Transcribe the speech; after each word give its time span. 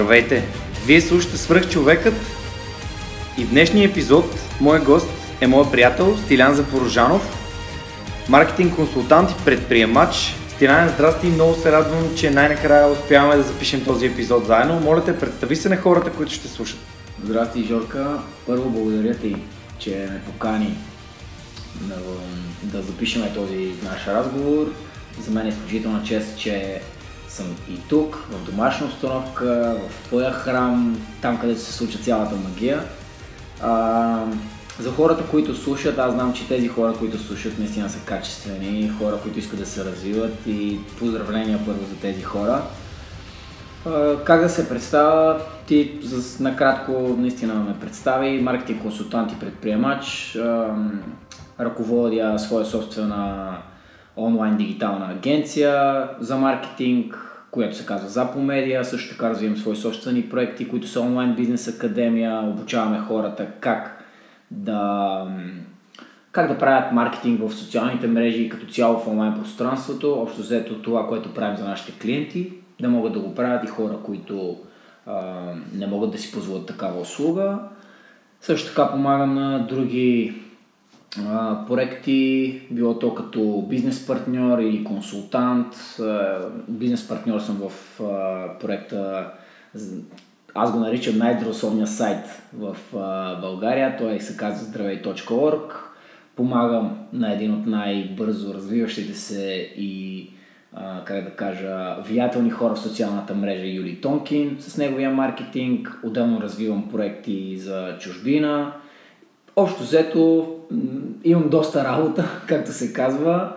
Здравейте! 0.00 0.44
Вие 0.86 1.00
слушате 1.00 1.36
Свръхчовекът 1.36 2.14
и 3.38 3.44
в 3.44 3.50
днешния 3.50 3.88
епизод 3.88 4.24
мой 4.60 4.80
гост 4.80 5.10
е 5.40 5.46
моят 5.46 5.72
приятел 5.72 6.18
Стилян 6.18 6.54
Запорожанов, 6.54 7.22
маркетинг 8.28 8.76
консултант 8.76 9.30
и 9.30 9.44
предприемач. 9.44 10.34
Стилян, 10.48 10.88
здрасти! 10.88 11.26
Много 11.26 11.54
се 11.54 11.72
радвам, 11.72 12.16
че 12.16 12.30
най-накрая 12.30 12.92
успяваме 12.92 13.36
да 13.36 13.42
запишем 13.42 13.84
този 13.84 14.06
епизод 14.06 14.46
заедно. 14.46 14.80
Моля 14.80 15.04
те, 15.04 15.18
представи 15.18 15.56
се 15.56 15.68
на 15.68 15.76
хората, 15.76 16.10
които 16.10 16.32
ще 16.32 16.48
слушат. 16.48 16.78
Здрасти, 17.24 17.64
Жорка. 17.64 18.18
Първо 18.46 18.70
благодаря 18.70 19.14
ти, 19.14 19.36
че 19.78 19.90
ме 19.90 20.20
покани 20.26 20.76
да, 21.80 21.96
да 22.62 22.82
запишем 22.82 23.22
този 23.34 23.72
наш 23.82 24.06
разговор. 24.06 24.72
За 25.20 25.30
мен 25.30 25.46
е 25.46 25.48
изключителна 25.48 26.02
чест, 26.02 26.38
че 26.38 26.80
съм 27.30 27.46
и 27.70 27.78
тук, 27.88 28.16
в 28.30 28.50
домашна 28.50 28.86
установка, 28.86 29.76
в 29.88 30.04
твоя 30.04 30.32
храм, 30.32 31.00
там 31.22 31.38
където 31.38 31.60
се 31.60 31.72
случва 31.72 32.00
цялата 32.00 32.36
магия. 32.36 32.82
А, 33.62 34.24
за 34.78 34.90
хората, 34.90 35.24
които 35.30 35.54
слушат, 35.54 35.98
аз 35.98 36.12
знам, 36.12 36.32
че 36.32 36.48
тези 36.48 36.68
хора, 36.68 36.94
които 36.98 37.18
слушат, 37.18 37.58
наистина 37.58 37.90
са 37.90 37.98
качествени, 37.98 38.92
хора, 38.98 39.18
които 39.22 39.38
искат 39.38 39.58
да 39.58 39.66
се 39.66 39.84
развиват 39.84 40.34
и 40.46 40.78
поздравления 40.98 41.60
първо 41.66 41.84
за 41.90 41.96
тези 41.96 42.22
хора. 42.22 42.62
Как 44.24 44.40
да 44.40 44.48
се 44.48 44.68
представя? 44.68 45.40
Ти 45.66 46.00
накратко 46.40 47.16
наистина 47.18 47.54
ме 47.54 47.80
представи, 47.80 48.42
маркетинг 48.42 48.82
консултант 48.82 49.32
и 49.32 49.38
предприемач. 49.38 50.38
Ръководя 51.60 52.38
своя 52.38 52.66
собствена 52.66 53.56
онлайн 54.16 54.56
дигитална 54.56 55.10
агенция 55.10 56.08
за 56.20 56.36
маркетинг, 56.36 57.30
която 57.50 57.76
се 57.76 57.86
казва 57.86 58.08
Запомедия. 58.08 58.84
Също 58.84 59.10
така 59.10 59.30
развивам 59.30 59.56
свои 59.56 59.76
собствени 59.76 60.22
проекти, 60.22 60.68
които 60.68 60.86
са 60.86 61.00
онлайн 61.00 61.34
бизнес 61.34 61.68
академия. 61.68 62.40
Обучаваме 62.40 62.98
хората 62.98 63.46
как 63.60 64.04
да, 64.50 65.26
как 66.32 66.48
да 66.48 66.58
правят 66.58 66.92
маркетинг 66.92 67.40
в 67.40 67.54
социалните 67.54 68.06
мрежи 68.06 68.42
и 68.42 68.48
като 68.48 68.66
цяло 68.66 68.98
в 68.98 69.08
онлайн 69.08 69.34
пространството. 69.34 70.12
Общо 70.12 70.40
взето 70.40 70.82
това, 70.82 71.06
което 71.06 71.34
правим 71.34 71.56
за 71.56 71.64
нашите 71.64 71.98
клиенти, 71.98 72.52
да 72.80 72.88
могат 72.88 73.12
да 73.12 73.20
го 73.20 73.34
правят 73.34 73.64
и 73.64 73.68
хора, 73.68 73.96
които 74.04 74.58
а, 75.06 75.22
не 75.74 75.86
могат 75.86 76.10
да 76.10 76.18
си 76.18 76.32
позволят 76.32 76.66
такава 76.66 77.00
услуга. 77.00 77.58
Също 78.40 78.68
така 78.68 78.92
помагам 78.92 79.34
на 79.34 79.66
други 79.66 80.34
проекти, 81.68 82.60
било 82.70 82.98
то 82.98 83.14
като 83.14 83.66
бизнес 83.68 84.06
партньор 84.06 84.58
или 84.58 84.84
консултант. 84.84 85.74
А, 86.00 86.38
бизнес 86.68 87.08
партньор 87.08 87.40
съм 87.40 87.56
в 87.68 87.98
проекта, 88.60 89.30
аз 90.54 90.72
го 90.72 90.78
наричам 90.78 91.18
най-здравословния 91.18 91.86
сайт 91.86 92.42
в 92.58 92.76
България, 93.40 93.96
той 93.98 94.20
се 94.20 94.36
казва 94.36 94.64
здравей.org. 94.64 95.72
Помагам 96.36 96.98
на 97.12 97.32
един 97.32 97.54
от 97.54 97.66
най-бързо 97.66 98.54
развиващите 98.54 99.14
се 99.14 99.72
и 99.76 100.30
как 101.04 101.24
да 101.24 101.30
кажа, 101.30 101.96
влиятелни 102.04 102.50
хора 102.50 102.74
в 102.74 102.80
социалната 102.80 103.34
мрежа 103.34 103.66
Юли 103.66 104.00
Тонкин 104.00 104.56
с 104.60 104.76
неговия 104.76 105.10
маркетинг. 105.10 106.00
Отделно 106.04 106.40
развивам 106.40 106.88
проекти 106.90 107.58
за 107.58 107.96
чужбина. 108.00 108.72
Общо 109.56 109.82
взето 109.82 110.56
имам 111.24 111.48
доста 111.48 111.84
работа, 111.84 112.40
както 112.46 112.72
се 112.72 112.92
казва. 112.92 113.52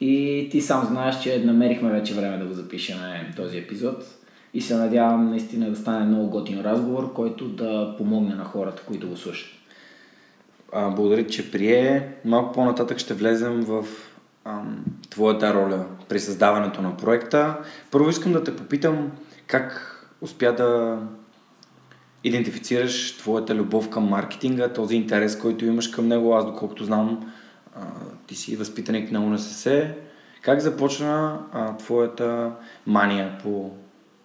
И 0.00 0.48
ти 0.50 0.60
сам 0.60 0.86
знаеш, 0.90 1.20
че 1.22 1.44
намерихме 1.44 1.90
вече 1.90 2.14
време 2.14 2.38
да 2.38 2.44
го 2.44 2.54
запишем 2.54 2.96
този 3.36 3.58
епизод. 3.58 4.04
И 4.54 4.60
се 4.60 4.76
надявам 4.76 5.30
наистина 5.30 5.70
да 5.70 5.76
стане 5.76 6.04
много 6.04 6.30
готин 6.30 6.60
разговор, 6.60 7.12
който 7.12 7.48
да 7.48 7.94
помогне 7.98 8.34
на 8.34 8.44
хората, 8.44 8.82
които 8.86 9.08
го 9.08 9.16
слушат. 9.16 9.48
А, 10.72 10.90
благодаря, 10.90 11.26
че 11.26 11.50
прие. 11.50 12.08
Малко 12.24 12.52
по-нататък 12.52 12.98
ще 12.98 13.14
влезем 13.14 13.60
в 13.60 13.84
ам, 14.44 14.84
твоята 15.10 15.54
роля 15.54 15.84
при 16.08 16.20
създаването 16.20 16.82
на 16.82 16.96
проекта. 16.96 17.56
Първо 17.90 18.10
искам 18.10 18.32
да 18.32 18.44
те 18.44 18.56
попитам 18.56 19.12
как 19.46 19.90
успя 20.20 20.52
да 20.52 20.98
идентифицираш 22.24 23.16
твоята 23.16 23.54
любов 23.54 23.90
към 23.90 24.04
маркетинга, 24.04 24.72
този 24.72 24.96
интерес, 24.96 25.38
който 25.38 25.64
имаш 25.64 25.88
към 25.88 26.08
него. 26.08 26.34
Аз, 26.34 26.46
доколкото 26.46 26.84
знам, 26.84 27.32
ти 28.26 28.34
си 28.34 28.56
възпитаник 28.56 29.12
на 29.12 29.24
УНСС. 29.24 29.94
Как 30.42 30.60
започна 30.60 31.40
а, 31.52 31.76
твоята 31.76 32.52
мания 32.86 33.38
по 33.42 33.70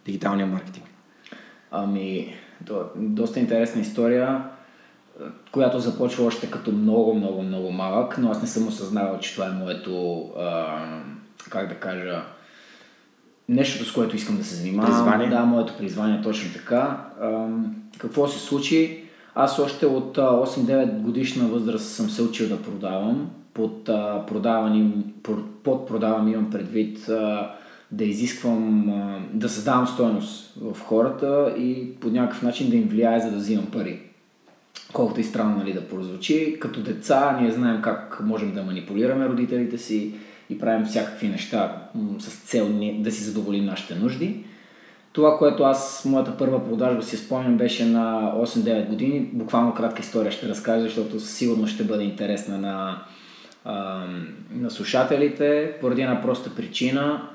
дигиталния 0.05 0.47
маркетинг? 0.47 0.85
Ами, 1.71 2.35
то, 2.65 2.85
доста 2.95 3.39
интересна 3.39 3.81
история, 3.81 4.43
която 5.51 5.79
започва 5.79 6.25
още 6.25 6.51
като 6.51 6.71
много, 6.71 7.13
много, 7.13 7.41
много 7.41 7.71
малък, 7.71 8.17
но 8.17 8.31
аз 8.31 8.41
не 8.41 8.47
съм 8.47 8.67
осъзнавал, 8.67 9.19
че 9.19 9.33
това 9.33 9.47
е 9.47 9.51
моето, 9.51 10.21
а, 10.39 10.79
как 11.49 11.69
да 11.69 11.75
кажа, 11.75 12.23
нещото, 13.49 13.89
с 13.89 13.93
което 13.93 14.15
искам 14.15 14.37
да 14.37 14.43
се 14.43 14.55
занимавам. 14.55 14.91
Призвание? 14.91 15.29
Да, 15.29 15.45
моето 15.45 15.73
призвание 15.77 16.21
точно 16.21 16.53
така. 16.53 16.97
Какво 17.97 18.27
се 18.27 18.39
случи? 18.39 19.03
Аз 19.35 19.59
още 19.59 19.85
от 19.85 20.17
8-9 20.17 20.99
годишна 20.99 21.47
възраст 21.47 21.85
съм 21.85 22.09
се 22.09 22.21
учил 22.21 22.49
да 22.49 22.61
продавам. 22.61 23.29
Под, 23.53 23.89
а, 23.89 24.25
продаване, 24.27 24.91
под 25.63 25.87
продавам 25.87 26.27
имам 26.27 26.49
предвид 26.49 27.09
а, 27.09 27.51
да 27.91 28.03
изисквам, 28.03 28.89
а, 28.89 29.19
да 29.33 29.49
създавам 29.49 29.87
стоеност 29.87 30.53
в 30.61 30.81
хората 30.81 31.55
и 31.57 31.95
по 31.95 32.09
някакъв 32.09 32.41
начин 32.41 32.69
да 32.69 32.75
им 32.75 32.87
влияе, 32.87 33.19
за 33.19 33.31
да 33.31 33.37
взимам 33.37 33.65
пари. 33.65 33.99
Колкото 34.93 35.19
и 35.19 35.23
странно 35.23 35.57
нали, 35.57 35.73
да 35.73 35.87
прозвучи. 35.87 36.57
Като 36.59 36.79
деца 36.79 37.37
ние 37.41 37.51
знаем 37.51 37.81
как 37.81 38.19
можем 38.23 38.53
да 38.53 38.63
манипулираме 38.63 39.29
родителите 39.29 39.77
си 39.77 40.13
и 40.49 40.59
правим 40.59 40.85
всякакви 40.85 41.27
неща 41.27 41.81
с 42.19 42.35
цел 42.35 42.69
да 42.99 43.11
си 43.11 43.23
задоволим 43.23 43.65
нашите 43.65 43.95
нужди. 43.95 44.43
Това, 45.13 45.37
което 45.37 45.63
аз, 45.63 46.05
моята 46.05 46.37
първа 46.37 46.65
продажба 46.65 47.03
си 47.03 47.17
спомням, 47.17 47.57
беше 47.57 47.85
на 47.85 48.33
8-9 48.35 48.87
години. 48.87 49.29
Буквално 49.33 49.73
кратка 49.73 50.01
история 50.01 50.31
ще 50.31 50.47
разкажа, 50.47 50.81
защото 50.81 51.19
сигурно 51.19 51.67
ще 51.67 51.83
бъде 51.83 52.03
интересна 52.03 52.57
на, 52.57 53.01
на 54.51 54.71
слушателите. 54.71 55.73
Поради 55.81 56.01
една 56.01 56.21
проста 56.21 56.55
причина. 56.55 57.29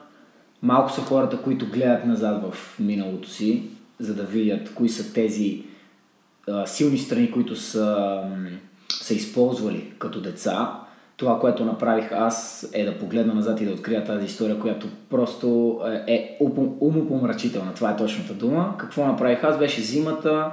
Малко 0.62 0.92
са 0.92 1.00
хората, 1.00 1.42
които 1.42 1.66
гледат 1.66 2.04
назад 2.04 2.42
в 2.42 2.78
миналото 2.78 3.28
си, 3.28 3.62
за 3.98 4.14
да 4.14 4.22
видят 4.22 4.74
кои 4.74 4.88
са 4.88 5.12
тези 5.12 5.62
силни 6.66 6.98
страни, 6.98 7.30
които 7.30 7.56
са, 7.56 8.20
са 8.88 9.14
използвали 9.14 9.92
като 9.98 10.20
деца 10.20 10.83
това, 11.16 11.40
което 11.40 11.64
направих 11.64 12.12
аз 12.12 12.68
е 12.72 12.84
да 12.84 12.98
погледна 12.98 13.34
назад 13.34 13.60
и 13.60 13.66
да 13.66 13.72
открия 13.72 14.04
тази 14.04 14.26
история, 14.26 14.58
която 14.58 14.86
просто 15.10 15.80
е 16.06 16.38
умопомрачителна. 16.80 17.74
Това 17.74 17.90
е 17.90 17.96
точната 17.96 18.34
дума. 18.34 18.74
Какво 18.78 19.06
направих 19.06 19.44
аз? 19.44 19.58
Беше 19.58 19.82
зимата. 19.82 20.52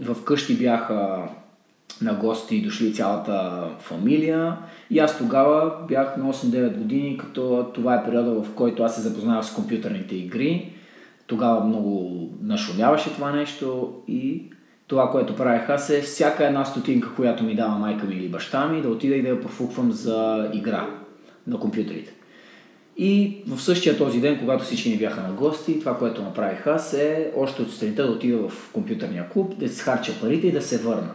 В 0.00 0.16
къщи 0.24 0.58
бяха 0.58 1.28
на 2.02 2.14
гости 2.14 2.62
дошли 2.62 2.94
цялата 2.94 3.64
фамилия 3.78 4.56
и 4.90 4.98
аз 4.98 5.18
тогава 5.18 5.72
бях 5.88 6.16
на 6.16 6.32
8-9 6.32 6.76
години, 6.76 7.18
като 7.18 7.70
това 7.74 7.94
е 7.94 8.04
периода 8.04 8.30
в 8.42 8.54
който 8.54 8.82
аз 8.82 8.94
се 8.94 9.00
запознавах 9.00 9.46
с 9.46 9.54
компютърните 9.54 10.16
игри. 10.16 10.72
Тогава 11.26 11.64
много 11.64 12.20
нашумяваше 12.42 13.14
това 13.14 13.32
нещо 13.32 13.92
и 14.08 14.50
това, 14.86 15.10
което 15.10 15.36
правех 15.36 15.68
аз 15.68 15.90
е 15.90 16.02
всяка 16.02 16.46
една 16.46 16.64
стотинка, 16.64 17.14
която 17.14 17.44
ми 17.44 17.54
дава 17.54 17.78
майка 17.78 18.06
ми 18.06 18.14
или 18.14 18.28
баща 18.28 18.68
ми, 18.68 18.82
да 18.82 18.88
отида 18.88 19.14
и 19.14 19.22
да 19.22 19.28
я 19.28 19.40
профуквам 19.40 19.92
за 19.92 20.50
игра 20.52 20.88
на 21.46 21.60
компютрите. 21.60 22.12
И 22.96 23.42
в 23.46 23.60
същия 23.60 23.98
този 23.98 24.20
ден, 24.20 24.38
когато 24.38 24.64
всички 24.64 24.90
ни 24.90 24.98
бяха 24.98 25.22
на 25.22 25.32
гости, 25.32 25.80
това, 25.80 25.98
което 25.98 26.22
направих 26.22 26.66
аз 26.66 26.92
е 26.92 27.32
още 27.36 27.62
от 27.62 27.70
сутринта 27.70 28.06
да 28.06 28.12
отида 28.12 28.48
в 28.48 28.70
компютърния 28.72 29.28
клуб, 29.28 29.58
да 29.58 29.68
се 29.68 29.82
харча 29.82 30.20
парите 30.20 30.46
и 30.46 30.52
да 30.52 30.62
се 30.62 30.78
върна. 30.78 31.14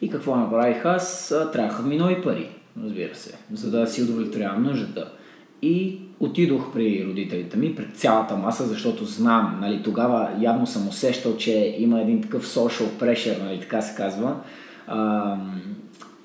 И 0.00 0.10
какво 0.10 0.36
направих 0.36 0.84
аз? 0.84 1.34
Трябваха 1.52 1.82
ми 1.82 1.96
нови 1.96 2.22
пари, 2.22 2.50
разбира 2.84 3.14
се, 3.14 3.38
за 3.52 3.70
да 3.70 3.86
си 3.86 4.02
удовлетворявам 4.02 4.62
нуждата. 4.62 5.12
И 5.62 6.00
отидох 6.20 6.72
при 6.72 7.06
родителите 7.08 7.56
ми, 7.56 7.74
пред 7.74 7.96
цялата 7.96 8.36
маса, 8.36 8.66
защото 8.66 9.04
знам, 9.04 9.58
нали, 9.60 9.82
тогава 9.82 10.30
явно 10.40 10.66
съм 10.66 10.88
усещал, 10.88 11.36
че 11.36 11.76
има 11.78 12.00
един 12.00 12.22
такъв 12.22 12.46
social 12.46 12.88
pressure, 13.00 13.42
нали, 13.42 13.60
така 13.60 13.82
се 13.82 13.96
казва, 13.96 14.36
а, 14.86 15.36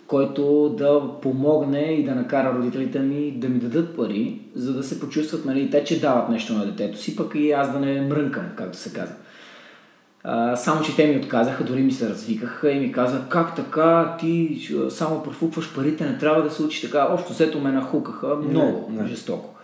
който 0.08 0.70
да 0.78 1.02
помогне 1.22 1.82
и 1.82 2.04
да 2.04 2.16
накара 2.16 2.58
родителите 2.58 3.00
ми 3.00 3.32
да 3.32 3.50
ми 3.50 3.60
дадат 3.60 3.96
пари, 3.96 4.40
за 4.56 4.74
да 4.74 4.84
се 4.84 5.00
почувстват, 5.00 5.46
нали, 5.46 5.70
те, 5.70 5.84
че 5.84 6.02
дават 6.02 6.30
нещо 6.30 6.54
на 6.54 6.66
детето 6.66 6.98
си, 6.98 7.16
пък 7.16 7.36
и 7.36 7.52
аз 7.52 7.72
да 7.72 7.80
не 7.80 8.02
мрънкам, 8.02 8.44
както 8.56 8.78
се 8.78 8.94
казва. 8.94 9.16
А, 10.24 10.56
само, 10.56 10.82
че 10.82 10.96
те 10.96 11.08
ми 11.08 11.18
отказаха, 11.18 11.64
дори 11.64 11.82
ми 11.82 11.92
се 11.92 12.10
развикаха 12.10 12.72
и 12.72 12.80
ми 12.80 12.92
казаха, 12.92 13.30
как 13.30 13.56
така, 13.56 14.16
ти 14.20 14.62
само 14.90 15.24
профукваш 15.24 15.76
парите, 15.76 16.06
не 16.06 16.18
трябва 16.18 16.44
да 16.44 16.52
се 16.52 16.64
учиш 16.64 16.82
така. 16.82 17.08
Общо 17.12 17.34
взето 17.34 17.60
ме 17.60 17.72
нахукаха 17.72 18.36
много 18.36 18.92
не, 18.92 19.02
не. 19.02 19.08
жестоко. 19.08 19.55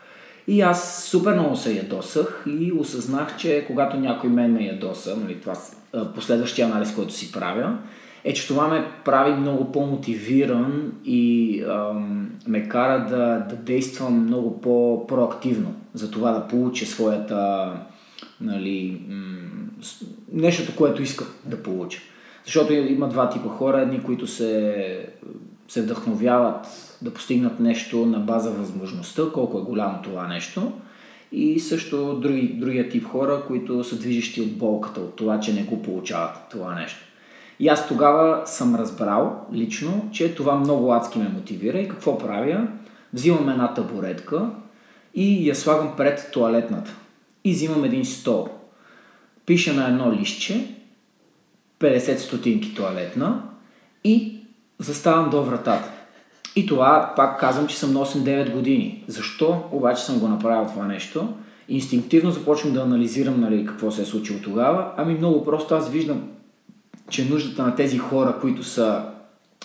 И 0.47 0.61
аз 0.61 1.03
супер 1.03 1.33
много 1.33 1.55
се 1.55 1.77
ядосах 1.77 2.45
и 2.47 2.71
осъзнах, 2.71 3.38
че 3.38 3.63
когато 3.67 3.97
някой 3.97 4.29
мен 4.29 4.51
ме 4.51 4.65
ядоса, 4.65 5.17
нали, 5.17 5.39
това 5.41 5.53
последващия 6.15 6.67
анализ, 6.67 6.95
който 6.95 7.13
си 7.13 7.31
правя, 7.31 7.77
е, 8.23 8.33
че 8.33 8.47
това 8.47 8.67
ме 8.67 8.88
прави 9.05 9.33
много 9.33 9.71
по-мотивиран 9.71 10.91
и 11.05 11.63
ам, 11.63 12.31
ме 12.47 12.67
кара 12.67 13.05
да, 13.09 13.45
да 13.49 13.55
действам 13.55 14.23
много 14.23 14.61
по-проактивно 14.61 15.75
за 15.93 16.11
това 16.11 16.31
да 16.31 16.47
получа 16.47 16.85
своята 16.85 17.71
нали, 18.41 19.01
м- 19.09 19.17
нещото, 20.31 20.75
което 20.75 21.01
искам 21.01 21.27
да 21.45 21.63
получа. 21.63 21.99
Защото 22.45 22.73
има 22.73 23.09
два 23.09 23.29
типа 23.29 23.49
хора, 23.49 23.81
едни, 23.81 24.03
които 24.03 24.27
се, 24.27 25.09
се 25.67 25.81
вдъхновяват 25.81 26.90
да 27.01 27.13
постигнат 27.13 27.59
нещо 27.59 28.06
на 28.06 28.19
база 28.19 28.51
възможността, 28.51 29.24
колко 29.33 29.57
е 29.57 29.62
голямо 29.62 30.01
това 30.03 30.27
нещо. 30.27 30.71
И 31.31 31.59
също 31.59 32.19
други, 32.19 32.48
другия 32.48 32.89
тип 32.89 33.07
хора, 33.07 33.44
които 33.48 33.83
са 33.83 34.00
движещи 34.00 34.42
от 34.42 34.57
болката, 34.57 35.00
от 35.00 35.15
това, 35.15 35.39
че 35.39 35.53
не 35.53 35.63
го 35.63 35.81
получават 35.81 36.36
това 36.51 36.75
нещо. 36.75 37.00
И 37.59 37.68
аз 37.68 37.88
тогава 37.88 38.48
съм 38.48 38.75
разбрал 38.75 39.45
лично, 39.53 40.09
че 40.12 40.36
това 40.36 40.56
много 40.56 40.94
адски 40.94 41.19
ме 41.19 41.30
мотивира 41.30 41.80
и 41.80 41.89
какво 41.89 42.18
правя? 42.18 42.68
Взимам 43.13 43.50
една 43.50 43.74
табуретка 43.74 44.50
и 45.15 45.50
я 45.50 45.56
слагам 45.56 45.94
пред 45.98 46.30
туалетната. 46.33 46.95
И 47.44 47.51
взимам 47.51 47.83
един 47.83 48.06
стол. 48.06 48.50
Пиша 49.45 49.74
на 49.74 49.88
едно 49.88 50.13
лище 50.13 50.75
50 51.80 52.15
стотинки 52.15 52.75
туалетна 52.75 53.44
и 54.03 54.39
заставам 54.80 55.30
до 55.30 55.44
вратата. 55.44 56.00
И 56.56 56.65
това 56.65 57.13
пак 57.15 57.39
казвам, 57.39 57.68
че 57.68 57.77
съм 57.77 57.94
на 57.94 58.06
8-9 58.06 58.51
години. 58.51 59.03
Защо 59.07 59.63
обаче 59.71 60.03
съм 60.03 60.19
го 60.19 60.27
направил 60.27 60.69
това 60.69 60.88
нещо? 60.88 61.33
Инстинктивно 61.69 62.31
започвам 62.31 62.74
да 62.74 62.81
анализирам 62.81 63.42
нали, 63.42 63.65
какво 63.65 63.92
се 63.92 64.01
е 64.01 64.06
случило 64.06 64.39
тогава. 64.39 64.92
Ами 64.98 65.13
много 65.13 65.45
просто 65.45 65.75
аз 65.75 65.89
виждам, 65.89 66.30
че 67.09 67.30
нуждата 67.30 67.63
на 67.63 67.75
тези 67.75 67.98
хора, 67.98 68.36
които 68.42 68.63
са 68.63 69.03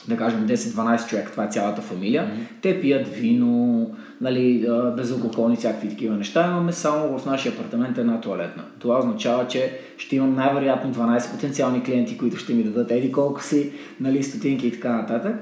да 0.09 0.17
кажем 0.17 0.47
10-12 0.49 1.09
човека, 1.09 1.31
това 1.31 1.45
е 1.45 1.51
цялата 1.51 1.83
фамилия, 1.83 2.23
mm-hmm. 2.23 2.63
те 2.63 2.81
пият 2.81 3.09
вино, 3.09 3.91
нали, 4.21 4.69
безалкохолни, 4.97 5.57
всякакви 5.57 5.89
такива 5.89 6.17
неща. 6.17 6.47
Имаме 6.47 6.73
само 6.73 7.19
в 7.19 7.27
нашия 7.27 7.53
апартамент 7.53 7.99
една 7.99 8.21
туалетна. 8.21 8.63
Това 8.79 8.99
означава, 8.99 9.49
че 9.49 9.79
ще 9.99 10.17
имам 10.17 10.35
най-вероятно 10.35 10.95
12 10.95 11.31
потенциални 11.31 11.83
клиенти, 11.83 12.19
които 12.19 12.37
ще 12.37 12.55
ми 12.55 12.63
дадат 12.63 12.91
еди 12.91 13.13
колко 13.13 13.43
си, 13.43 13.73
нали, 14.01 14.23
стотинки 14.23 14.67
и 14.67 14.73
така 14.73 14.93
нататък. 14.93 15.37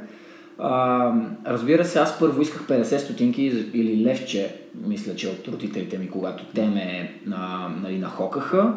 А, 0.59 1.13
разбира 1.47 1.85
се, 1.85 1.99
аз 1.99 2.19
първо 2.19 2.43
исках 2.43 2.67
50 2.67 2.97
стотинки 2.99 3.43
или 3.75 4.05
левче, 4.05 4.55
мисля, 4.87 5.15
че 5.17 5.29
от 5.29 5.49
родителите 5.49 5.99
ми, 5.99 6.11
когато 6.11 6.45
те 6.45 6.67
ме 6.67 7.15
а, 7.33 7.69
нали, 7.83 7.99
нахокаха. 7.99 8.75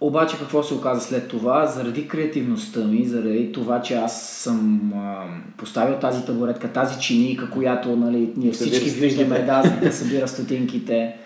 Обаче 0.00 0.38
какво 0.38 0.62
се 0.62 0.74
оказа 0.74 1.00
след 1.00 1.28
това? 1.28 1.66
Заради 1.66 2.08
креативността 2.08 2.80
ми, 2.80 3.04
заради 3.04 3.52
това, 3.52 3.82
че 3.82 3.94
аз 3.94 4.22
съм 4.22 4.92
а, 4.96 5.24
поставил 5.56 5.98
тази 5.98 6.24
табуретка, 6.24 6.72
тази 6.72 7.00
чиника, 7.00 7.50
която 7.50 7.96
нали, 7.96 8.32
ние 8.36 8.52
всички 8.52 8.90
виждаме 8.90 9.38
да, 9.38 9.78
да 9.82 9.92
събира 9.92 10.28
стотинките. 10.28 11.16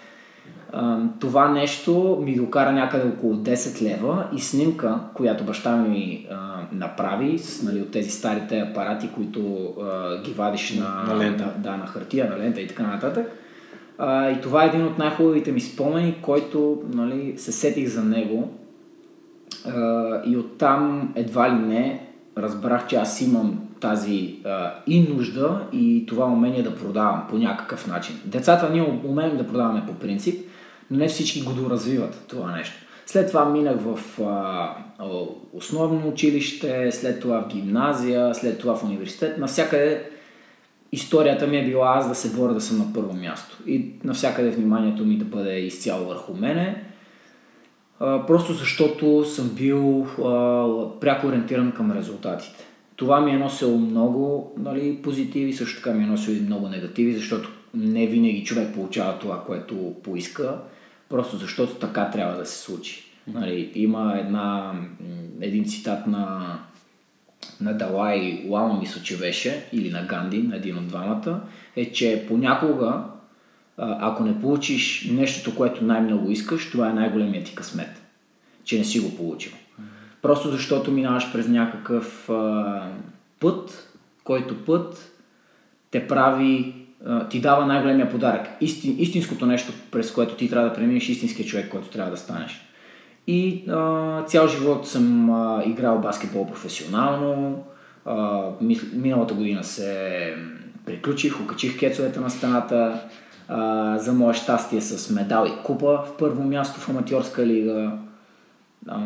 А, 0.73 0.99
това 1.20 1.49
нещо 1.49 2.19
ми 2.25 2.37
докара 2.37 2.73
някъде 2.73 3.09
около 3.09 3.35
10 3.35 3.82
лева 3.82 4.26
и 4.37 4.41
снимка, 4.41 4.99
която 5.15 5.44
баща 5.44 5.76
ми 5.76 6.26
а, 6.31 6.37
направи 6.73 7.38
с 7.38 7.62
нали, 7.62 7.81
от 7.81 7.91
тези 7.91 8.11
старите 8.11 8.59
апарати, 8.59 9.09
които 9.15 9.75
а, 9.82 10.23
ги 10.23 10.32
вадиш 10.32 10.75
на, 10.75 11.05
на, 11.09 11.19
лента. 11.19 11.53
Да, 11.59 11.76
на 11.76 11.87
хартия, 11.87 12.31
на 12.31 12.38
лента 12.38 12.61
и 12.61 12.67
така 12.67 12.82
нататък. 12.82 13.32
А, 13.99 14.31
и 14.31 14.41
това 14.41 14.65
е 14.65 14.67
един 14.67 14.85
от 14.85 14.99
най-хубавите 14.99 15.53
ми 15.53 15.61
спомени, 15.61 16.17
който 16.23 16.82
нали, 16.93 17.35
се 17.37 17.53
сетих 17.53 17.88
за 17.88 18.05
него 18.05 18.50
и 20.26 20.37
оттам 20.37 21.12
едва 21.15 21.50
ли 21.50 21.55
не 21.55 22.09
разбрах, 22.38 22.87
че 22.87 22.97
аз 22.97 23.20
имам 23.20 23.69
тази 23.81 24.37
а, 24.44 24.75
и 24.87 25.00
нужда 25.00 25.61
и 25.73 26.05
това 26.09 26.26
умение 26.26 26.62
да 26.62 26.75
продавам 26.75 27.23
по 27.31 27.38
някакъв 27.38 27.87
начин. 27.87 28.17
Децата 28.25 28.70
ние 28.73 29.00
умеем 29.05 29.37
да 29.37 29.47
продаваме 29.47 29.82
по 29.87 29.94
принцип, 29.94 30.47
не 30.90 31.08
всички 31.08 31.43
го 31.43 31.52
доразвиват 31.52 32.25
това 32.29 32.52
нещо. 32.52 32.75
След 33.06 33.29
това 33.29 33.44
минах 33.44 33.76
в 33.81 34.23
а, 34.23 34.70
основно 35.52 36.08
училище, 36.08 36.93
след 36.93 37.20
това 37.20 37.43
в 37.43 37.49
гимназия, 37.49 38.35
след 38.35 38.58
това 38.58 38.76
в 38.76 38.85
университет. 38.85 39.38
Навсякъде 39.38 40.11
историята 40.93 41.46
ми 41.46 41.58
е 41.58 41.64
била 41.64 41.94
аз 41.96 42.08
да 42.08 42.14
се 42.14 42.37
боря 42.37 42.55
да 42.55 42.61
съм 42.61 42.79
на 42.79 42.93
първо 42.94 43.12
място. 43.12 43.58
И 43.67 43.90
навсякъде 44.05 44.51
вниманието 44.51 45.05
ми 45.05 45.19
да 45.19 45.24
бъде 45.24 45.58
изцяло 45.58 46.06
върху 46.06 46.34
мене 46.34 46.84
просто 47.98 48.53
защото 48.53 49.24
съм 49.24 49.48
бил 49.48 50.06
а, 50.24 51.01
пряко 51.01 51.27
ориентиран 51.27 51.72
към 51.72 51.93
резултатите. 51.93 52.65
Това 52.96 53.20
ми 53.20 53.31
е 53.31 53.39
носило 53.39 53.79
много 53.79 54.53
нали, 54.58 54.98
позитиви, 55.03 55.53
също 55.53 55.82
така 55.82 55.96
ми 55.96 56.05
е 56.05 56.06
носило 56.06 56.36
и 56.36 56.41
много 56.41 56.69
негативи, 56.69 57.12
защото 57.12 57.51
не 57.74 58.06
винаги 58.06 58.44
човек 58.44 58.74
получава 58.74 59.19
това, 59.19 59.44
което 59.46 59.94
поиска, 60.03 60.58
просто 61.08 61.36
защото 61.36 61.74
така 61.74 62.10
трябва 62.10 62.36
да 62.36 62.46
се 62.46 62.58
случи. 62.58 63.05
Нали, 63.27 63.72
има 63.74 64.15
една, 64.19 64.72
един 65.41 65.65
цитат 65.65 66.06
на, 66.06 66.58
на 67.60 67.72
Далай 67.72 68.44
Лама, 68.48 68.79
мисля, 68.81 69.03
че 69.03 69.19
беше, 69.19 69.69
или 69.72 69.91
на 69.91 70.06
Ганди, 70.06 70.43
на 70.43 70.56
един 70.56 70.79
от 70.79 70.86
двамата, 70.86 71.41
е, 71.77 71.93
че 71.93 72.24
понякога 72.29 73.05
ако 73.79 74.24
не 74.24 74.41
получиш 74.41 75.08
нещото, 75.10 75.56
което 75.56 75.84
най-много 75.84 76.31
искаш, 76.31 76.70
това 76.70 76.91
е 76.91 76.93
най-големият 76.93 77.46
ти 77.46 77.55
късмет, 77.55 78.03
че 78.65 78.79
не 78.79 78.84
си 78.84 79.00
го 79.00 79.17
получил. 79.17 79.53
Просто 80.22 80.50
защото 80.50 80.91
минаваш 80.91 81.32
през 81.32 81.48
някакъв 81.48 82.31
а, 82.31 82.82
път, 83.41 83.93
който 84.24 84.65
път 84.65 85.12
те 85.91 86.08
прави, 86.08 86.74
ти 87.31 87.40
дава 87.40 87.67
най-големия 87.67 88.10
подарък. 88.10 88.46
Истин, 88.60 88.96
истинското 88.98 89.46
нещо, 89.46 89.72
през 89.90 90.12
което 90.12 90.34
ти 90.34 90.50
трябва 90.50 90.69
да 90.69 90.74
преминеш, 90.74 91.08
истинския 91.08 91.46
човек, 91.46 91.69
който 91.70 91.88
трябва 91.88 92.10
да 92.10 92.17
станеш. 92.17 92.60
И 93.26 93.64
а, 93.70 94.22
цял 94.22 94.48
живот 94.48 94.88
съм 94.88 95.31
а, 95.31 95.62
играл 95.67 95.98
баскетбол 95.98 96.46
професионално. 96.46 97.64
А, 98.05 98.43
миналата 98.93 99.34
година 99.34 99.64
се 99.64 100.34
приключих, 100.86 101.40
окачих 101.40 101.78
кецовете 101.78 102.20
на 102.20 102.31
стената 102.31 103.00
а, 103.48 103.98
за 103.98 104.12
мое 104.12 104.34
щастие 104.34 104.81
с 104.81 105.10
медал 105.10 105.46
и 105.46 105.62
купа 105.64 106.02
в 106.06 106.17
първо 106.19 106.44
място 106.44 106.81
в 106.81 106.88
аматьорска 106.88 107.46
лига. 107.46 107.93
А, 108.88 109.00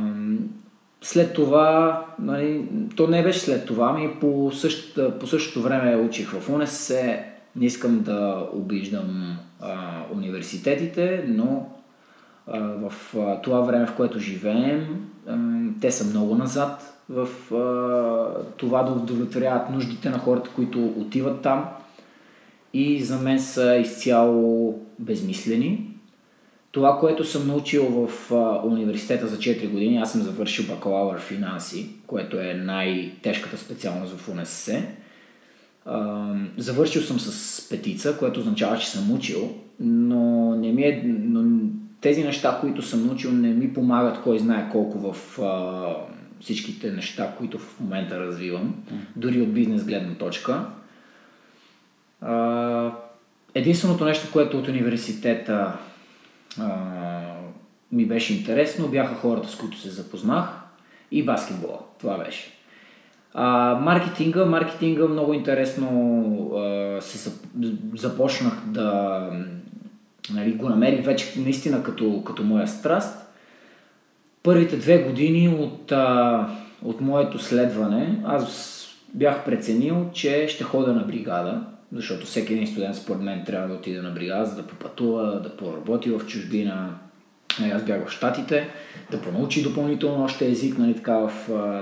след 1.02 1.34
това, 1.34 2.04
нали, 2.18 2.68
то 2.96 3.06
не 3.06 3.22
беше 3.22 3.40
след 3.40 3.66
това, 3.66 3.92
ми 3.92 4.10
по 4.20 4.50
същото, 4.54 5.18
по 5.18 5.26
същото 5.26 5.62
време 5.62 5.96
учих 5.96 6.30
в 6.30 6.50
УНСС. 6.50 7.18
Не 7.56 7.66
искам 7.66 8.02
да 8.02 8.48
обиждам 8.52 9.38
а, 9.60 10.02
университетите, 10.14 11.24
но 11.28 11.68
а, 12.46 12.60
в 12.60 13.16
а, 13.18 13.40
това 13.40 13.60
време, 13.60 13.86
в 13.86 13.94
което 13.96 14.18
живеем, 14.18 15.06
а, 15.26 15.36
те 15.80 15.90
са 15.92 16.10
много 16.10 16.34
назад. 16.34 16.98
в 17.08 17.28
а, 17.54 18.56
това 18.56 18.82
да 18.82 18.92
удовлетворяват 18.92 19.70
нуждите 19.70 20.10
на 20.10 20.18
хората, 20.18 20.50
които 20.50 20.84
отиват 20.84 21.42
там 21.42 21.68
и 22.74 23.02
за 23.02 23.18
мен 23.18 23.40
са 23.40 23.76
изцяло 23.76 24.78
безмислени. 24.98 25.88
Това, 26.72 26.98
което 26.98 27.24
съм 27.24 27.46
научил 27.46 27.84
в 27.84 28.32
а, 28.34 28.66
университета 28.66 29.26
за 29.26 29.36
4 29.36 29.70
години, 29.70 29.96
аз 29.96 30.12
съм 30.12 30.22
завършил 30.22 30.74
бакалавър 30.74 31.20
финанси, 31.20 31.90
което 32.06 32.40
е 32.40 32.54
най-тежката 32.54 33.58
специалност 33.58 34.16
в 34.16 34.28
УНСС. 34.28 34.82
А, 35.86 36.34
завършил 36.56 37.02
съм 37.02 37.20
с 37.20 37.68
петица, 37.68 38.18
което 38.18 38.40
означава, 38.40 38.78
че 38.78 38.90
съм 38.90 39.12
учил, 39.12 39.54
но, 39.80 40.54
не 40.56 40.72
ми 40.72 40.82
е, 40.82 41.02
но 41.06 41.68
тези 42.00 42.24
неща, 42.24 42.58
които 42.60 42.82
съм 42.82 43.06
научил, 43.06 43.32
не 43.32 43.48
ми 43.48 43.74
помагат 43.74 44.22
кой 44.22 44.38
знае 44.38 44.68
колко 44.72 45.12
в 45.12 45.38
а, 45.42 45.96
всичките 46.40 46.90
неща, 46.90 47.34
които 47.38 47.58
в 47.58 47.80
момента 47.80 48.20
развивам, 48.20 48.74
дори 49.16 49.40
от 49.40 49.52
бизнес 49.52 49.84
гледна 49.84 50.14
точка. 50.14 50.66
А, 52.20 52.92
единственото 53.54 54.04
нещо, 54.04 54.28
което 54.32 54.58
от 54.58 54.68
университета 54.68 55.78
а, 56.60 56.76
ми 57.92 58.06
беше 58.06 58.34
интересно, 58.34 58.88
бяха 58.88 59.14
хората, 59.14 59.48
с 59.48 59.56
които 59.56 59.78
се 59.78 59.90
запознах 59.90 60.48
и 61.10 61.24
баскетбола. 61.24 61.78
Това 62.00 62.18
беше. 62.18 62.51
А, 63.34 63.74
маркетинга, 63.82 64.44
маркетинга 64.44 65.08
много 65.08 65.34
интересно 65.34 65.88
а, 66.56 67.00
се 67.00 67.32
започнах 67.94 68.62
да 68.66 69.20
нали, 70.34 70.52
го 70.52 70.68
намерих 70.68 71.04
вече 71.04 71.40
наистина 71.40 71.82
като, 71.82 72.22
като 72.24 72.44
моя 72.44 72.68
страст. 72.68 73.18
Първите 74.42 74.76
две 74.76 74.98
години 74.98 75.48
от, 75.48 75.92
а, 75.92 76.48
от 76.84 77.00
моето 77.00 77.38
следване 77.38 78.22
аз 78.24 78.78
бях 79.14 79.44
преценил, 79.44 80.10
че 80.12 80.48
ще 80.48 80.64
хода 80.64 80.92
на 80.92 81.02
бригада, 81.02 81.64
защото 81.92 82.26
всеки 82.26 82.52
един 82.52 82.66
студент 82.66 82.96
според 82.96 83.22
мен 83.22 83.44
трябва 83.44 83.68
да 83.68 83.74
отиде 83.74 84.02
на 84.02 84.10
бригада, 84.10 84.44
за 84.44 84.56
да 84.56 84.66
попътува, 84.66 85.40
да 85.40 85.56
поработи 85.56 86.10
в 86.10 86.26
чужбина. 86.26 86.90
Нали, 87.60 87.70
аз 87.70 87.82
бях 87.82 88.06
в 88.06 88.10
Штатите, 88.10 88.68
да 89.10 89.20
понаучи 89.20 89.62
допълнително 89.62 90.24
още 90.24 90.46
език, 90.46 90.78
нали, 90.78 90.94
така 90.94 91.16
в 91.16 91.32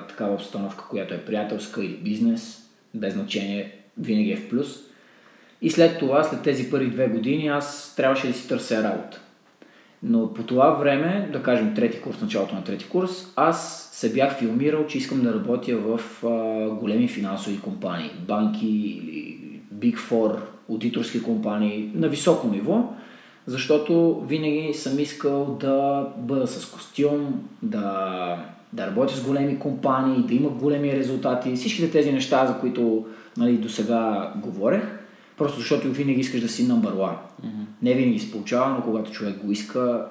такава 0.09 0.35
обстановка, 0.35 0.85
която 0.91 1.15
е 1.15 1.25
приятелска 1.25 1.85
или 1.85 1.95
бизнес, 1.95 2.63
без 2.95 3.15
значение, 3.15 3.73
винаги 3.99 4.33
е 4.33 4.37
в 4.37 4.49
плюс. 4.49 4.67
И 5.63 5.71
след 5.71 5.99
това, 5.99 6.25
след 6.25 6.43
тези 6.43 6.71
първи 6.71 6.91
две 6.91 7.09
години, 7.09 7.49
аз 7.49 7.95
трябваше 7.97 8.27
да 8.27 8.33
си 8.33 8.49
търся 8.49 8.83
работа. 8.83 9.21
Но 10.03 10.35
по 10.35 10.43
това 10.43 10.71
време, 10.71 11.29
да 11.33 11.43
кажем 11.43 11.75
трети 11.75 12.01
курс, 12.01 12.21
началото 12.21 12.55
на 12.55 12.65
трети 12.65 12.89
курс, 12.89 13.33
аз 13.37 13.89
се 13.93 14.13
бях 14.13 14.39
филмирал, 14.39 14.87
че 14.87 14.99
искам 14.99 15.23
да 15.23 15.35
работя 15.35 15.77
в 15.77 16.01
а, 16.25 16.69
големи 16.75 17.09
финансови 17.09 17.61
компании, 17.61 18.11
банки 18.19 18.67
или 18.67 19.39
Big 19.75 19.97
Four, 19.97 20.37
аудиторски 20.71 21.23
компании 21.23 21.91
на 21.95 22.09
високо 22.09 22.49
ниво, 22.49 22.95
защото 23.51 24.23
винаги 24.27 24.75
съм 24.75 24.99
искал 24.99 25.57
да 25.61 26.07
бъда 26.17 26.47
с 26.47 26.67
костюм, 26.67 27.49
да, 27.63 28.45
да 28.73 28.87
работя 28.87 29.17
с 29.17 29.25
големи 29.25 29.59
компании, 29.59 30.23
да 30.23 30.35
има 30.35 30.49
големи 30.49 30.93
резултати, 30.93 31.57
всичките 31.57 31.91
тези 31.91 32.13
неща, 32.13 32.47
за 32.47 32.59
които 32.61 33.07
нали, 33.37 33.57
до 33.57 33.69
сега 33.69 34.33
говорех, 34.37 34.83
просто 35.37 35.59
защото 35.59 35.89
винаги 35.89 36.21
искаш 36.21 36.41
да 36.41 36.49
си 36.49 36.69
number 36.69 36.95
one. 36.95 37.17
Mm-hmm. 37.45 37.65
Не 37.83 37.95
винаги 37.95 38.19
се 38.19 38.31
получава, 38.31 38.71
но 38.71 38.83
когато 38.83 39.11
човек 39.11 39.39
го 39.45 39.53
иска, 39.53 40.07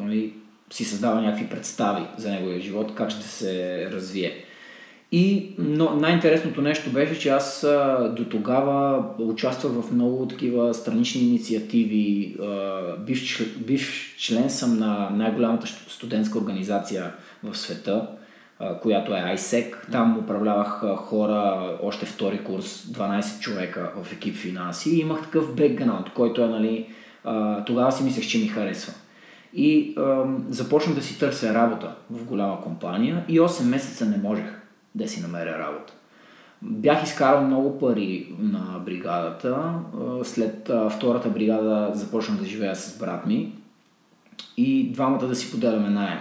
нали, 0.00 0.32
си 0.70 0.84
създава 0.84 1.20
някакви 1.20 1.46
представи 1.46 2.02
за 2.16 2.30
неговия 2.30 2.60
живот, 2.60 2.94
как 2.94 3.10
ще 3.10 3.28
се 3.28 3.86
развие. 3.92 4.44
И 5.16 5.54
но, 5.58 5.90
най-интересното 5.90 6.62
нещо 6.62 6.90
беше, 6.90 7.18
че 7.18 7.28
аз 7.28 7.66
до 8.16 8.24
тогава 8.24 9.04
участвах 9.18 9.72
в 9.72 9.92
много 9.92 10.28
такива 10.28 10.74
странични 10.74 11.20
инициативи. 11.20 12.36
Бив, 12.98 13.56
бив 13.66 14.14
член 14.18 14.50
съм 14.50 14.78
на 14.78 15.10
най-голямата 15.10 15.66
студентска 15.66 16.38
организация 16.38 17.12
в 17.44 17.58
света, 17.58 18.06
която 18.82 19.12
е 19.12 19.34
ISEC. 19.36 19.90
Там 19.92 20.18
управлявах 20.18 20.96
хора, 20.96 21.70
още 21.82 22.06
втори 22.06 22.38
курс, 22.38 22.86
12 22.86 23.40
човека 23.40 23.92
в 24.02 24.12
екип 24.12 24.34
финанси. 24.34 24.90
И 24.90 25.00
имах 25.00 25.22
такъв 25.22 25.54
бекграунд, 25.54 26.10
който 26.14 26.42
е, 26.42 26.48
нали, 26.48 26.86
тогава 27.66 27.92
си 27.92 28.04
мислех, 28.04 28.26
че 28.26 28.38
ми 28.38 28.48
харесва. 28.48 28.92
И 29.54 29.94
започнах 30.48 30.94
да 30.94 31.02
си 31.02 31.18
търся 31.18 31.54
работа 31.54 31.94
в 32.10 32.24
голяма 32.24 32.60
компания 32.60 33.24
и 33.28 33.40
8 33.40 33.64
месеца 33.64 34.06
не 34.06 34.16
можех 34.16 34.60
да 34.94 35.08
си 35.08 35.20
намеря 35.20 35.58
работа. 35.58 35.92
Бях 36.62 37.04
изкарал 37.04 37.46
много 37.46 37.78
пари 37.78 38.34
на 38.38 38.78
бригадата. 38.84 39.72
След 40.22 40.70
втората 40.90 41.28
бригада 41.28 41.90
започнах 41.94 42.38
да 42.38 42.44
живея 42.44 42.76
с 42.76 42.98
брат 42.98 43.26
ми 43.26 43.52
и 44.56 44.92
двамата 44.92 45.26
да 45.26 45.34
си 45.34 45.50
поделяме 45.50 45.90
найем. 45.90 46.18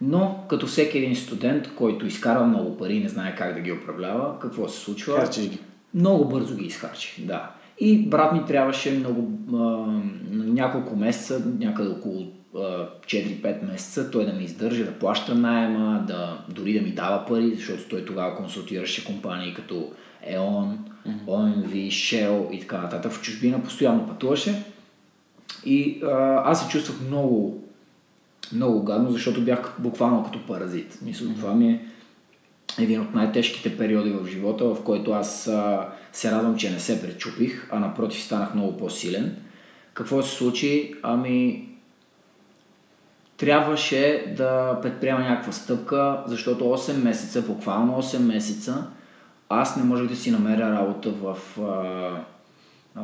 Но, 0.00 0.44
като 0.48 0.66
всеки 0.66 0.98
един 0.98 1.16
студент, 1.16 1.74
който 1.74 2.06
изкарва 2.06 2.46
много 2.46 2.76
пари 2.76 2.94
и 2.94 3.02
не 3.02 3.08
знае 3.08 3.34
как 3.34 3.54
да 3.54 3.60
ги 3.60 3.72
управлява, 3.72 4.38
какво 4.38 4.68
се 4.68 4.80
случва? 4.80 5.16
Харчиш 5.16 5.48
ги. 5.48 5.58
Много 5.94 6.28
бързо 6.28 6.56
ги 6.56 6.64
изхарчих, 6.64 7.26
да. 7.26 7.50
И 7.80 8.08
брат 8.08 8.32
ми 8.32 8.44
трябваше 8.44 8.98
много, 8.98 9.38
а, 9.52 9.86
няколко 10.32 10.96
месеца, 10.96 11.42
някъде 11.58 11.90
около 11.90 12.26
4-5 12.54 13.72
месеца, 13.72 14.10
той 14.10 14.26
да 14.26 14.32
ми 14.32 14.44
издържа, 14.44 14.84
да 14.84 14.98
плаща 14.98 15.34
найема, 15.34 16.04
да, 16.06 16.44
дори 16.48 16.72
да 16.72 16.80
ми 16.80 16.90
дава 16.90 17.26
пари, 17.26 17.54
защото 17.54 17.88
той 17.88 18.04
тогава 18.04 18.36
консултираше 18.36 19.04
компании 19.04 19.54
като 19.54 19.92
EON, 20.30 20.76
OMV, 21.26 21.88
Shell 21.88 22.50
и 22.50 22.60
така 22.60 22.78
нататък. 22.78 23.12
В 23.12 23.22
чужбина 23.22 23.62
постоянно 23.62 24.08
пътуваше. 24.08 24.64
И 25.64 26.00
а, 26.04 26.42
аз 26.44 26.64
се 26.64 26.70
чувствах 26.70 27.00
много, 27.00 27.64
много 28.52 28.82
гадно, 28.82 29.10
защото 29.10 29.44
бях 29.44 29.76
буквално 29.78 30.24
като 30.24 30.46
паразит. 30.46 30.98
Мисля, 31.02 31.26
това 31.36 31.54
ми 31.54 31.68
е 31.68 31.80
един 32.78 33.00
от 33.00 33.14
най-тежките 33.14 33.76
периоди 33.76 34.10
в 34.10 34.26
живота, 34.26 34.64
в 34.64 34.84
който 34.84 35.12
аз 35.12 35.48
а, 35.48 35.88
се 36.12 36.30
радвам, 36.30 36.56
че 36.56 36.70
не 36.70 36.80
се 36.80 37.02
пречупих, 37.02 37.68
а 37.70 37.78
напротив 37.78 38.22
станах 38.22 38.54
много 38.54 38.76
по-силен. 38.76 39.36
Какво 39.94 40.22
се 40.22 40.36
случи? 40.36 40.94
Ами, 41.02 41.68
трябваше 43.36 44.34
да 44.36 44.78
предприема 44.82 45.20
някаква 45.20 45.52
стъпка, 45.52 46.22
защото 46.26 46.64
8 46.64 47.02
месеца, 47.02 47.42
буквално 47.42 48.02
8 48.02 48.18
месеца, 48.18 48.86
аз 49.48 49.76
не 49.76 49.82
можех 49.84 50.06
да 50.06 50.16
си 50.16 50.30
намеря 50.30 50.72
работа 50.72 51.10
в 51.10 51.38
а, 51.60 52.10
а, 52.94 53.02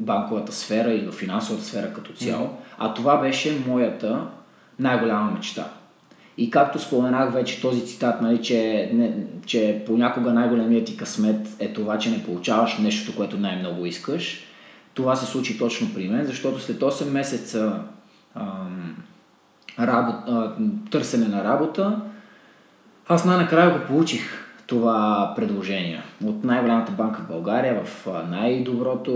банковата 0.00 0.52
сфера 0.52 0.92
или 0.92 1.06
в 1.06 1.12
финансовата 1.12 1.64
сфера 1.64 1.92
като 1.92 2.12
цяло, 2.12 2.50
а 2.78 2.94
това 2.94 3.16
беше 3.16 3.62
моята 3.66 4.26
най-голяма 4.78 5.30
мечта. 5.30 5.68
И 6.38 6.50
както 6.50 6.78
споменах 6.78 7.32
вече 7.32 7.60
този 7.60 7.86
цитат, 7.86 8.22
нали, 8.22 8.42
че, 8.42 8.90
не, 8.94 9.16
че 9.46 9.82
понякога 9.86 10.32
най-големият 10.32 10.84
ти 10.84 10.96
късмет 10.96 11.48
е 11.58 11.72
това, 11.72 11.98
че 11.98 12.10
не 12.10 12.24
получаваш 12.24 12.78
нещо, 12.78 13.16
което 13.16 13.38
най-много 13.38 13.86
искаш, 13.86 14.40
това 14.94 15.16
се 15.16 15.26
случи 15.26 15.58
точно 15.58 15.94
при 15.94 16.08
мен, 16.08 16.24
защото 16.24 16.60
след 16.60 16.80
8 16.80 17.10
месеца 17.10 17.82
ам, 18.34 18.96
работа, 19.80 20.52
търсене 20.90 21.28
на 21.28 21.44
работа, 21.44 22.00
аз 23.08 23.24
най-накрая 23.24 23.78
го 23.78 23.86
получих 23.86 24.22
това 24.66 25.32
предложение 25.36 26.02
от 26.24 26.44
най-голямата 26.44 26.92
банка 26.92 27.20
в 27.22 27.28
България, 27.28 27.82
в 27.84 28.08
най-доброто, 28.30 29.12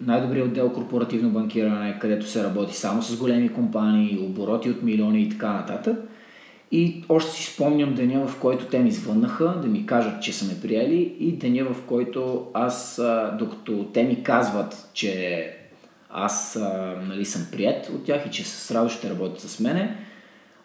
най-добрият 0.00 0.48
отдел 0.48 0.72
корпоративно 0.72 1.30
банкиране, 1.30 1.98
където 2.00 2.26
се 2.26 2.44
работи 2.44 2.76
само 2.76 3.02
с 3.02 3.18
големи 3.18 3.48
компании, 3.48 4.18
обороти 4.18 4.70
от 4.70 4.82
милиони 4.82 5.22
и 5.22 5.28
така 5.28 5.52
нататък. 5.52 5.96
И 6.72 7.04
още 7.08 7.30
си 7.30 7.54
спомням 7.54 7.94
деня, 7.94 8.26
в 8.26 8.40
който 8.40 8.64
те 8.64 8.78
ми 8.78 8.90
звъннаха 8.90 9.54
да 9.62 9.68
ми 9.68 9.86
кажат, 9.86 10.22
че 10.22 10.32
са 10.32 10.54
ме 10.54 10.60
приели 10.60 11.16
и 11.20 11.32
деня, 11.32 11.64
в 11.64 11.82
който 11.82 12.46
аз, 12.54 13.02
докато 13.38 13.84
те 13.84 14.02
ми 14.02 14.22
казват, 14.22 14.90
че 14.94 15.50
аз 16.14 16.56
а, 16.56 16.94
нали, 17.08 17.24
съм 17.24 17.46
прият 17.52 17.88
от 17.88 18.04
тях 18.04 18.26
и 18.26 18.30
че 18.30 18.44
с 18.44 18.74
радост 18.74 18.98
ще 18.98 19.10
работят 19.10 19.40
с 19.40 19.60
мене, 19.60 19.96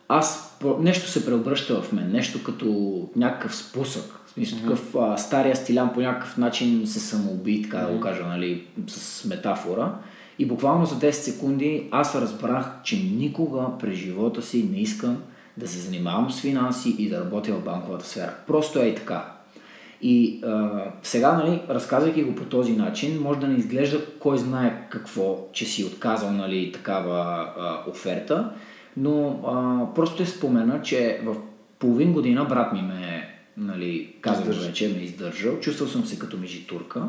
аз 0.07 0.57
нещо 0.79 1.07
се 1.07 1.25
преобръща 1.25 1.81
в 1.81 1.91
мен, 1.91 2.11
нещо 2.11 2.43
като 2.43 3.09
някакъв 3.15 3.55
спусък. 3.55 4.19
В 4.25 4.31
смисъл 4.31 4.59
mm-hmm. 4.59 4.61
такъв 4.61 4.95
а, 4.95 5.17
стария 5.17 5.55
стилян 5.55 5.93
по 5.93 6.01
някакъв 6.01 6.37
начин 6.37 6.87
се 6.87 6.99
самоуби, 6.99 7.61
така 7.61 7.77
mm-hmm. 7.77 7.87
да 7.87 7.93
го 7.93 7.99
кажа, 7.99 8.25
нали, 8.25 8.67
с 8.87 9.25
метафора. 9.25 9.95
И 10.39 10.45
буквално 10.45 10.85
за 10.85 10.95
10 10.95 11.11
секунди 11.11 11.87
аз 11.91 12.15
разбрах, 12.15 12.65
че 12.83 12.95
никога 12.97 13.65
през 13.79 13.97
живота 13.97 14.41
си 14.41 14.69
не 14.71 14.77
искам 14.77 15.17
да 15.57 15.67
се 15.67 15.79
занимавам 15.79 16.31
с 16.31 16.41
финанси 16.41 16.95
и 16.99 17.09
да 17.09 17.19
работя 17.19 17.53
в 17.53 17.63
банковата 17.63 18.05
сфера. 18.05 18.33
Просто 18.47 18.79
е 18.79 18.85
и 18.85 18.95
така. 18.95 19.38
И 20.01 20.41
а, 20.45 20.83
сега, 21.03 21.33
нали, 21.33 21.61
разказвайки 21.69 22.23
го 22.23 22.35
по 22.35 22.43
този 22.43 22.73
начин, 22.73 23.21
може 23.21 23.39
да 23.39 23.47
не 23.47 23.57
изглежда 23.57 24.05
кой 24.19 24.37
знае 24.37 24.87
какво, 24.89 25.47
че 25.53 25.65
си 25.65 25.83
отказал 25.83 26.31
нали, 26.31 26.71
такава 26.71 27.47
а, 27.57 27.89
оферта, 27.89 28.51
но 28.97 29.39
а, 29.47 29.85
просто 29.95 30.23
е 30.23 30.25
спомена, 30.25 30.81
че 30.81 31.21
в 31.25 31.35
половин 31.79 32.13
година 32.13 32.45
брат 32.45 32.73
ми 32.73 32.81
ме, 32.81 33.29
нали, 33.57 34.15
Издържа. 34.31 34.67
вече, 34.67 34.87
ме 34.87 34.99
е 34.99 35.03
издържал. 35.03 35.59
Чувствал 35.59 35.89
съм 35.89 36.05
се 36.05 36.19
като 36.19 36.37
мижитурка. 36.37 37.03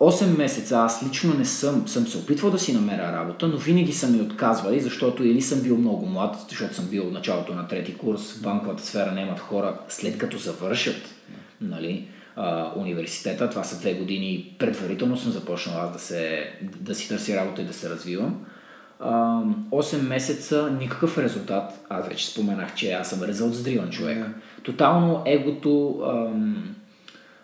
8 0.00 0.38
месеца 0.38 0.78
аз 0.78 1.06
лично 1.08 1.34
не 1.34 1.44
съм, 1.44 1.88
съм 1.88 2.06
се 2.06 2.18
опитвал 2.18 2.50
да 2.50 2.58
си 2.58 2.72
намеря 2.72 3.12
работа, 3.12 3.48
но 3.48 3.56
винаги 3.56 3.92
са 3.92 4.08
ми 4.08 4.20
отказвали, 4.20 4.80
защото 4.80 5.24
или 5.24 5.42
съм 5.42 5.60
бил 5.60 5.76
много 5.76 6.06
млад, 6.06 6.36
защото 6.48 6.74
съм 6.74 6.86
бил 6.86 7.04
в 7.04 7.12
началото 7.12 7.54
на 7.54 7.68
трети 7.68 7.94
курс, 7.94 8.32
в 8.32 8.42
банковата 8.42 8.82
сфера 8.82 9.12
немат 9.12 9.40
хора 9.40 9.78
след 9.88 10.18
като 10.18 10.38
завършат 10.38 11.13
нали, 11.70 12.08
а, 12.36 12.72
университета. 12.76 13.50
Това 13.50 13.64
са 13.64 13.80
две 13.80 13.94
години. 13.94 14.56
Предварително 14.58 15.16
съм 15.16 15.32
започнал 15.32 15.80
аз 15.80 15.92
да, 15.92 15.98
се, 15.98 16.50
да 16.80 16.94
си 16.94 17.08
търси 17.08 17.36
работа 17.36 17.62
и 17.62 17.64
да 17.64 17.72
се 17.72 17.90
развивам. 17.90 18.44
А, 19.00 19.42
8 19.70 20.08
месеца, 20.08 20.76
никакъв 20.80 21.18
резултат. 21.18 21.86
Аз 21.88 22.08
вече 22.08 22.26
споменах, 22.26 22.74
че 22.74 22.92
аз 22.92 23.10
съм 23.10 23.22
резултат 23.22 23.90
човек. 23.90 24.26
Тотално 24.62 25.22
егото, 25.26 26.02
ам, 26.08 26.74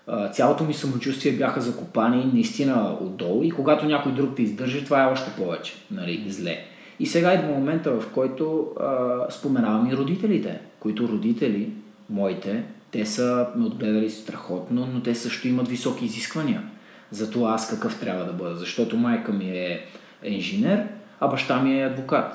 а, 0.06 0.28
цялото 0.28 0.64
ми 0.64 0.74
самочувствие 0.74 1.32
бяха 1.32 1.60
закопани 1.60 2.30
наистина 2.32 2.96
отдолу 3.00 3.42
и 3.42 3.50
когато 3.50 3.86
някой 3.86 4.12
друг 4.12 4.36
те 4.36 4.42
издържа, 4.42 4.84
това 4.84 5.02
е 5.02 5.12
още 5.12 5.30
повече 5.30 5.74
нали, 5.90 6.24
зле. 6.28 6.64
И 7.00 7.06
сега 7.06 7.34
идва 7.34 7.48
момента, 7.48 7.90
в 7.92 8.10
който 8.14 8.68
а, 8.80 9.16
споменавам 9.30 9.90
и 9.90 9.96
родителите, 9.96 10.60
които 10.80 11.08
родители, 11.08 11.70
моите, 12.10 12.64
те 12.90 13.06
са 13.06 13.46
ме 13.56 13.66
отгледали 13.66 14.10
страхотно, 14.10 14.88
но 14.94 15.02
те 15.02 15.14
също 15.14 15.48
имат 15.48 15.68
високи 15.68 16.04
изисквания 16.04 16.62
за 17.10 17.30
това 17.30 17.50
аз 17.50 17.70
какъв 17.70 18.00
трябва 18.00 18.24
да 18.24 18.32
бъда. 18.32 18.56
Защото 18.56 18.96
майка 18.96 19.32
ми 19.32 19.50
е 19.50 19.86
инженер, 20.24 20.86
а 21.20 21.28
баща 21.28 21.62
ми 21.62 21.80
е 21.80 21.86
адвокат. 21.86 22.32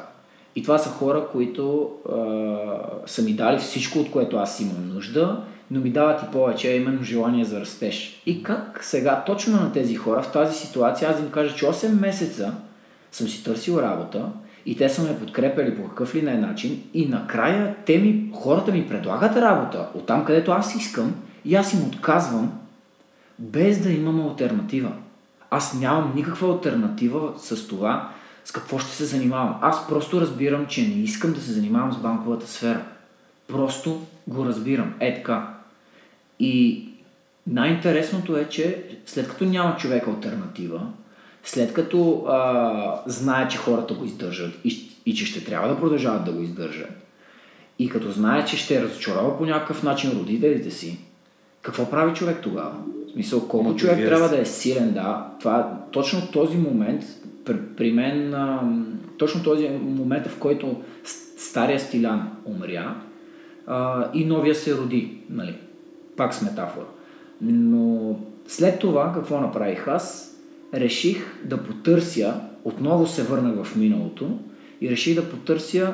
И 0.55 0.63
това 0.63 0.77
са 0.77 0.89
хора, 0.89 1.27
които 1.31 1.91
а, 2.09 2.15
са 3.05 3.21
ми 3.21 3.33
дали 3.33 3.57
всичко, 3.57 3.99
от 3.99 4.11
което 4.11 4.37
аз 4.37 4.59
имам 4.59 4.89
нужда, 4.93 5.43
но 5.71 5.79
ми 5.79 5.89
дават 5.89 6.23
и 6.23 6.31
повече, 6.31 6.71
именно 6.71 7.03
желание 7.03 7.45
за 7.45 7.61
растеж. 7.61 8.21
И 8.25 8.43
как 8.43 8.79
сега 8.83 9.23
точно 9.25 9.53
на 9.53 9.71
тези 9.71 9.95
хора 9.95 10.21
в 10.21 10.31
тази 10.31 10.55
ситуация 10.55 11.09
аз 11.09 11.19
им 11.19 11.31
кажа, 11.31 11.55
че 11.55 11.65
8 11.65 11.99
месеца 11.99 12.53
съм 13.11 13.27
си 13.27 13.43
търсил 13.43 13.77
работа 13.77 14.25
и 14.65 14.77
те 14.77 14.89
са 14.89 15.03
ме 15.03 15.19
подкрепили 15.19 15.75
по 15.75 15.87
какъв 15.89 16.15
ли 16.15 16.21
не 16.21 16.37
начин 16.37 16.83
и 16.93 17.05
накрая 17.05 17.75
те 17.85 17.97
ми, 17.97 18.31
хората 18.33 18.71
ми 18.71 18.87
предлагат 18.87 19.37
работа 19.37 19.89
от 19.93 20.05
там, 20.05 20.25
където 20.25 20.51
аз 20.51 20.75
искам 20.75 21.15
и 21.45 21.55
аз 21.55 21.73
им 21.73 21.87
отказвам 21.87 22.59
без 23.39 23.83
да 23.83 23.91
имам 23.91 24.27
альтернатива. 24.27 24.91
Аз 25.49 25.73
нямам 25.73 26.13
никаква 26.15 26.53
альтернатива 26.53 27.33
с 27.37 27.67
това, 27.67 28.09
с 28.45 28.51
какво 28.51 28.79
ще 28.79 28.91
се 28.91 29.05
занимавам. 29.05 29.55
Аз 29.61 29.87
просто 29.87 30.21
разбирам, 30.21 30.65
че 30.65 30.81
не 30.81 30.93
искам 30.93 31.33
да 31.33 31.41
се 31.41 31.51
занимавам 31.51 31.93
с 31.93 31.97
банковата 31.97 32.47
сфера. 32.47 32.81
Просто 33.47 34.01
го 34.27 34.45
разбирам. 34.45 34.93
Е 34.99 35.15
така. 35.15 35.53
И 36.39 36.85
най-интересното 37.47 38.37
е, 38.37 38.49
че 38.49 38.83
след 39.05 39.29
като 39.29 39.45
няма 39.45 39.77
човек 39.77 40.07
альтернатива, 40.07 40.81
след 41.45 41.73
като 41.73 42.23
а, 42.27 43.01
знае, 43.05 43.47
че 43.47 43.57
хората 43.57 43.93
го 43.93 44.05
издържат 44.05 44.59
и, 44.63 44.89
и 45.05 45.15
че 45.15 45.25
ще 45.25 45.43
трябва 45.43 45.69
да 45.69 45.79
продължават 45.79 46.25
да 46.25 46.31
го 46.31 46.41
издържат, 46.41 46.89
и 47.79 47.89
като 47.89 48.11
знае, 48.11 48.45
че 48.45 48.57
ще 48.57 48.83
разочарова 48.83 49.37
по 49.37 49.45
някакъв 49.45 49.83
начин 49.83 50.11
родителите 50.11 50.71
си, 50.71 50.99
какво 51.61 51.89
прави 51.89 52.13
човек 52.13 52.37
тогава? 52.41 52.73
В 53.07 53.11
смисъл, 53.11 53.47
колко 53.47 53.69
Мотивира 53.69 53.95
човек 53.95 54.07
трябва 54.07 54.29
да 54.29 54.41
е 54.41 54.45
силен, 54.45 54.93
да. 54.93 55.27
Това, 55.39 55.79
точно 55.91 56.31
този 56.31 56.57
момент, 56.57 57.03
при, 57.45 57.57
при 57.77 57.91
мен, 57.91 58.33
а, 58.33 58.61
точно 59.17 59.43
този 59.43 59.69
момент, 59.69 60.27
в 60.27 60.39
който 60.39 60.81
стария 61.37 61.79
Стилян 61.79 62.29
умря 62.45 62.95
а, 63.67 64.09
и 64.13 64.25
новия 64.25 64.55
се 64.55 64.77
роди, 64.77 65.17
нали? 65.29 65.55
Пак 66.17 66.33
с 66.33 66.41
метафора. 66.41 66.85
Но 67.41 68.15
след 68.47 68.79
това, 68.79 69.13
какво 69.13 69.39
направих 69.39 69.87
аз? 69.87 70.34
Реших 70.75 71.43
да 71.43 71.63
потърся, 71.63 72.41
отново 72.63 73.07
се 73.07 73.23
върнах 73.23 73.63
в 73.63 73.75
миналото 73.75 74.39
и 74.81 74.89
реших 74.89 75.15
да 75.15 75.29
потърся 75.29 75.93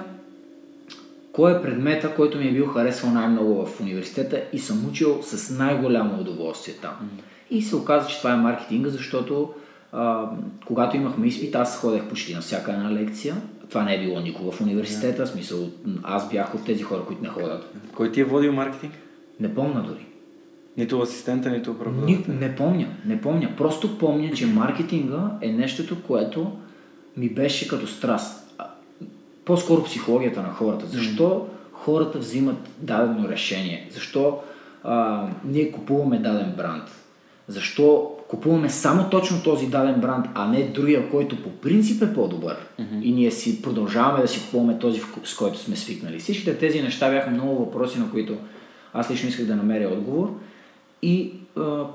кой 1.31 1.57
е 1.57 1.61
предмета, 1.61 2.15
който 2.15 2.37
ми 2.37 2.47
е 2.47 2.51
бил 2.51 2.67
харесвал 2.67 3.11
най-много 3.11 3.65
в 3.65 3.81
университета 3.81 4.43
и 4.53 4.59
съм 4.59 4.85
учил 4.89 5.19
с 5.21 5.57
най-голямо 5.57 6.21
удоволствие 6.21 6.73
там. 6.81 7.09
И 7.49 7.61
се 7.61 7.75
оказа, 7.75 8.07
че 8.07 8.17
това 8.17 8.33
е 8.33 8.37
маркетинга, 8.37 8.89
защото 8.89 9.53
а, 9.91 10.29
когато 10.65 10.97
имахме 10.97 11.27
изпит, 11.27 11.55
аз 11.55 11.77
ходех 11.81 12.07
почти 12.07 12.33
на 12.33 12.41
всяка 12.41 12.71
една 12.71 12.91
лекция. 12.91 13.35
Това 13.69 13.83
не 13.83 13.95
е 13.95 13.99
било 13.99 14.19
никога 14.19 14.51
в 14.51 14.61
университета, 14.61 15.25
в 15.25 15.29
смисъл 15.29 15.69
аз 16.03 16.29
бях 16.29 16.55
от 16.55 16.65
тези 16.65 16.83
хора, 16.83 17.01
които 17.07 17.23
не 17.23 17.29
ходят. 17.29 17.75
Кой 17.95 18.11
ти 18.11 18.21
е 18.21 18.25
водил 18.25 18.53
маркетинг? 18.53 18.93
Не 19.39 19.55
помня 19.55 19.83
дори. 19.87 20.05
Нито 20.77 21.01
асистента, 21.01 21.49
нито 21.49 21.71
Ни, 21.71 21.77
преподавател. 21.79 22.33
не 22.33 22.55
помня, 22.55 22.87
не 23.05 23.21
помня. 23.21 23.49
Просто 23.57 23.97
помня, 23.97 24.31
че 24.31 24.47
маркетинга 24.47 25.31
е 25.41 25.51
нещото, 25.51 25.97
което 26.07 26.51
ми 27.17 27.29
беше 27.29 27.67
като 27.67 27.87
страст. 27.87 28.55
По-скоро 29.45 29.83
психологията 29.83 30.41
на 30.41 30.49
хората. 30.49 30.85
Защо 30.87 31.47
хората 31.71 32.19
взимат 32.19 32.69
дадено 32.79 33.29
решение? 33.29 33.89
Защо 33.93 34.39
а, 34.83 35.27
ние 35.45 35.71
купуваме 35.71 36.19
даден 36.19 36.53
бранд? 36.57 36.83
Защо 37.47 38.11
купуваме 38.27 38.69
само 38.69 39.09
точно 39.09 39.43
този 39.43 39.67
даден 39.67 40.01
бранд, 40.01 40.25
а 40.33 40.47
не 40.47 40.63
другия, 40.63 41.09
който 41.09 41.43
по 41.43 41.49
принцип 41.49 42.03
е 42.03 42.13
по-добър? 42.13 42.57
И 43.01 43.11
ние 43.11 43.31
си 43.31 43.61
продължаваме 43.61 44.21
да 44.21 44.27
си 44.27 44.41
купуваме 44.45 44.79
този, 44.79 45.01
с 45.23 45.35
който 45.35 45.59
сме 45.59 45.75
свикнали. 45.75 46.19
Всичките 46.19 46.57
тези 46.57 46.81
неща 46.81 47.09
бяха 47.09 47.29
много 47.31 47.65
въпроси, 47.65 47.99
на 47.99 48.11
които 48.11 48.37
аз 48.93 49.11
лично 49.11 49.29
исках 49.29 49.45
да 49.45 49.55
намеря 49.55 49.89
отговор. 49.89 50.39
И 51.01 51.33
а, 51.57 51.85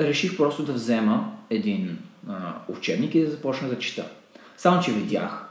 реших 0.00 0.36
просто 0.36 0.62
да 0.62 0.72
взема 0.72 1.32
един 1.50 1.98
а, 2.28 2.54
учебник 2.68 3.14
и 3.14 3.24
да 3.24 3.30
започна 3.30 3.68
да 3.68 3.78
чета. 3.78 4.04
Само, 4.56 4.82
че 4.82 4.92
видях, 4.92 5.46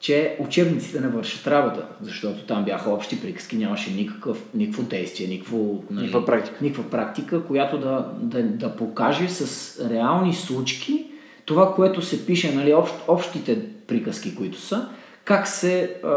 че 0.00 0.36
учебниците 0.40 1.00
не 1.00 1.08
вършат 1.08 1.46
работа, 1.46 1.86
защото 2.00 2.46
там 2.46 2.64
бяха 2.64 2.90
общи 2.90 3.20
приказки, 3.20 3.56
нямаше 3.56 3.90
никакъв, 3.90 4.42
никакво 4.54 4.82
действие, 4.82 5.28
никакво, 5.28 5.84
нали, 5.90 6.06
Никаква 6.06 6.26
практика. 6.26 6.58
никаква 6.62 6.90
практика, 6.90 7.44
която 7.44 7.78
да, 7.78 8.08
да, 8.20 8.42
да 8.42 8.76
покаже 8.76 9.28
с 9.28 9.90
реални 9.90 10.34
случки 10.34 11.06
това, 11.44 11.74
което 11.74 12.02
се 12.02 12.26
пише, 12.26 12.54
нали, 12.54 12.74
общ, 12.74 12.94
общите 13.08 13.68
приказки, 13.86 14.34
които 14.34 14.60
са, 14.60 14.88
как 15.24 15.46
се 15.48 15.96
а, 16.04 16.08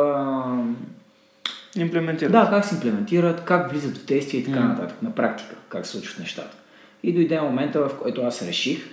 Имплементира. 1.75 2.29
да, 2.29 2.49
как 2.49 2.65
се 2.65 2.75
имплементират, 2.75 3.45
как 3.45 3.71
влизат 3.71 3.97
в 3.97 4.05
действие 4.05 4.39
и 4.39 4.45
така 4.45 4.59
нататък, 4.59 5.01
на 5.01 5.15
практика, 5.15 5.55
как 5.69 5.85
се 5.85 5.91
случват 5.91 6.19
нещата. 6.19 6.57
И 7.03 7.13
дойде 7.13 7.41
момента, 7.41 7.79
в 7.79 7.91
който 8.01 8.21
аз 8.21 8.41
реших, 8.41 8.89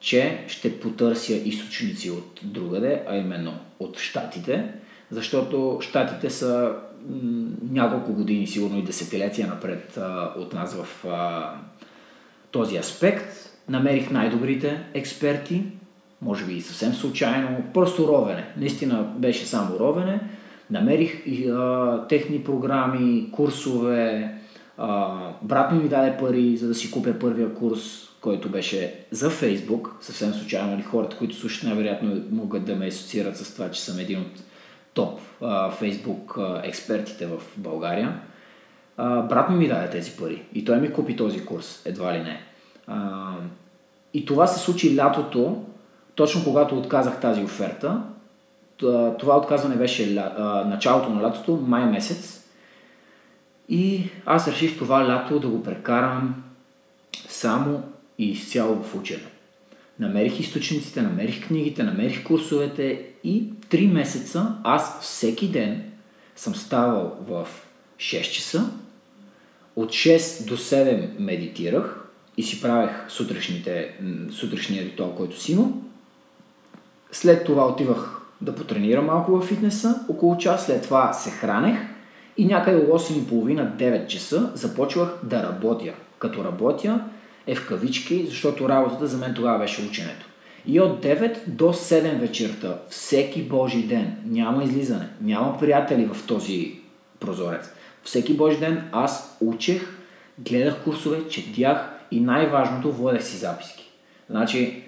че 0.00 0.44
ще 0.48 0.80
потърся 0.80 1.34
източници 1.34 2.10
от 2.10 2.40
другаде, 2.42 3.02
а 3.08 3.16
именно 3.16 3.52
от 3.80 3.98
щатите, 3.98 4.64
защото 5.10 5.78
щатите 5.80 6.30
са 6.30 6.74
няколко 7.70 8.12
години, 8.12 8.46
сигурно 8.46 8.78
и 8.78 8.82
десетилетия 8.82 9.46
напред 9.46 9.96
а, 9.96 10.32
от 10.36 10.54
нас 10.54 10.74
в 10.74 11.06
а, 11.08 11.52
този 12.50 12.76
аспект. 12.76 13.26
Намерих 13.68 14.10
най-добрите 14.10 14.84
експерти, 14.94 15.62
може 16.22 16.44
би 16.44 16.54
и 16.54 16.60
съвсем 16.60 16.94
случайно, 16.94 17.62
просто 17.74 18.08
ровене. 18.08 18.44
Наистина 18.56 19.02
беше 19.16 19.46
само 19.46 19.78
ровене. 19.78 20.20
Намерих 20.70 21.26
а, 21.48 22.06
техни 22.08 22.44
програми, 22.44 23.28
курсове. 23.32 24.34
А, 24.78 25.16
брат 25.42 25.72
ми 25.72 25.78
ми 25.78 25.88
даде 25.88 26.16
пари, 26.16 26.56
за 26.56 26.68
да 26.68 26.74
си 26.74 26.90
купя 26.90 27.18
първия 27.18 27.54
курс, 27.54 28.08
който 28.20 28.48
беше 28.48 28.94
за 29.10 29.30
Фейсбук. 29.30 29.96
Съвсем 30.00 30.32
случайно, 30.32 30.70
нали, 30.70 30.82
хората, 30.82 31.16
които 31.16 31.34
слушат, 31.34 31.64
най-вероятно 31.64 32.22
могат 32.30 32.64
да 32.64 32.76
ме 32.76 32.86
асоциират 32.86 33.36
с 33.36 33.54
това, 33.54 33.70
че 33.70 33.80
съм 33.80 33.98
един 33.98 34.20
от 34.20 34.42
топ 34.94 35.20
а, 35.42 35.70
Фейсбук 35.70 36.38
а, 36.38 36.60
експертите 36.64 37.26
в 37.26 37.42
България. 37.56 38.20
А, 38.96 39.22
брат 39.22 39.50
ми 39.50 39.56
ми 39.56 39.68
даде 39.68 39.90
тези 39.90 40.16
пари 40.16 40.42
и 40.54 40.64
той 40.64 40.80
ми 40.80 40.92
купи 40.92 41.16
този 41.16 41.44
курс, 41.44 41.82
едва 41.86 42.14
ли 42.14 42.18
не. 42.18 42.40
А, 42.86 43.32
и 44.14 44.24
това 44.24 44.46
се 44.46 44.60
случи 44.60 44.96
лятото, 44.96 45.64
точно 46.14 46.44
когато 46.44 46.78
отказах 46.78 47.20
тази 47.20 47.44
оферта. 47.44 48.02
Това 49.18 49.36
отказване 49.36 49.76
беше 49.76 50.14
началото 50.66 51.10
на 51.10 51.22
лятото, 51.22 51.56
май 51.66 51.84
месец. 51.84 52.44
И 53.68 54.10
аз 54.26 54.48
реших 54.48 54.78
това 54.78 55.08
лято 55.08 55.40
да 55.40 55.48
го 55.48 55.62
прекарам 55.62 56.34
само 57.28 57.82
и 58.18 58.30
изцяло 58.30 58.82
в 58.82 58.94
учене. 58.94 59.26
Намерих 59.98 60.40
източниците, 60.40 61.02
намерих 61.02 61.46
книгите, 61.46 61.82
намерих 61.82 62.24
курсовете 62.24 63.02
и 63.24 63.52
три 63.68 63.86
месеца 63.86 64.54
аз 64.64 65.00
всеки 65.02 65.48
ден 65.48 65.84
съм 66.36 66.54
ставал 66.54 67.16
в 67.28 67.48
6 67.96 68.22
часа, 68.22 68.70
от 69.76 69.88
6 69.88 70.48
до 70.48 70.56
7 70.56 71.18
медитирах 71.18 72.00
и 72.36 72.42
си 72.42 72.60
правех 72.60 72.90
сутрешните, 73.08 73.94
сутрешния 74.30 74.84
ритуал, 74.84 75.14
който 75.14 75.40
си 75.40 75.52
имам. 75.52 75.82
След 77.12 77.44
това 77.44 77.66
отивах 77.68 78.20
да 78.40 78.54
потренирам 78.54 79.06
малко 79.06 79.32
във 79.32 79.44
фитнеса, 79.44 80.00
около 80.08 80.36
час, 80.36 80.66
след 80.66 80.82
това 80.82 81.12
се 81.12 81.30
хранех 81.30 81.78
И 82.36 82.46
някъде 82.46 82.76
от 82.76 83.00
8.30-9 83.02 84.06
часа 84.06 84.50
започвах 84.54 85.18
да 85.22 85.42
работя. 85.42 85.92
Като 86.18 86.44
работя 86.44 87.04
е 87.46 87.54
в 87.54 87.66
кавички, 87.68 88.26
защото 88.26 88.68
работата 88.68 89.06
за 89.06 89.18
мен 89.18 89.34
тогава 89.34 89.58
беше 89.58 89.82
ученето. 89.82 90.26
И 90.66 90.80
от 90.80 91.04
9 91.04 91.46
до 91.46 91.64
7 91.64 92.18
вечерта, 92.18 92.78
всеки 92.88 93.42
Божий 93.42 93.82
ден, 93.82 94.16
няма 94.24 94.64
излизане, 94.64 95.08
няма 95.20 95.58
приятели 95.58 96.08
в 96.12 96.26
този 96.26 96.80
прозорец. 97.20 97.72
Всеки 98.02 98.36
Божий 98.36 98.60
ден 98.60 98.88
аз 98.92 99.36
учех, 99.40 99.98
гледах 100.38 100.84
курсове, 100.84 101.28
четях 101.28 101.90
и 102.10 102.20
най-важното, 102.20 102.92
водех 102.92 103.22
си 103.22 103.36
записки. 103.36 103.90
Значи, 104.30 104.82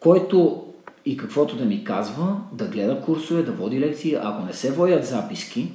който 0.00 0.63
и 1.06 1.16
каквото 1.16 1.56
да 1.56 1.64
ми 1.64 1.84
казва, 1.84 2.36
да 2.52 2.68
гледа 2.68 3.00
курсове, 3.00 3.42
да 3.42 3.52
води 3.52 3.80
лекции, 3.80 4.16
ако 4.22 4.46
не 4.46 4.52
се 4.52 4.72
водят 4.72 5.06
записки, 5.06 5.72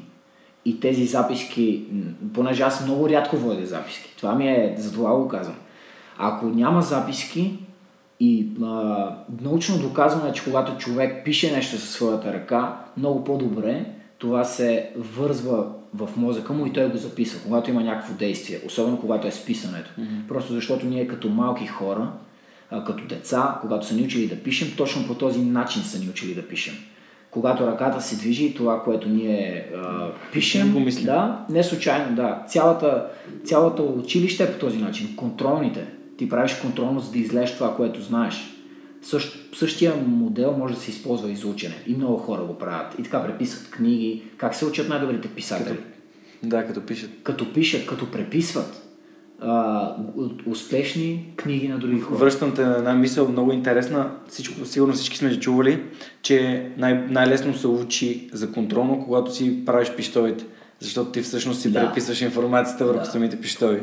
и 0.65 0.79
тези 0.79 1.05
записки, 1.05 1.85
понеже 2.33 2.63
аз 2.63 2.85
много 2.85 3.09
рядко 3.09 3.37
водя 3.37 3.65
записки, 3.65 4.13
това 4.17 4.35
ми 4.35 4.47
е, 4.47 4.75
за 4.77 4.93
това 4.93 5.15
го 5.15 5.27
казвам. 5.27 5.55
Ако 6.17 6.45
няма 6.45 6.81
записки, 6.81 7.59
и 8.19 8.47
а, 8.63 9.15
научно 9.41 9.77
доказано 9.77 10.29
е, 10.29 10.33
че 10.33 10.43
когато 10.43 10.77
човек 10.77 11.25
пише 11.25 11.51
нещо 11.51 11.77
със 11.77 11.89
своята 11.89 12.33
ръка, 12.33 12.77
много 12.97 13.23
по-добре 13.23 13.85
това 14.17 14.43
се 14.43 14.89
вързва 14.95 15.67
в 15.93 16.09
мозъка 16.15 16.53
му 16.53 16.65
и 16.65 16.73
той 16.73 16.89
го 16.89 16.97
записва, 16.97 17.39
когато 17.43 17.69
има 17.69 17.83
някакво 17.83 18.13
действие, 18.13 18.59
особено 18.65 18.99
когато 18.99 19.27
е 19.27 19.31
списането. 19.31 19.89
Mm-hmm. 19.99 20.27
Просто 20.27 20.53
защото 20.53 20.85
ние 20.85 21.07
като 21.07 21.29
малки 21.29 21.67
хора, 21.67 22.11
а, 22.71 22.83
като 22.83 23.05
деца, 23.05 23.57
когато 23.61 23.87
са 23.87 23.95
ни 23.95 24.03
учили 24.03 24.27
да 24.27 24.35
пишем, 24.35 24.73
точно 24.77 25.07
по 25.07 25.15
този 25.15 25.39
начин 25.39 25.81
са 25.81 25.99
ни 25.99 26.09
учили 26.09 26.35
да 26.35 26.47
пишем. 26.47 26.73
Когато 27.31 27.67
ръката 27.67 28.01
се 28.01 28.15
движи, 28.15 28.53
това, 28.53 28.83
което 28.83 29.09
ние 29.09 29.71
а, 29.75 30.11
пишем, 30.33 30.85
да, 31.03 31.45
не 31.49 31.63
случайно, 31.63 32.15
да, 32.15 32.43
цялата, 32.47 33.05
цялата 33.45 33.83
училище 33.83 34.43
е 34.43 34.51
по 34.53 34.59
този 34.59 34.77
начин. 34.77 35.15
Контролните, 35.15 35.85
ти 36.17 36.29
правиш 36.29 36.53
контролно, 36.53 36.99
за 36.99 37.11
да 37.11 37.17
излезеш 37.17 37.55
това, 37.55 37.75
което 37.75 38.01
знаеш. 38.01 38.55
Същ, 39.01 39.55
същия 39.55 39.95
модел 39.95 40.55
може 40.57 40.73
да 40.73 40.79
се 40.79 40.91
използва 40.91 41.31
и 41.31 41.35
за 41.35 41.47
учене. 41.47 41.75
И 41.87 41.95
много 41.95 42.17
хора 42.17 42.41
го 42.41 42.57
правят. 42.57 42.99
И 42.99 43.03
така 43.03 43.23
преписват 43.23 43.71
книги. 43.71 44.23
Как 44.37 44.55
се 44.55 44.65
учат 44.65 44.89
най-добрите 44.89 45.27
писатели? 45.27 45.77
Като, 45.77 45.83
да, 46.43 46.67
като 46.67 46.85
пишат. 46.85 47.09
Като 47.23 47.53
пишат, 47.53 47.85
като 47.85 48.11
преписват. 48.11 48.88
А, 49.41 49.95
успешни 50.45 51.33
книги 51.35 51.67
на 51.67 51.79
други 51.79 51.99
хора. 51.99 52.17
Връщам 52.17 52.53
те 52.55 52.65
на 52.65 52.77
една 52.77 52.93
мисъл 52.93 53.27
много 53.27 53.51
интересна. 53.51 54.11
Всичко, 54.27 54.65
сигурно 54.65 54.93
всички 54.93 55.17
сме 55.17 55.39
чували, 55.39 55.83
че 56.21 56.69
най- 56.77 57.05
най-лесно 57.09 57.53
се 57.53 57.67
учи 57.67 58.29
за 58.33 58.51
контролно, 58.51 59.05
когато 59.05 59.35
си 59.35 59.65
правиш 59.65 59.91
пищовите. 59.95 60.45
Защото 60.79 61.11
ти 61.11 61.21
всъщност 61.21 61.61
си 61.61 61.71
да. 61.71 61.87
преписваш 61.87 62.21
информацията 62.21 62.85
върху 62.85 62.99
да. 62.99 63.05
самите 63.05 63.41
пищови. 63.41 63.81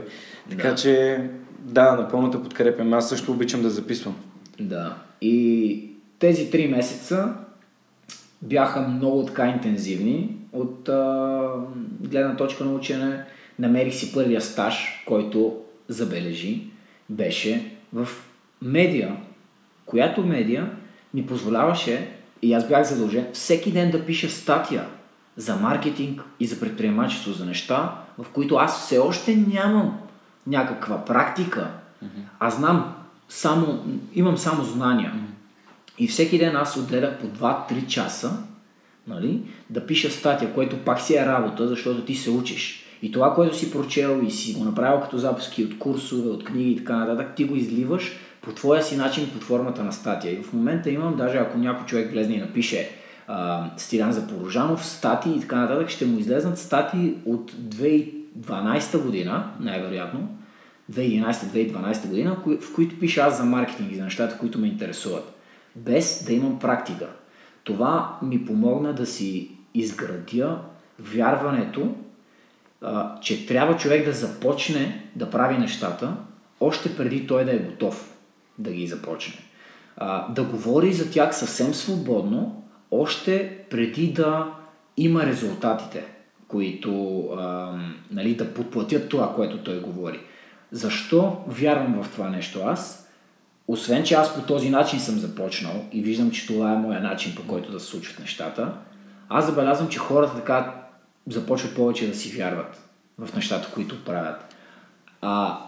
Така 0.50 0.68
да. 0.68 0.74
че 0.74 1.24
да, 1.60 1.96
напълно 1.96 2.30
те 2.30 2.42
подкрепям. 2.42 2.92
Аз 2.92 3.08
също 3.08 3.32
обичам 3.32 3.62
да 3.62 3.70
записвам. 3.70 4.14
Да. 4.60 4.96
И 5.20 5.90
тези 6.18 6.50
три 6.50 6.68
месеца 6.68 7.34
бяха 8.42 8.80
много 8.80 9.26
така 9.26 9.48
интензивни 9.48 10.36
от 10.52 10.88
а, 10.88 11.50
гледна 12.00 12.36
точка 12.36 12.64
на 12.64 12.72
учене. 12.72 13.24
Намерих 13.58 13.94
си 13.94 14.12
първия 14.12 14.40
стаж, 14.40 15.02
който 15.06 15.56
забележи, 15.88 16.62
беше 17.10 17.72
в 17.92 18.08
медия, 18.62 19.16
която 19.86 20.26
медия 20.26 20.70
ми 21.14 21.26
позволяваше, 21.26 22.08
и 22.42 22.52
аз 22.52 22.68
бях 22.68 22.86
задължен, 22.88 23.26
всеки 23.32 23.72
ден 23.72 23.90
да 23.90 24.06
пиша 24.06 24.30
статия 24.30 24.86
за 25.36 25.56
маркетинг 25.56 26.22
и 26.40 26.46
за 26.46 26.60
предприемачество, 26.60 27.32
за 27.32 27.46
неща, 27.46 27.98
в 28.18 28.26
които 28.32 28.54
аз 28.54 28.80
все 28.80 28.98
още 28.98 29.36
нямам 29.36 29.98
някаква 30.46 31.04
практика, 31.04 31.70
а 32.38 32.50
знам 32.50 32.94
само, 33.28 33.84
имам 34.14 34.38
само 34.38 34.64
знания. 34.64 35.12
И 35.98 36.08
всеки 36.08 36.38
ден 36.38 36.56
аз 36.56 36.76
отделях 36.76 37.18
по 37.18 37.26
2-3 37.26 37.86
часа 37.86 38.38
нали, 39.06 39.42
да 39.70 39.86
пиша 39.86 40.10
статия, 40.10 40.54
което 40.54 40.78
пак 40.78 41.00
си 41.00 41.16
е 41.16 41.26
работа, 41.26 41.68
защото 41.68 42.04
ти 42.04 42.14
се 42.14 42.30
учиш. 42.30 42.85
И 43.02 43.12
това, 43.12 43.34
което 43.34 43.56
си 43.56 43.72
прочел 43.72 44.20
и 44.26 44.30
си 44.30 44.54
го 44.54 44.64
направил 44.64 45.00
като 45.00 45.18
записки 45.18 45.64
от 45.64 45.78
курсове, 45.78 46.30
от 46.30 46.44
книги 46.44 46.70
и 46.70 46.76
така 46.76 46.96
нататък, 46.96 47.34
ти 47.36 47.44
го 47.44 47.56
изливаш 47.56 48.16
по 48.42 48.52
твоя 48.52 48.82
си 48.82 48.96
начин 48.96 49.30
под 49.32 49.42
формата 49.42 49.84
на 49.84 49.92
статия. 49.92 50.32
И 50.32 50.42
в 50.42 50.52
момента 50.52 50.90
имам, 50.90 51.16
даже 51.16 51.38
ако 51.38 51.58
някой 51.58 51.86
човек 51.86 52.10
влезне 52.10 52.34
и 52.34 52.40
напише 52.40 52.90
а, 53.26 53.70
Стилян 53.76 54.12
Запорожанов, 54.12 54.86
статии 54.86 55.36
и 55.36 55.40
така 55.40 55.56
нататък, 55.56 55.88
ще 55.88 56.06
му 56.06 56.18
излезнат 56.18 56.58
статии 56.58 57.14
от 57.26 57.52
2012 57.52 59.02
година, 59.02 59.50
най-вероятно, 59.60 60.28
2011-2012 60.92 62.08
година, 62.08 62.36
в 62.60 62.74
които 62.74 63.00
пиша 63.00 63.20
аз 63.20 63.38
за 63.38 63.44
маркетинг 63.44 63.92
и 63.92 63.96
за 63.96 64.04
нещата, 64.04 64.38
които 64.38 64.58
ме 64.58 64.66
интересуват, 64.66 65.34
без 65.76 66.24
да 66.26 66.32
имам 66.32 66.58
практика. 66.58 67.06
Това 67.64 68.18
ми 68.22 68.44
помогна 68.44 68.92
да 68.92 69.06
си 69.06 69.50
изградя 69.74 70.58
вярването, 70.98 71.94
че 73.20 73.46
трябва 73.46 73.76
човек 73.76 74.04
да 74.04 74.12
започне 74.12 75.04
да 75.14 75.30
прави 75.30 75.58
нещата, 75.58 76.16
още 76.60 76.96
преди 76.96 77.26
той 77.26 77.44
да 77.44 77.52
е 77.52 77.58
готов 77.58 78.14
да 78.58 78.70
ги 78.70 78.86
започне. 78.86 79.34
Да 80.30 80.44
говори 80.44 80.92
за 80.92 81.10
тях 81.10 81.36
съвсем 81.36 81.74
свободно, 81.74 82.62
още 82.90 83.58
преди 83.70 84.12
да 84.12 84.52
има 84.96 85.26
резултатите, 85.26 86.04
които 86.48 87.22
нали, 88.10 88.34
да 88.34 88.54
подплатят 88.54 89.08
това, 89.08 89.34
което 89.34 89.58
той 89.58 89.80
говори. 89.80 90.20
Защо 90.72 91.36
вярвам 91.46 92.02
в 92.02 92.12
това 92.12 92.28
нещо 92.28 92.60
аз? 92.64 93.08
Освен, 93.68 94.04
че 94.04 94.14
аз 94.14 94.34
по 94.34 94.40
този 94.40 94.70
начин 94.70 95.00
съм 95.00 95.18
започнал 95.18 95.84
и 95.92 96.02
виждам, 96.02 96.30
че 96.30 96.46
това 96.46 96.72
е 96.72 96.78
моя 96.78 97.00
начин 97.00 97.34
по 97.34 97.42
който 97.42 97.72
да 97.72 97.80
се 97.80 97.86
случват 97.86 98.20
нещата, 98.20 98.72
аз 99.28 99.46
забелязвам, 99.46 99.88
че 99.88 99.98
хората 99.98 100.36
така 100.36 100.85
започват 101.28 101.74
повече 101.74 102.08
да 102.08 102.14
си 102.14 102.36
вярват 102.36 102.80
в 103.18 103.34
нещата, 103.34 103.70
които 103.74 104.04
правят. 104.04 104.56
А 105.20 105.58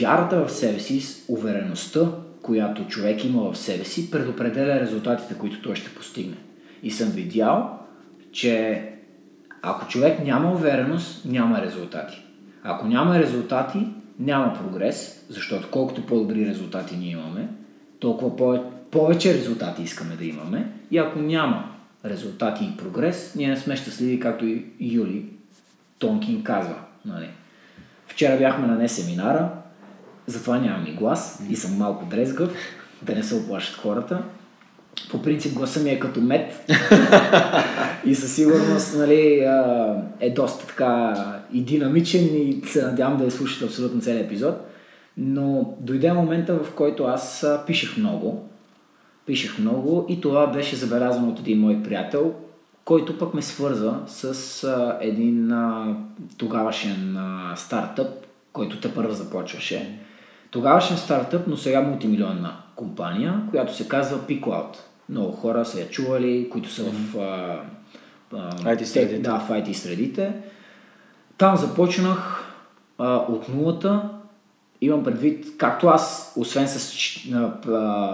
вярата 0.00 0.44
в 0.44 0.52
себе 0.52 0.80
си, 0.80 1.24
увереността, 1.28 2.00
която 2.42 2.86
човек 2.86 3.24
има 3.24 3.52
в 3.52 3.58
себе 3.58 3.84
си, 3.84 4.10
предопределя 4.10 4.80
резултатите, 4.80 5.34
които 5.34 5.62
той 5.62 5.76
ще 5.76 5.94
постигне. 5.94 6.36
И 6.82 6.90
съм 6.90 7.08
видял, 7.08 7.78
че 8.32 8.88
ако 9.62 9.88
човек 9.88 10.24
няма 10.24 10.52
увереност, 10.52 11.24
няма 11.24 11.62
резултати. 11.62 12.22
Ако 12.62 12.86
няма 12.86 13.18
резултати, 13.18 13.86
няма 14.18 14.54
прогрес, 14.54 15.26
защото 15.28 15.68
колкото 15.70 16.06
по-добри 16.06 16.46
резултати 16.46 16.96
ние 16.96 17.10
имаме, 17.10 17.48
толкова 17.98 18.62
повече, 18.90 19.34
резултати 19.34 19.82
искаме 19.82 20.16
да 20.16 20.24
имаме. 20.24 20.72
И 20.90 20.98
ако 20.98 21.18
няма 21.18 21.71
резултати 22.04 22.64
и 22.64 22.76
прогрес, 22.76 23.34
ние 23.36 23.48
не 23.48 23.56
сме 23.56 23.76
щастливи, 23.76 24.20
както 24.20 24.44
и 24.44 24.64
Юли 24.80 25.24
Тонкин 25.98 26.42
казва. 26.42 26.74
Нали? 27.04 27.28
Вчера 28.06 28.38
бяхме 28.38 28.66
на 28.66 28.74
не 28.74 28.88
семинара, 28.88 29.50
затова 30.26 30.58
нямам 30.58 30.86
и 30.86 30.92
глас 30.92 31.42
и 31.50 31.56
съм 31.56 31.76
малко 31.76 32.06
дрезгав, 32.06 32.52
да 33.02 33.14
не 33.14 33.22
се 33.22 33.34
оплашат 33.34 33.76
хората. 33.76 34.22
По 35.10 35.22
принцип 35.22 35.54
гласа 35.54 35.80
ми 35.80 35.90
е 35.90 35.98
като 35.98 36.20
мед 36.20 36.70
и 38.06 38.14
със 38.14 38.34
сигурност 38.34 38.96
нали, 38.96 39.46
е 40.20 40.30
доста 40.30 40.66
така 40.66 41.14
и 41.52 41.62
динамичен 41.62 42.24
и 42.24 42.62
се 42.66 42.82
надявам 42.82 43.18
да 43.18 43.24
я 43.24 43.30
слушате 43.30 43.64
абсолютно 43.64 44.00
целият 44.00 44.26
епизод. 44.26 44.54
Но 45.16 45.76
дойде 45.80 46.12
момента, 46.12 46.54
в 46.54 46.74
който 46.74 47.04
аз 47.04 47.46
пишех 47.66 47.96
много. 47.96 48.48
Пишех 49.26 49.58
много 49.58 50.06
и 50.08 50.20
това 50.20 50.46
беше 50.46 50.76
забелязано 50.76 51.28
от 51.28 51.38
един 51.38 51.60
мой 51.60 51.82
приятел, 51.82 52.34
който 52.84 53.18
пък 53.18 53.34
ме 53.34 53.42
свърза 53.42 53.94
с 54.06 54.64
а, 54.64 54.98
един 55.00 55.52
а, 55.52 55.96
тогавашен 56.36 57.16
а, 57.16 57.56
стартъп, 57.56 58.08
който 58.52 58.80
те 58.80 58.94
първо 58.94 59.12
започваше. 59.12 59.98
Тогавашен 60.50 60.96
стартъп, 60.96 61.46
но 61.46 61.56
сега 61.56 61.80
мултимилионна 61.80 62.56
компания, 62.76 63.42
която 63.50 63.76
се 63.76 63.88
казва 63.88 64.18
PeakCloud. 64.18 64.76
Много 65.08 65.32
хора 65.32 65.64
са 65.64 65.80
я 65.80 65.88
чували, 65.88 66.48
които 66.50 66.70
са 66.70 66.84
в, 66.84 67.18
а, 67.18 67.60
а, 68.36 68.52
IT 68.52 68.82
средите. 68.82 69.18
Да, 69.18 69.38
в 69.38 69.48
IT 69.48 69.72
средите. 69.72 70.32
Там 71.38 71.56
започнах 71.56 72.44
а, 72.98 73.16
от 73.16 73.48
нулата. 73.48 74.10
Имам 74.82 75.04
предвид, 75.04 75.46
както 75.58 75.86
аз, 75.86 76.32
освен 76.36 76.68
с 76.68 76.92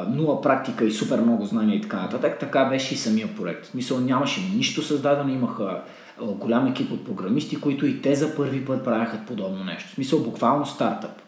нула 0.09 0.41
практика 0.41 0.85
и 0.85 0.91
супер 0.91 1.21
много 1.21 1.45
знания 1.45 1.77
и 1.77 1.81
така 1.81 1.97
нататък, 1.97 2.39
така 2.41 2.65
беше 2.65 2.95
и 2.95 2.97
самия 2.97 3.29
проект. 3.37 3.67
Смисъл 3.67 4.01
нямаше 4.01 4.41
нищо 4.57 4.83
създадено, 4.83 5.33
имаха 5.33 5.81
голям 6.21 6.67
екип 6.67 6.93
от 6.93 7.05
програмисти, 7.05 7.61
които 7.61 7.87
и 7.87 8.03
те 8.03 8.15
за 8.15 8.37
първи 8.37 8.65
път 8.65 8.85
правяха 8.85 9.19
подобно 9.27 9.65
нещо. 9.65 9.91
В 9.91 9.95
смисъл 9.95 10.21
буквално 10.21 10.67
стартъп. 10.67 11.23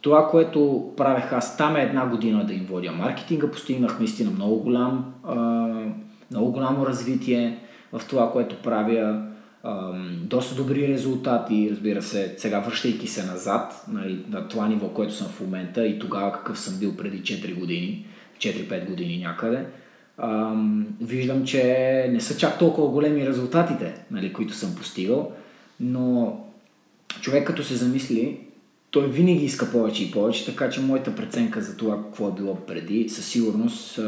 Това, 0.00 0.28
което 0.30 0.90
правех 0.96 1.32
аз 1.32 1.56
там 1.56 1.76
е 1.76 1.82
една 1.82 2.06
година 2.06 2.46
да 2.46 2.52
им 2.52 2.66
водя 2.70 2.92
маркетинга, 2.92 3.50
постигнах 3.50 3.98
наистина 3.98 4.30
много 4.30 4.56
голям, 4.56 5.12
много 6.30 6.52
голямо 6.52 6.86
развитие 6.86 7.58
в 7.92 8.02
това, 8.08 8.32
което 8.32 8.62
правя 8.62 9.22
доста 10.22 10.54
добри 10.54 10.88
резултати, 10.88 11.68
разбира 11.70 12.02
се, 12.02 12.34
сега 12.38 12.60
връщайки 12.60 13.06
се 13.06 13.26
назад, 13.26 13.84
нали, 13.92 14.24
на 14.30 14.48
това 14.48 14.68
ниво, 14.68 14.88
което 14.88 15.14
съм 15.14 15.26
в 15.26 15.40
момента 15.40 15.86
и 15.86 15.98
тогава 15.98 16.32
какъв 16.32 16.58
съм 16.58 16.78
бил 16.78 16.96
преди 16.96 17.22
4 17.22 17.58
години, 17.58 18.06
4-5 18.38 18.86
години 18.86 19.18
някъде, 19.18 19.66
ам, 20.18 20.86
виждам, 21.00 21.44
че 21.44 21.62
не 22.10 22.20
са 22.20 22.36
чак 22.36 22.58
толкова 22.58 22.88
големи 22.88 23.26
резултатите, 23.26 23.94
нали, 24.10 24.32
които 24.32 24.54
съм 24.54 24.74
постигал, 24.74 25.32
но 25.80 26.40
човек 27.20 27.46
като 27.46 27.64
се 27.64 27.74
замисли, 27.74 28.40
той 28.90 29.08
винаги 29.08 29.44
иска 29.44 29.72
повече 29.72 30.04
и 30.04 30.10
повече, 30.10 30.46
така 30.46 30.70
че 30.70 30.80
моята 30.80 31.16
преценка 31.16 31.60
за 31.60 31.76
това 31.76 32.02
какво 32.02 32.28
е 32.28 32.32
било 32.32 32.56
преди, 32.56 33.08
със 33.08 33.26
сигурност 33.26 34.00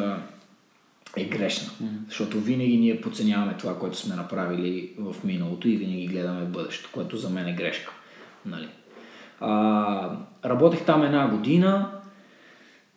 е 1.16 1.24
грешна. 1.24 1.68
Mm-hmm. 1.68 2.06
Защото 2.08 2.40
винаги 2.40 2.76
ние 2.76 3.00
подценяваме 3.00 3.54
това, 3.58 3.78
което 3.78 3.96
сме 3.96 4.16
направили 4.16 4.92
в 4.98 5.24
миналото 5.24 5.68
и 5.68 5.76
винаги 5.76 6.06
гледаме 6.06 6.44
в 6.44 6.48
бъдещето, 6.48 6.90
което 6.92 7.16
за 7.16 7.30
мен 7.30 7.48
е 7.48 7.54
грешка. 7.54 7.92
Нали? 8.46 8.68
А, 9.40 10.10
работех 10.44 10.84
там 10.84 11.02
една 11.02 11.28
година 11.28 11.90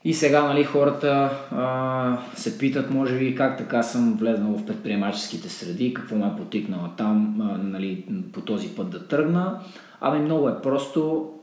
и 0.03 0.13
сега 0.13 0.43
нали, 0.43 0.63
хората 0.63 1.29
а, 1.51 2.17
се 2.35 2.57
питат, 2.57 2.91
може 2.91 3.19
би, 3.19 3.35
как 3.35 3.57
така 3.57 3.83
съм 3.83 4.13
влезнал 4.13 4.51
в 4.51 4.65
предприемаческите 4.65 5.49
среди, 5.49 5.93
какво 5.93 6.15
ме 6.15 6.27
е 6.27 6.37
потикнало 6.37 6.87
там 6.97 7.41
а, 7.41 7.57
нали, 7.57 8.05
по 8.33 8.41
този 8.41 8.75
път 8.75 8.89
да 8.89 9.07
тръгна. 9.07 9.59
Ами 10.01 10.19
много 10.19 10.49
е 10.49 10.61
просто. 10.61 11.33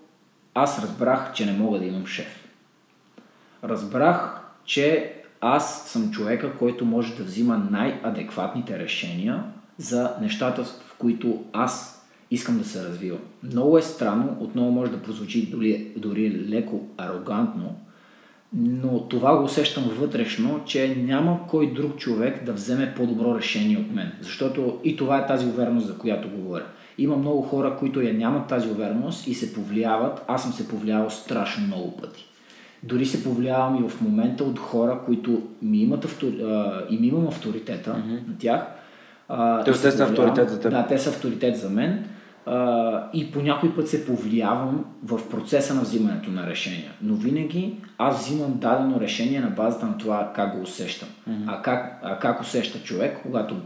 Аз 0.55 0.83
разбрах, 0.83 1.33
че 1.33 1.47
не 1.47 1.53
мога 1.53 1.79
да 1.79 1.85
имам 1.85 2.07
шеф. 2.07 2.49
Разбрах, 3.65 4.41
че 4.65 5.16
аз 5.47 5.91
съм 5.91 6.11
човека, 6.11 6.57
който 6.59 6.85
може 6.85 7.17
да 7.17 7.25
взима 7.25 7.69
най-адекватните 7.71 8.79
решения 8.79 9.45
за 9.79 10.11
нещата, 10.21 10.65
в 10.65 10.95
които 10.99 11.45
аз 11.53 12.03
искам 12.31 12.59
да 12.59 12.65
се 12.65 12.85
развивам. 12.85 13.21
Много 13.43 13.79
е 13.79 13.83
странно, 13.83 14.37
отново 14.41 14.71
може 14.71 14.91
да 14.91 15.03
прозвучи 15.03 15.51
дори, 15.51 15.93
дори 15.97 16.45
леко 16.49 16.81
арогантно, 16.97 17.75
но 18.53 19.09
това 19.09 19.37
го 19.37 19.45
усещам 19.45 19.85
вътрешно, 19.99 20.61
че 20.65 20.97
няма 20.97 21.47
кой 21.49 21.73
друг 21.73 21.97
човек 21.97 22.45
да 22.45 22.53
вземе 22.53 22.95
по-добро 22.97 23.39
решение 23.39 23.79
от 23.79 23.95
мен. 23.95 24.13
Защото 24.21 24.81
и 24.85 24.97
това 24.97 25.19
е 25.19 25.27
тази 25.27 25.47
увереност, 25.47 25.87
за 25.87 25.99
която 25.99 26.29
говоря. 26.29 26.67
Има 26.99 27.17
много 27.17 27.43
хора, 27.43 27.77
които 27.79 28.01
я 28.01 28.15
нямат 28.15 28.49
тази 28.49 28.69
увереност 28.69 29.27
и 29.27 29.35
се 29.35 29.55
повлияват. 29.55 30.25
Аз 30.29 30.43
съм 30.43 30.53
се 30.53 30.69
повлиявал 30.69 31.11
страшно 31.11 31.67
много 31.67 31.97
пъти. 31.97 32.25
Дори 32.83 33.07
се 33.07 33.25
повлиявам 33.25 33.85
и 33.85 33.89
в 33.89 34.01
момента 34.01 34.45
от 34.45 34.59
хора, 34.59 35.01
които 35.07 35.43
ми 35.63 35.79
имат 35.79 36.05
автор... 36.05 36.27
и 36.91 36.99
ми 36.99 37.07
имам 37.07 37.27
авторитета 37.27 37.91
mm-hmm. 37.91 38.29
на 38.29 38.39
тях. 38.39 38.67
те 39.65 39.91
са 39.91 40.05
авторитет 40.05 40.51
за 40.51 40.61
теб. 40.61 40.71
Да, 40.71 40.87
те 40.87 40.99
са 40.99 41.11
авторитет 41.11 41.57
за 41.57 41.71
мен. 41.71 42.05
И 43.13 43.31
по 43.33 43.43
някой 43.43 43.75
път 43.75 43.89
се 43.89 44.07
повлиявам 44.07 44.85
в 45.05 45.29
процеса 45.31 45.75
на 45.75 45.81
взимането 45.81 46.31
на 46.31 46.47
решения. 46.47 46.93
Но 47.03 47.15
винаги 47.15 47.75
аз 47.99 48.25
взимам 48.25 48.59
дадено 48.59 49.01
решение 49.01 49.41
на 49.41 49.51
базата 49.51 49.87
на 49.87 49.99
това 49.99 50.33
как 50.35 50.57
го 50.57 50.63
усещам. 50.63 51.09
Mm-hmm. 51.09 51.45
А, 51.47 51.63
как, 51.63 52.01
а 52.03 52.19
как 52.19 52.41
усеща 52.41 52.83
човек, 52.83 53.19
когато 53.23 53.57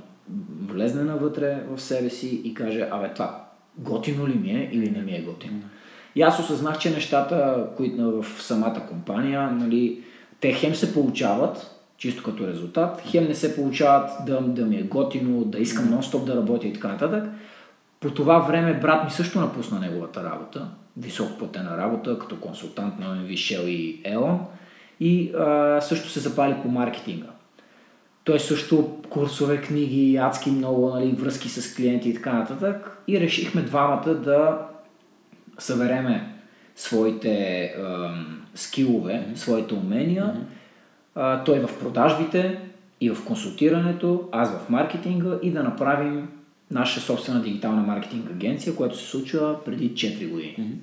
влезне 0.66 1.02
навътре 1.02 1.62
в 1.70 1.80
себе 1.80 2.10
си 2.10 2.40
и 2.44 2.54
каже, 2.54 2.88
абе 2.90 3.08
това 3.14 3.44
готино 3.78 4.28
ли 4.28 4.34
ми 4.34 4.50
е 4.50 4.70
или 4.72 4.90
не 4.90 5.02
ми 5.02 5.12
е 5.12 5.22
готино. 5.22 5.58
Mm-hmm. 5.58 5.79
И 6.14 6.22
аз 6.22 6.38
осъзнах, 6.38 6.78
че 6.78 6.90
нещата, 6.90 7.66
които 7.76 8.22
в 8.22 8.42
самата 8.42 8.86
компания, 8.88 9.50
нали, 9.50 10.02
те 10.40 10.52
хем 10.52 10.74
се 10.74 10.94
получават, 10.94 11.80
чисто 11.96 12.22
като 12.22 12.46
резултат, 12.46 13.02
хем 13.06 13.24
не 13.24 13.34
се 13.34 13.56
получават 13.56 14.10
да, 14.26 14.40
да 14.40 14.64
ми 14.64 14.76
е 14.76 14.82
готино, 14.82 15.44
да 15.44 15.58
искам 15.58 15.84
нон-стоп 15.84 16.24
да 16.24 16.36
работя 16.36 16.66
и 16.66 16.72
така 16.72 16.88
нататък. 16.88 17.24
По 18.00 18.10
това 18.10 18.38
време 18.38 18.80
брат 18.80 19.04
ми 19.04 19.10
също 19.10 19.40
напусна 19.40 19.80
неговата 19.80 20.24
работа, 20.24 20.68
високоплатена 20.96 21.76
работа, 21.76 22.18
като 22.18 22.40
консултант 22.40 22.98
на 22.98 23.06
Shell 23.16 23.64
и 23.64 24.02
EON 24.02 24.38
и 25.00 25.32
а, 25.38 25.80
също 25.80 26.08
се 26.08 26.20
запали 26.20 26.54
по 26.62 26.68
маркетинга. 26.68 27.28
Той 28.24 28.40
също 28.40 28.96
курсове, 29.10 29.60
книги, 29.60 30.16
адски 30.16 30.50
много 30.50 30.90
нали, 30.90 31.12
връзки 31.12 31.48
с 31.48 31.74
клиенти 31.74 32.08
и 32.08 32.14
така 32.14 32.32
нататък. 32.32 33.02
И 33.08 33.20
решихме 33.20 33.62
двамата 33.62 34.14
да 34.14 34.58
събереме 35.62 36.34
своите 36.76 37.64
а, 37.64 38.14
скилове, 38.54 39.12
mm-hmm. 39.12 39.34
своите 39.34 39.74
умения, 39.74 40.24
mm-hmm. 40.24 40.44
а, 41.14 41.44
той 41.44 41.58
в 41.58 41.78
продажбите 41.78 42.60
и 43.00 43.10
в 43.10 43.24
консултирането, 43.24 44.28
аз 44.32 44.50
в 44.50 44.68
маркетинга 44.68 45.38
и 45.42 45.50
да 45.50 45.62
направим 45.62 46.28
наша 46.70 47.00
собствена 47.00 47.42
дигитална 47.42 47.82
маркетинг 47.82 48.30
агенция, 48.30 48.76
която 48.76 48.98
се 48.98 49.06
случва 49.06 49.64
преди 49.64 49.90
4 49.94 50.30
години. 50.30 50.54
Mm-hmm. 50.58 50.76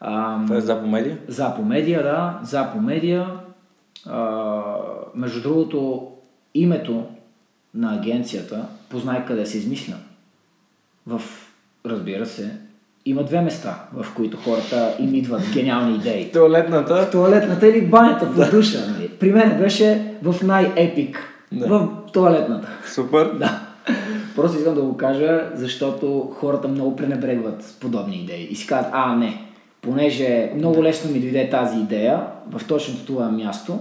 А, 0.00 0.44
Това 0.46 0.56
е 0.56 0.60
Запо 0.60 0.86
Медиа? 0.86 1.18
Запо 1.28 1.62
Медиа, 1.62 2.02
да. 2.02 2.40
Запо 2.42 2.80
Медиа. 2.80 3.26
А, 4.06 4.64
между 5.14 5.42
другото, 5.42 6.08
името 6.54 7.06
на 7.74 7.94
агенцията, 7.94 8.68
познай 8.88 9.24
къде 9.24 9.46
се 9.46 9.58
измисля. 9.58 9.94
В, 11.06 11.22
разбира 11.86 12.26
се, 12.26 12.58
има 13.04 13.22
две 13.22 13.40
места, 13.40 13.84
в 13.94 14.06
които 14.14 14.36
хората 14.36 14.94
им 14.98 15.14
идват 15.14 15.42
гениални 15.52 15.96
идеи. 15.96 16.32
Туалетната? 16.32 17.06
В 17.06 17.10
туалетната 17.10 17.68
или 17.68 17.86
банята 17.86 18.26
в 18.26 18.50
душа. 18.50 18.78
Нали? 18.88 19.08
При 19.08 19.32
мен 19.32 19.58
беше 19.58 20.14
в 20.22 20.42
най-епик. 20.42 21.34
Да. 21.52 21.66
В 21.68 21.88
туалетната. 22.12 22.68
Супер. 22.86 23.30
Да. 23.32 23.60
Просто 24.36 24.58
искам 24.58 24.74
да 24.74 24.82
го 24.82 24.96
кажа, 24.96 25.50
защото 25.54 26.32
хората 26.34 26.68
много 26.68 26.96
пренебрегват 26.96 27.76
подобни 27.80 28.16
идеи. 28.16 28.48
И 28.50 28.56
си 28.56 28.66
казват, 28.66 28.90
а, 28.94 29.16
не, 29.16 29.42
понеже 29.82 30.52
много 30.56 30.82
лесно 30.82 31.10
ми 31.10 31.20
дойде 31.20 31.50
тази 31.50 31.78
идея 31.78 32.22
в 32.50 32.66
точното 32.66 33.04
това 33.04 33.30
място, 33.30 33.78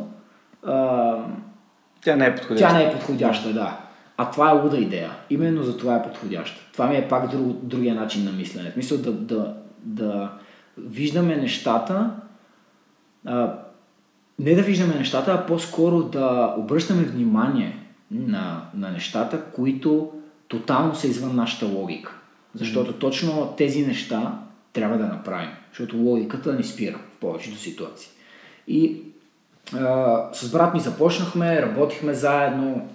а, 0.65 1.13
тя 2.03 2.15
не 2.15 2.25
е 2.25 2.35
подходяща. 2.35 2.67
Тя 2.67 2.77
не 2.77 2.83
е 2.83 2.91
подходяща, 2.91 3.53
да. 3.53 3.77
А 4.17 4.31
това 4.31 4.49
е 4.51 4.53
луда 4.53 4.77
идея. 4.77 5.11
Именно 5.29 5.63
за 5.63 5.77
това 5.77 5.95
е 5.95 6.03
подходяща. 6.03 6.61
Това 6.73 6.87
ми 6.87 6.95
е 6.95 7.07
пак 7.07 7.31
друг, 7.31 7.57
другия 7.63 7.95
начин 7.95 8.23
на 8.23 8.31
мислене. 8.31 8.69
В 8.69 8.73
смисъл 8.73 8.97
да, 8.97 9.11
да, 9.11 9.53
да 9.81 10.31
виждаме 10.77 11.35
нещата, 11.35 12.11
а, 13.25 13.53
не 14.39 14.55
да 14.55 14.61
виждаме 14.61 14.95
нещата, 14.95 15.31
а 15.31 15.45
по-скоро 15.45 16.03
да 16.03 16.55
обръщаме 16.57 17.03
внимание 17.03 17.79
на, 18.11 18.61
на 18.73 18.91
нещата, 18.91 19.41
които 19.55 20.11
тотално 20.47 20.95
са 20.95 21.07
извън 21.07 21.35
нашата 21.35 21.65
логика. 21.65 22.15
Защото 22.55 22.93
mm-hmm. 22.93 22.99
точно 22.99 23.53
тези 23.57 23.87
неща 23.87 24.39
трябва 24.73 24.97
да 24.97 25.05
направим. 25.05 25.49
Защото 25.71 25.97
логиката 25.97 26.53
ни 26.53 26.63
спира 26.63 26.97
в 26.97 27.19
повечето 27.19 27.57
ситуации. 27.57 28.09
И 28.67 29.01
а, 29.73 30.23
с 30.33 30.51
брат 30.51 30.73
ми 30.73 30.79
започнахме, 30.79 31.61
работихме 31.61 32.13
заедно, 32.13 32.89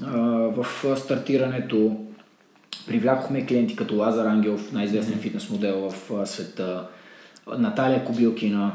в 0.00 0.66
стартирането. 0.96 1.96
Привлякохме 2.86 3.46
клиенти 3.46 3.76
като 3.76 3.96
Лазар 3.96 4.26
Ангелов, 4.26 4.72
най-известен 4.72 5.18
фитнес 5.18 5.50
модел 5.50 5.90
в 5.90 6.26
света, 6.26 6.86
Наталия 7.58 8.04
Кобилкина. 8.04 8.72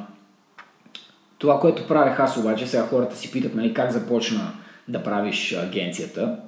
Това, 1.37 1.59
което 1.59 1.87
правех 1.87 2.19
аз 2.19 2.37
обаче, 2.37 2.67
сега 2.67 2.87
хората 2.87 3.15
си 3.15 3.31
питат 3.31 3.55
нали, 3.55 3.73
как 3.73 3.91
започна 3.91 4.51
да 4.87 5.03
правиш 5.03 5.53
агенцията 5.53 6.39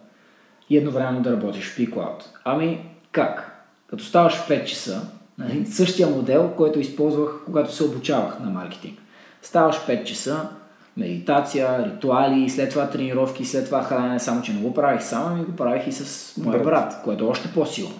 и 0.69 0.77
едновременно 0.77 1.21
да 1.21 1.31
работиш 1.31 1.69
в 1.69 1.77
P-Cloud. 1.77 2.23
Ами 2.43 2.89
как? 3.11 3.51
Като 3.87 4.03
ставаш 4.03 4.33
в 4.33 4.49
5 4.49 4.63
часа, 4.63 5.01
нали, 5.37 5.65
същия 5.65 6.07
модел, 6.07 6.53
който 6.57 6.79
използвах, 6.79 7.31
когато 7.45 7.73
се 7.73 7.83
обучавах 7.83 8.39
на 8.39 8.49
маркетинг. 8.49 8.99
Ставаш 9.41 9.75
5 9.75 10.03
часа, 10.03 10.49
медитация, 10.97 11.85
ритуали, 11.85 12.49
след 12.49 12.69
това 12.69 12.89
тренировки, 12.89 13.45
след 13.45 13.65
това 13.65 13.83
хранене, 13.83 14.19
само 14.19 14.41
че 14.41 14.53
не 14.53 14.61
го 14.61 14.73
правих 14.73 15.03
сам, 15.03 15.23
ами 15.27 15.43
го 15.43 15.55
правих 15.55 15.87
и 15.87 15.91
с 15.91 16.33
моя 16.37 16.63
брат, 16.63 17.01
което 17.03 17.23
е 17.23 17.27
още 17.27 17.47
по-силно. 17.53 17.99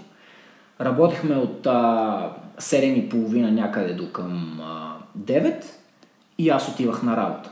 Работехме 0.81 1.35
от 1.35 1.67
а, 1.67 2.31
7.30 2.59 3.49
някъде 3.49 3.93
до 3.93 4.11
към 4.11 4.61
а, 4.61 4.95
9 5.19 5.65
и 6.37 6.49
аз 6.49 6.69
отивах 6.69 7.03
на 7.03 7.17
работа. 7.17 7.51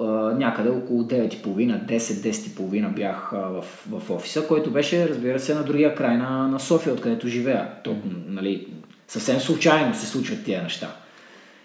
А, 0.00 0.04
някъде 0.34 0.68
около 0.68 1.02
9.30, 1.02 1.86
10, 1.86 1.98
10.30 1.98 2.94
бях 2.94 3.32
а, 3.32 3.36
в, 3.36 3.64
в 3.90 4.10
офиса, 4.10 4.46
който 4.46 4.70
беше, 4.70 5.08
разбира 5.08 5.40
се, 5.40 5.54
на 5.54 5.64
другия 5.64 5.94
край 5.94 6.16
на, 6.16 6.48
на 6.48 6.60
София, 6.60 6.92
откъдето 6.92 7.28
живея. 7.28 7.68
То, 7.84 7.96
нали, 8.26 8.68
съвсем 9.08 9.40
случайно 9.40 9.94
се 9.94 10.06
случват 10.06 10.44
тия 10.44 10.62
неща. 10.62 10.96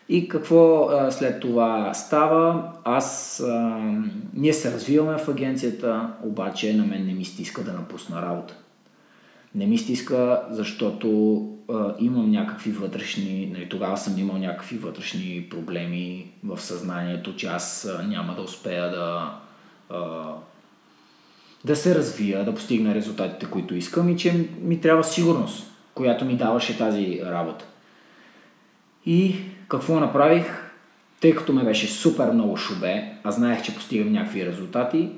И 0.09 0.27
какво 0.27 0.89
а, 0.89 1.11
след 1.11 1.39
това 1.39 1.93
става? 1.93 2.71
Аз, 2.83 3.39
а, 3.39 3.79
ние 4.33 4.53
се 4.53 4.71
развиваме 4.71 5.17
в 5.17 5.29
агенцията, 5.29 6.09
обаче 6.23 6.73
на 6.73 6.85
мен 6.85 7.05
не 7.05 7.13
ми 7.13 7.25
стиска 7.25 7.63
да 7.63 7.73
напусна 7.73 8.21
работа. 8.21 8.55
Не 9.55 9.65
ми 9.65 9.77
стиска, 9.77 10.41
защото 10.49 11.39
а, 11.69 11.93
имам 11.99 12.31
някакви 12.31 12.71
вътрешни, 12.71 13.49
нали, 13.53 13.69
тогава 13.69 13.97
съм 13.97 14.17
имал 14.17 14.37
някакви 14.37 14.77
вътрешни 14.77 15.47
проблеми 15.49 16.31
в 16.43 16.61
съзнанието, 16.61 17.35
че 17.35 17.47
аз 17.47 17.85
а, 17.85 18.03
няма 18.03 18.35
да 18.35 18.41
успея 18.41 18.91
да, 18.91 19.35
а, 19.89 20.23
да 21.65 21.75
се 21.75 21.95
развия, 21.95 22.45
да 22.45 22.55
постигна 22.55 22.95
резултатите, 22.95 23.45
които 23.45 23.75
искам 23.75 24.09
и 24.09 24.17
че 24.17 24.49
ми 24.61 24.81
трябва 24.81 25.03
сигурност, 25.03 25.71
която 25.93 26.25
ми 26.25 26.37
даваше 26.37 26.77
тази 26.77 27.21
работа. 27.25 27.65
И 29.05 29.35
какво 29.77 29.99
направих? 29.99 30.45
Тъй 31.21 31.35
като 31.35 31.53
ме 31.53 31.63
беше 31.63 31.87
супер 31.87 32.31
много 32.31 32.57
шубе, 32.57 33.03
а 33.23 33.31
знаех, 33.31 33.61
че 33.61 33.75
постигам 33.75 34.11
някакви 34.11 34.45
резултати, 34.45 35.09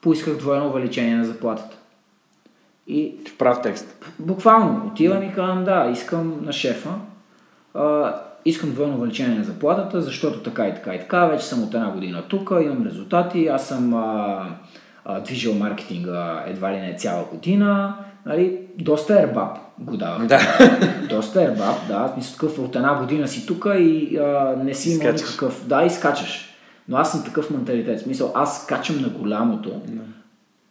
поисках 0.00 0.36
двойно 0.36 0.68
увеличение 0.68 1.16
на 1.16 1.24
заплатата. 1.24 1.76
И 2.86 3.14
в 3.28 3.38
прав 3.38 3.62
текст. 3.62 4.04
Буквално. 4.18 4.86
Отивам 4.86 5.22
и 5.22 5.32
казвам, 5.32 5.64
да, 5.64 5.90
искам 5.92 6.44
на 6.44 6.52
шефа, 6.52 6.90
а, 7.74 8.14
искам 8.44 8.72
двойно 8.72 8.94
увеличение 8.94 9.38
на 9.38 9.44
заплатата, 9.44 10.02
защото 10.02 10.42
така 10.42 10.68
и 10.68 10.74
така 10.74 10.94
и 10.94 10.98
така, 10.98 11.26
вече 11.26 11.44
съм 11.44 11.62
от 11.62 11.74
една 11.74 11.90
година 11.90 12.22
тук, 12.28 12.50
имам 12.50 12.86
резултати, 12.86 13.46
аз 13.46 13.68
съм 13.68 13.94
а, 13.94 14.46
а, 15.04 15.20
движил 15.20 15.54
маркетинга 15.54 16.44
едва 16.46 16.72
ли 16.72 16.76
не 16.76 16.96
цяла 16.96 17.24
година, 17.24 17.94
нали, 18.26 18.60
доста 18.78 19.20
ербаб 19.20 19.56
го 19.78 19.96
давах. 19.96 20.26
Да. 20.26 20.40
доста 21.08 21.42
ербаб, 21.42 21.88
да, 21.88 22.14
мисля 22.16 22.32
такъв 22.32 22.58
от 22.58 22.76
една 22.76 22.98
година 22.98 23.28
си 23.28 23.46
тук 23.46 23.66
и 23.78 24.18
а, 24.18 24.56
не 24.64 24.74
си 24.74 24.90
имал 24.90 25.12
никакъв, 25.12 25.66
да, 25.66 25.84
и 25.84 25.90
скачаш. 25.90 26.54
Но 26.88 26.96
аз 26.96 27.12
съм 27.12 27.24
такъв 27.24 27.50
менталитет, 27.50 27.98
в 27.98 28.02
смисъл, 28.02 28.32
аз 28.34 28.62
скачам 28.62 29.00
на 29.02 29.08
голямото, 29.08 29.82
Да. 29.86 30.02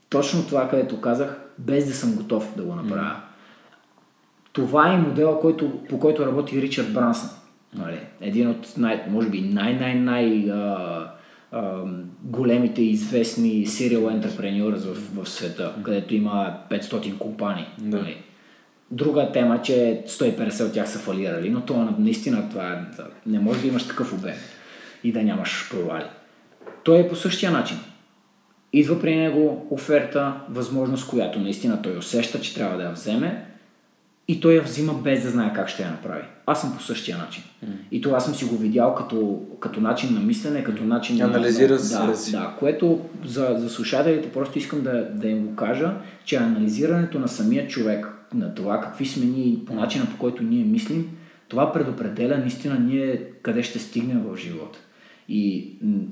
точно 0.09 0.45
това, 0.47 0.69
където 0.69 1.01
казах, 1.01 1.39
без 1.57 1.87
да 1.87 1.93
съм 1.93 2.15
готов 2.15 2.53
да 2.57 2.63
го 2.63 2.75
направя. 2.75 3.15
Това 4.53 4.93
е 4.93 4.97
модела, 4.97 5.39
който, 5.39 5.71
по 5.89 5.99
който 5.99 6.25
работи 6.25 6.61
Ричард 6.61 6.93
Брансън. 6.93 7.29
Нали? 7.73 7.99
Един 8.21 8.49
от, 8.49 8.73
най, 8.77 9.03
може 9.09 9.29
би, 9.29 9.41
най-най-най 9.41 10.51
а, 11.51 11.83
големите 12.23 12.81
известни 12.81 13.67
serial 13.67 14.21
entrepreneurs 14.21 14.93
в, 14.93 15.23
в 15.23 15.29
света, 15.29 15.73
където 15.83 16.15
има 16.15 16.57
500 16.71 17.17
компании. 17.17 17.65
Да. 17.77 17.97
Нали? 17.97 18.17
Друга 18.91 19.31
тема, 19.31 19.55
е, 19.55 19.61
че 19.61 20.03
150 20.07 20.65
от 20.65 20.73
тях 20.73 20.89
са 20.89 20.99
фалирали, 20.99 21.49
но 21.49 21.61
това 21.61 21.95
наистина 21.99 22.49
това 22.49 22.73
е, 22.73 22.77
не 23.25 23.39
може 23.39 23.61
да 23.61 23.67
имаш 23.67 23.87
такъв 23.87 24.13
обем 24.13 24.35
и 25.03 25.11
да 25.11 25.23
нямаш 25.23 25.69
провали. 25.71 26.05
Той 26.83 26.99
е 26.99 27.09
по 27.09 27.15
същия 27.15 27.51
начин. 27.51 27.77
Идва 28.73 29.01
при 29.01 29.15
него 29.15 29.67
оферта, 29.69 30.41
възможност, 30.49 31.09
която 31.09 31.39
наистина 31.39 31.81
той 31.81 31.97
усеща, 31.97 32.41
че 32.41 32.55
трябва 32.55 32.77
да 32.77 32.83
я 32.83 32.91
вземе 32.91 33.45
и 34.27 34.39
той 34.39 34.53
я 34.53 34.61
взима 34.61 34.93
без 34.93 35.23
да 35.23 35.29
знае 35.29 35.53
как 35.53 35.69
ще 35.69 35.83
я 35.83 35.89
направи. 35.89 36.23
Аз 36.45 36.61
съм 36.61 36.73
по 36.75 36.83
същия 36.83 37.17
начин. 37.17 37.43
И 37.91 38.01
това 38.01 38.19
съм 38.19 38.35
си 38.35 38.45
го 38.45 38.57
видял 38.57 38.95
като, 38.95 39.41
като 39.59 39.81
начин 39.81 40.13
на 40.13 40.19
мислене, 40.19 40.63
като 40.63 40.83
начин 40.83 41.21
Анализира 41.21 41.73
на... 41.73 41.79
себе 41.79 42.07
Да, 42.07 42.17
си. 42.17 42.31
да, 42.31 42.55
което 42.59 42.99
за, 43.25 43.55
за 43.57 43.69
слушателите 43.69 44.31
просто 44.31 44.57
искам 44.57 44.81
да, 44.81 45.09
да 45.13 45.27
им 45.27 45.47
го 45.47 45.55
кажа, 45.55 45.93
че 46.25 46.35
анализирането 46.35 47.19
на 47.19 47.27
самия 47.27 47.67
човек, 47.67 48.07
на 48.33 48.55
това 48.55 48.81
какви 48.81 49.05
сме 49.05 49.25
ние 49.25 49.65
по 49.65 49.73
начина 49.73 50.05
по 50.05 50.17
който 50.17 50.43
ние 50.43 50.65
мислим, 50.65 51.17
това 51.47 51.73
предопределя 51.73 52.37
наистина 52.37 52.79
ние 52.79 53.21
къде 53.41 53.63
ще 53.63 53.79
стигнем 53.79 54.23
в 54.23 54.37
живота. 54.37 54.79
И 55.29 55.71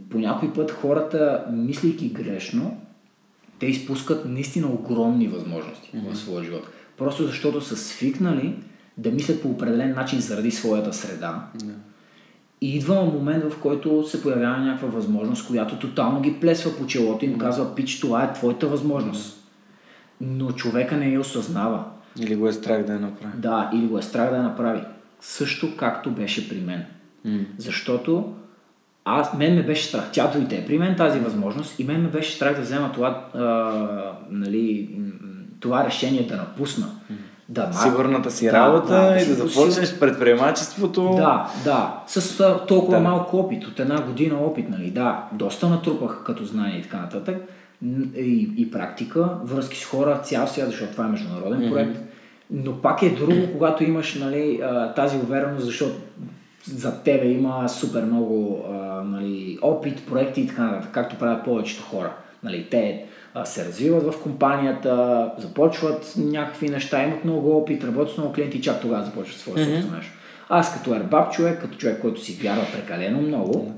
по 0.09 0.19
някой 0.19 0.53
път 0.53 0.71
хората, 0.71 1.45
мислейки 1.51 2.09
грешно, 2.09 2.81
те 3.59 3.65
изпускат 3.65 4.25
наистина 4.25 4.67
огромни 4.67 5.27
възможности 5.27 5.91
mm-hmm. 5.95 6.11
в 6.11 6.17
своя 6.17 6.43
живот. 6.43 6.67
Просто 6.97 7.23
защото 7.25 7.61
са 7.61 7.77
свикнали 7.77 8.55
да 8.97 9.11
мислят 9.11 9.41
по 9.41 9.49
определен 9.49 9.95
начин 9.95 10.19
заради 10.19 10.51
своята 10.51 10.93
среда. 10.93 11.47
Да. 11.55 11.73
И 12.61 12.75
идва 12.75 13.01
момент, 13.01 13.43
в 13.43 13.59
който 13.59 14.07
се 14.07 14.21
появява 14.21 14.57
някаква 14.57 14.87
възможност, 14.87 15.47
която 15.47 15.79
тотално 15.79 16.21
ги 16.21 16.39
плесва 16.41 16.77
по 16.77 16.87
челото 16.87 17.25
и 17.25 17.27
им 17.27 17.37
казва, 17.37 17.75
пич, 17.75 17.99
това 17.99 18.23
е 18.23 18.33
твоята 18.33 18.67
възможност. 18.67 19.51
Но 20.21 20.51
човека 20.51 20.97
не 20.97 21.09
я 21.09 21.19
осъзнава. 21.19 21.83
Или 22.19 22.35
го 22.35 22.47
е 22.47 22.53
страх 22.53 22.83
да 22.83 22.93
я 22.93 22.99
направи. 22.99 23.33
Да, 23.37 23.69
или 23.73 23.87
го 23.87 23.97
е 23.97 24.01
страх 24.01 24.29
да 24.29 24.35
я 24.35 24.43
направи. 24.43 24.81
Също 25.19 25.77
както 25.77 26.11
беше 26.11 26.49
при 26.49 26.61
мен. 26.61 26.85
М. 27.25 27.39
Защото 27.57 28.33
аз, 29.05 29.37
мен 29.37 29.55
ме 29.55 29.63
беше 29.63 29.85
страх, 29.85 30.09
тя 30.11 30.31
дойде 30.31 30.65
при 30.67 30.77
мен 30.77 30.95
тази 30.95 31.19
възможност 31.19 31.79
и 31.79 31.83
мен 31.83 32.01
ме 32.01 32.09
беше 32.09 32.35
страх 32.35 32.55
да 32.55 32.61
взема 32.61 32.91
това, 32.91 33.27
а, 33.33 33.41
нали, 34.29 34.89
това 35.59 35.85
решение 35.85 36.27
да 36.27 36.35
напусна. 36.35 36.87
Да, 37.49 37.73
Сигурната 37.73 38.31
си 38.31 38.45
да, 38.45 38.53
работа 38.53 39.17
и 39.17 39.21
си 39.21 39.35
да 39.35 39.41
по 39.41 39.47
започнеш 39.47 39.99
предприемачеството. 39.99 41.13
Да, 41.15 41.49
да. 41.63 42.03
С 42.07 42.57
толкова 42.67 42.97
Да. 42.97 43.03
малко 43.03 43.37
опит, 43.37 43.67
от 43.67 43.79
една 43.79 44.01
година 44.01 44.35
опит, 44.35 44.69
нали? 44.69 44.91
Да, 44.91 45.23
доста 45.31 45.69
натрупах 45.69 46.23
като 46.25 46.45
знание 46.45 46.79
и 46.79 46.81
така 46.81 46.97
нататък. 46.97 47.37
И, 48.15 48.53
и 48.57 48.71
практика, 48.71 49.29
връзки 49.43 49.77
с 49.77 49.85
хора, 49.85 50.19
цял 50.23 50.47
свят, 50.47 50.69
защото 50.69 50.91
това 50.91 51.05
е 51.05 51.09
международен 51.09 51.59
mm-hmm. 51.59 51.71
проект. 51.71 51.99
Но 52.51 52.81
пак 52.81 53.01
е 53.01 53.09
друго, 53.09 53.47
когато 53.53 53.83
имаш 53.83 54.15
нали, 54.15 54.61
тази 54.95 55.17
увереност, 55.17 55.65
защото 55.65 55.95
за 56.67 57.03
тебе 57.03 57.27
има 57.27 57.69
супер 57.69 58.03
много 58.03 58.65
нали, 59.05 59.59
опит, 59.61 60.05
проекти 60.05 60.41
и 60.41 60.47
така 60.47 60.63
нататък, 60.63 60.89
както 60.91 61.15
правят 61.15 61.45
повечето 61.45 61.83
хора. 61.83 62.11
Нали, 62.43 62.67
те 62.71 63.05
се 63.43 63.65
развиват 63.65 64.13
в 64.13 64.21
компанията, 64.23 65.31
започват 65.37 66.13
някакви 66.17 66.69
неща, 66.69 67.03
имат 67.03 67.25
много 67.25 67.57
опит, 67.57 67.83
работят 67.83 68.13
с 68.13 68.17
много 68.17 68.33
клиенти 68.33 68.57
и 68.57 68.61
чак 68.61 68.81
тогава 68.81 69.05
започват 69.05 69.39
своя 69.39 69.57
mm-hmm. 69.57 69.73
собствено 69.73 69.97
нещо. 69.97 70.13
Аз 70.49 70.73
като 70.73 70.95
ербаб 70.95 71.31
човек, 71.33 71.61
като 71.61 71.77
човек, 71.77 72.01
който 72.01 72.21
си 72.21 72.39
вярва 72.41 72.65
прекалено 72.73 73.21
много, 73.21 73.73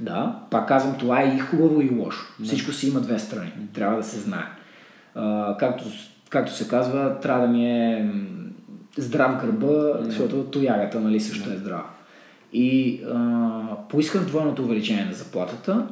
да, 0.00 0.36
пак 0.50 0.68
казвам, 0.68 0.98
това 0.98 1.22
е 1.22 1.34
и 1.36 1.38
хубаво 1.38 1.80
и 1.80 1.90
лошо. 1.98 2.26
Всичко 2.44 2.72
си 2.72 2.88
има 2.88 3.00
две 3.00 3.18
страни. 3.18 3.52
Трябва 3.74 3.96
да 3.96 4.02
се 4.02 4.20
знае. 4.20 4.46
А, 5.14 5.56
както, 5.56 5.84
както 6.28 6.52
се 6.52 6.68
казва, 6.68 7.20
трябва 7.20 7.46
да 7.46 7.52
ми 7.52 7.66
е 7.66 8.10
здрав 8.96 9.40
гърба, 9.40 9.98
защото 10.00 10.44
тоягата 10.44 11.00
нали, 11.00 11.20
също 11.20 11.50
е 11.50 11.56
здрава. 11.56 11.84
И 12.52 13.00
а, 13.14 13.60
поисках 13.88 14.26
двойното 14.26 14.62
увеличение 14.62 15.04
на 15.04 15.12
заплатата 15.12 15.86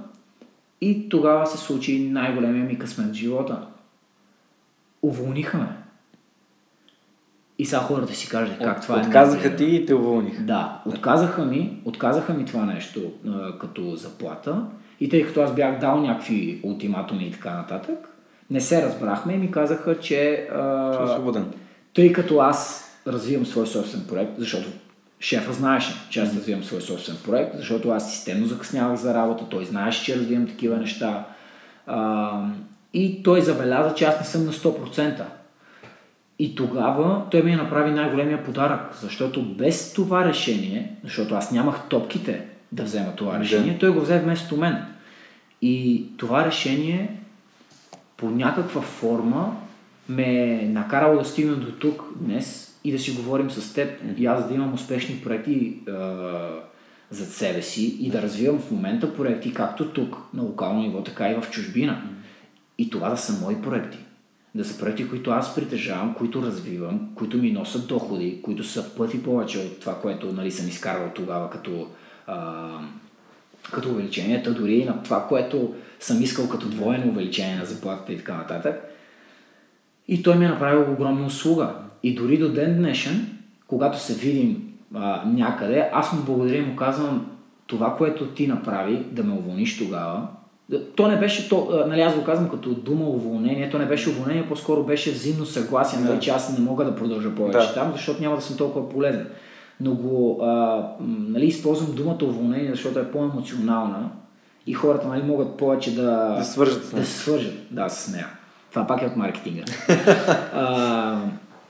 и 0.81 1.09
тогава 1.09 1.47
се 1.47 1.59
случи 1.59 2.09
най-големия 2.11 2.65
ми 2.65 2.79
късмет 2.79 3.11
в 3.11 3.15
живота. 3.15 3.67
Уволниха 5.03 5.59
ме. 5.59 5.69
И 7.59 7.65
сега 7.67 7.81
хората 7.81 8.15
си 8.15 8.29
кажат 8.29 8.59
как 8.59 8.83
това 8.83 8.99
е. 9.01 9.07
Отказаха 9.07 9.57
ти 9.57 9.65
и 9.65 9.87
те 9.87 9.95
уволниха. 9.95 10.43
Да, 10.43 10.83
отказаха 10.87 11.45
ми, 11.45 11.83
отказаха 11.85 12.35
ми 12.35 12.45
това 12.45 12.65
нещо 12.65 13.13
а, 13.29 13.59
като 13.59 13.97
заплата 13.97 14.65
и 15.01 15.09
тъй 15.09 15.27
като 15.27 15.41
аз 15.41 15.55
бях 15.55 15.79
дал 15.79 16.01
някакви 16.01 16.61
ултиматуми 16.63 17.27
и 17.27 17.33
така 17.33 17.55
нататък, 17.55 18.09
не 18.51 18.61
се 18.61 18.83
разбрахме 18.83 19.33
и 19.33 19.39
ми 19.39 19.51
казаха, 19.51 19.99
че 19.99 20.49
а, 20.55 20.97
Че 20.97 21.13
е 21.13 21.15
свободен. 21.15 21.53
тъй 21.95 22.13
като 22.13 22.39
аз 22.39 22.87
развивам 23.07 23.47
свой 23.47 23.67
собствен 23.67 24.05
проект, 24.09 24.33
защото 24.39 24.69
шефа 25.21 25.53
знаеше, 25.53 25.95
че 26.11 26.21
аз 26.21 26.37
развивам 26.37 26.65
свой 26.65 26.81
собствен 26.81 27.17
проект, 27.25 27.57
защото 27.57 27.91
аз 27.91 28.13
системно 28.13 28.47
закъснявах 28.47 28.97
за 28.97 29.15
работа, 29.15 29.45
той 29.49 29.65
знаеше, 29.65 30.05
че 30.05 30.17
развивам 30.17 30.47
такива 30.47 30.77
неща 30.77 31.27
а, 31.87 32.31
и 32.95 33.23
той 33.23 33.41
забеляза, 33.43 33.95
че 33.95 34.05
аз 34.05 34.19
не 34.19 34.25
съм 34.25 34.45
на 34.45 34.53
100%. 34.53 35.23
И 36.39 36.55
тогава 36.55 37.23
той 37.31 37.43
ми 37.43 37.57
направи 37.57 37.91
най-големия 37.91 38.45
подарък, 38.45 38.95
защото 39.01 39.43
без 39.43 39.93
това 39.93 40.25
решение, 40.25 40.95
защото 41.05 41.35
аз 41.35 41.53
нямах 41.53 41.89
топките 41.89 42.45
да 42.73 42.83
взема 42.83 43.17
това 43.17 43.39
решение, 43.39 43.79
той 43.79 43.91
го 43.91 44.01
взе 44.01 44.19
вместо 44.19 44.57
мен. 44.57 44.85
И 45.63 46.05
това 46.17 46.47
решение 46.47 47.21
по 48.17 48.31
някаква 48.31 48.81
форма 48.81 49.57
ме 50.09 50.61
е 50.63 50.69
накарало 50.69 51.19
да 51.19 51.25
стигна 51.25 51.55
до 51.57 51.73
тук 51.73 52.03
днес 52.17 52.70
и 52.85 52.93
да 52.93 52.99
си 52.99 53.11
говорим 53.11 53.51
с 53.51 53.75
теб 53.75 54.01
и 54.17 54.27
аз 54.27 54.49
да 54.49 54.55
имам 54.55 54.75
успешни 54.75 55.21
проекти 55.25 55.77
а, 55.89 55.93
зад 57.11 57.29
себе 57.29 57.63
си 57.63 57.97
и 58.01 58.11
да 58.11 58.23
развивам 58.23 58.59
в 58.59 58.71
момента 58.71 59.17
проекти 59.17 59.55
както 59.55 59.89
тук 59.89 60.17
на 60.35 60.43
локално 60.43 60.81
ниво, 60.81 61.03
така 61.03 61.31
и 61.31 61.35
в 61.35 61.51
чужбина. 61.51 62.03
И 62.79 62.91
това 62.91 63.09
да 63.09 63.17
са 63.17 63.45
мои 63.45 63.63
проекти. 63.63 63.99
Да 64.55 64.65
са 64.65 64.79
проекти, 64.79 65.09
които 65.09 65.31
аз 65.31 65.55
притежавам, 65.55 66.15
които 66.15 66.43
развивам, 66.43 67.11
които 67.15 67.37
ми 67.37 67.53
носят 67.53 67.87
доходи, 67.87 68.43
които 68.43 68.65
са 68.65 68.97
пъти 68.97 69.23
повече 69.23 69.59
от 69.59 69.81
това, 69.81 70.01
което 70.01 70.33
нали, 70.33 70.51
съм 70.51 70.69
изкарвал 70.69 71.11
тогава 71.15 71.51
като, 71.51 71.89
а, 72.27 72.69
като 73.73 73.91
увеличенията, 73.91 74.55
дори 74.55 74.75
и 74.75 74.85
на 74.85 75.03
това, 75.03 75.27
което 75.29 75.75
съм 76.01 76.23
искал 76.23 76.49
като 76.49 76.69
двойно 76.69 77.09
увеличение 77.09 77.57
на 77.57 77.65
заплатата 77.65 78.13
и 78.13 78.19
така 78.19 78.37
нататък. 78.37 78.85
И 80.09 80.23
той 80.23 80.37
ми 80.37 80.45
е 80.45 80.49
направил 80.49 80.93
огромна 80.93 81.27
услуга. 81.27 81.75
И 82.03 82.15
дори 82.15 82.39
до 82.39 82.49
ден 82.49 82.77
днешен, 82.77 83.39
когато 83.67 83.99
се 83.99 84.15
видим 84.15 84.63
а, 84.95 85.23
някъде, 85.27 85.89
аз 85.93 86.13
му 86.13 86.23
благодаря 86.23 86.59
и 86.59 86.67
му 86.67 86.77
казвам 86.77 87.27
това, 87.67 87.97
което 87.97 88.27
ти 88.27 88.47
направи, 88.47 88.97
да 88.97 89.25
ме 89.25 89.33
уволниш 89.33 89.79
тогава. 89.79 90.27
То 90.97 91.09
не 91.09 91.17
беше, 91.17 91.49
то, 91.49 91.85
нали 91.89 92.01
аз 92.01 92.15
го 92.15 92.25
казвам 92.25 92.49
като 92.49 92.75
дума 92.75 93.05
уволнение, 93.05 93.71
то 93.71 93.79
не 93.79 93.87
беше 93.87 94.11
уволнение, 94.11 94.49
по-скоро 94.49 94.83
беше 94.85 95.11
взаимно 95.13 95.47
съгласие, 95.47 96.01
нали, 96.01 96.15
Да. 96.15 96.21
че 96.21 96.31
аз 96.31 96.59
не 96.59 96.65
мога 96.65 96.85
да 96.85 96.97
продължа 96.97 97.35
повече 97.35 97.59
Да. 97.59 97.75
там, 97.75 97.93
защото 97.93 98.23
няма 98.23 98.37
да 98.37 98.43
съм 98.43 98.57
толкова 98.57 98.89
полезен. 98.89 99.27
Но 99.81 99.95
го, 99.95 100.39
а, 100.43 100.83
нали, 101.09 101.47
използвам 101.47 101.95
думата 101.95 102.19
уволнение, 102.23 102.71
защото 102.71 102.99
е 102.99 103.11
по-емоционална 103.11 104.11
и 104.67 104.73
хората 104.73 105.09
нали, 105.09 105.23
могат 105.23 105.57
повече 105.57 105.95
да, 105.95 106.35
Да 106.39 106.45
свържат 106.45 106.85
с 106.85 106.95
да 106.95 107.05
се 107.05 107.19
свържат 107.19 107.55
да, 107.71 107.89
с 107.89 108.13
нея. 108.13 108.27
Това 108.71 108.87
пак 108.87 109.03
е 109.03 109.07
от 109.07 109.17
маркетинга. 109.17 109.63
а, 110.55 111.21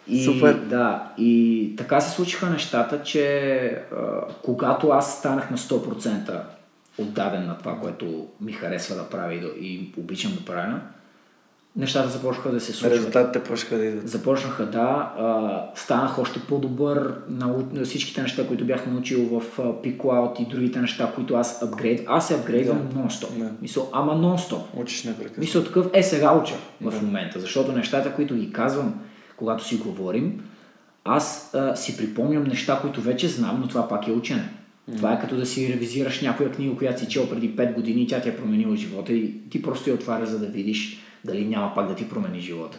и, 0.09 0.25
Супер. 0.25 0.55
Да, 0.55 1.13
и 1.19 1.75
така 1.77 2.01
се 2.01 2.11
случиха 2.11 2.51
нещата, 2.51 3.03
че 3.03 3.63
а, 3.69 3.97
когато 4.43 4.89
аз 4.89 5.19
станах 5.19 5.51
на 5.51 5.59
100% 5.59 6.41
отдаден 6.99 7.47
на 7.47 7.59
това, 7.59 7.77
което 7.77 8.27
ми 8.41 8.53
харесва 8.53 8.97
да 8.97 9.09
правя 9.09 9.35
и, 9.35 9.41
да, 9.41 9.47
и 9.47 9.93
обичам 9.99 10.33
да 10.33 10.45
правя, 10.45 10.81
нещата 11.77 12.09
започнаха 12.09 12.53
да 12.53 12.61
се 12.61 12.73
случват. 12.73 12.99
Резултатите 12.99 13.45
почнаха 13.45 13.77
да 13.77 13.85
идват. 13.85 14.09
Започнаха 14.09 14.67
да, 14.67 15.13
а, 15.19 15.65
станах 15.75 16.19
още 16.19 16.41
по-добър 16.41 17.15
на, 17.29 17.55
на 17.73 17.85
всичките 17.85 18.23
неща, 18.23 18.47
които 18.47 18.65
бях 18.65 18.87
научил 18.87 19.41
в 19.41 19.59
а, 19.59 19.63
P-Cloud 19.63 20.41
и 20.41 20.47
другите 20.47 20.81
неща, 20.81 21.13
които 21.15 21.35
аз 21.35 21.63
апгрейд. 21.63 22.05
Аз 22.09 22.29
се 22.29 22.35
апгрейдвам 22.35 22.89
Да. 22.89 23.01
нон-стоп. 23.01 23.39
Да. 23.39 23.51
Мисъл, 23.63 23.91
ама 23.93 24.13
нон-стоп. 24.13 24.63
Учиш 24.75 25.05
непрекъснато. 25.05 25.41
Мисля 25.41 25.65
такъв, 25.65 25.87
е 25.93 26.03
сега 26.03 26.33
уча 26.33 26.55
в 26.81 27.03
момента, 27.03 27.41
защото 27.41 27.73
нещата, 27.73 28.13
които 28.13 28.35
ги 28.35 28.53
казвам, 28.53 28.95
когато 29.41 29.65
си 29.65 29.77
говорим, 29.77 30.43
аз 31.05 31.55
а, 31.55 31.77
си 31.77 31.97
припомням 31.97 32.45
неща, 32.45 32.79
които 32.81 33.01
вече 33.01 33.29
знам, 33.29 33.61
но 33.61 33.69
това 33.69 33.89
пак 33.89 34.09
е 34.09 34.13
учене. 34.13 34.49
Това 34.97 35.13
е 35.13 35.21
като 35.21 35.37
да 35.37 35.47
си 35.47 35.73
ревизираш 35.73 36.21
някоя 36.21 36.53
книга, 36.53 36.77
която 36.77 37.01
си 37.01 37.09
чел 37.09 37.29
преди 37.29 37.57
5 37.57 37.75
години 37.75 38.03
и 38.03 38.07
тя 38.07 38.21
ти 38.21 38.29
е 38.29 38.37
променила 38.37 38.77
живота 38.77 39.13
и 39.13 39.49
ти 39.51 39.63
просто 39.63 39.91
я 39.91 39.95
отваряш, 39.95 40.29
за 40.29 40.39
да 40.39 40.47
видиш 40.47 41.01
дали 41.25 41.47
няма 41.47 41.75
пак 41.75 41.89
да 41.89 41.95
ти 41.95 42.09
промени 42.09 42.41
живота. 42.41 42.79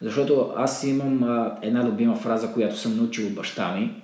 Защото 0.00 0.52
аз 0.56 0.84
имам 0.84 1.22
а, 1.22 1.58
една 1.62 1.84
любима 1.84 2.16
фраза, 2.16 2.52
която 2.52 2.76
съм 2.76 2.96
научил 2.96 3.26
от 3.26 3.34
баща 3.34 3.74
ми, 3.74 4.02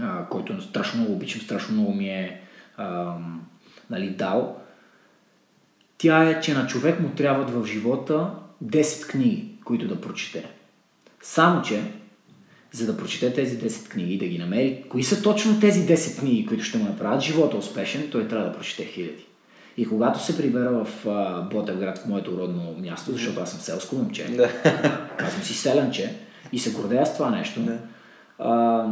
а, 0.00 0.26
който 0.26 0.62
страшно 0.62 1.00
много 1.00 1.14
обичам, 1.14 1.40
страшно 1.40 1.74
много 1.74 1.94
ми 1.94 2.08
е 2.08 2.40
а, 2.76 3.14
нали, 3.90 4.10
дал. 4.10 4.56
Тя 5.98 6.30
е, 6.30 6.40
че 6.40 6.54
на 6.54 6.66
човек 6.66 7.00
му 7.00 7.08
трябват 7.08 7.50
в 7.50 7.66
живота 7.66 8.30
10 8.64 9.10
книги, 9.10 9.48
които 9.64 9.88
да 9.88 10.00
прочете. 10.00 10.59
Само, 11.22 11.62
че 11.62 11.82
за 12.72 12.86
да 12.86 12.96
прочете 12.96 13.32
тези 13.32 13.58
10 13.58 13.88
книги 13.88 14.14
и 14.14 14.18
да 14.18 14.26
ги 14.26 14.38
намери, 14.38 14.84
кои 14.88 15.02
са 15.02 15.22
точно 15.22 15.60
тези 15.60 15.86
10 15.86 16.18
книги, 16.18 16.46
които 16.46 16.64
ще 16.64 16.78
му 16.78 16.84
направят 16.84 17.20
живота 17.20 17.56
успешен, 17.56 18.08
той 18.12 18.28
трябва 18.28 18.46
да 18.46 18.52
прочете 18.52 18.84
хиляди. 18.84 19.26
И 19.76 19.88
когато 19.88 20.24
се 20.24 20.36
прибера 20.36 20.84
в 20.84 21.06
а, 21.08 21.40
Ботевград, 21.42 21.98
в 21.98 22.06
моето 22.06 22.38
родно 22.38 22.74
място, 22.78 23.12
защото 23.12 23.40
аз 23.40 23.50
съм 23.50 23.60
селско 23.60 23.96
момче, 23.96 24.24
Да. 24.24 24.48
аз 25.18 25.32
съм 25.32 25.42
си 25.42 25.54
селенче 25.54 26.14
и 26.52 26.58
се 26.58 26.72
гордея 26.72 27.06
с 27.06 27.14
това 27.14 27.30
нещо, 27.30 27.60
Да. 27.60 27.78
а, 28.38 28.84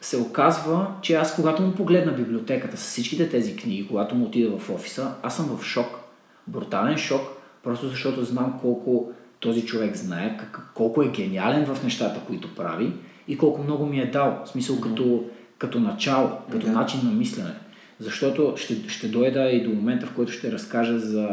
се 0.00 0.16
оказва, 0.16 0.86
че 1.02 1.14
аз 1.14 1.34
когато 1.34 1.62
му 1.62 1.74
погледна 1.74 2.12
библиотеката 2.12 2.76
с 2.76 2.86
всичките 2.86 3.28
тези 3.28 3.56
книги, 3.56 3.88
когато 3.88 4.14
му 4.14 4.24
отида 4.24 4.58
в 4.58 4.70
офиса, 4.70 5.14
аз 5.22 5.36
съм 5.36 5.56
в 5.56 5.64
шок. 5.64 5.98
Брутален 6.46 6.98
шок, 6.98 7.22
просто 7.62 7.88
защото 7.88 8.24
знам 8.24 8.58
колко 8.60 9.12
този 9.40 9.66
човек 9.66 9.96
знае, 9.96 10.36
как, 10.36 10.70
колко 10.74 11.02
е 11.02 11.08
гениален 11.08 11.66
в 11.66 11.84
нещата, 11.84 12.20
които 12.26 12.54
прави 12.54 12.92
и 13.28 13.38
колко 13.38 13.62
много 13.62 13.86
ми 13.86 14.00
е 14.00 14.10
дал. 14.10 14.42
В 14.44 14.48
смисъл 14.48 14.80
като, 14.80 15.24
като 15.58 15.80
начало, 15.80 16.30
като 16.52 16.66
Да. 16.66 16.72
начин 16.72 17.00
на 17.04 17.12
мислене. 17.12 17.54
Защото 17.98 18.54
ще, 18.56 18.88
ще 18.88 19.08
дойда 19.08 19.50
и 19.50 19.64
до 19.64 19.70
момента, 19.70 20.06
в 20.06 20.14
който 20.14 20.32
ще 20.32 20.52
разкажа 20.52 20.98
за, 20.98 21.28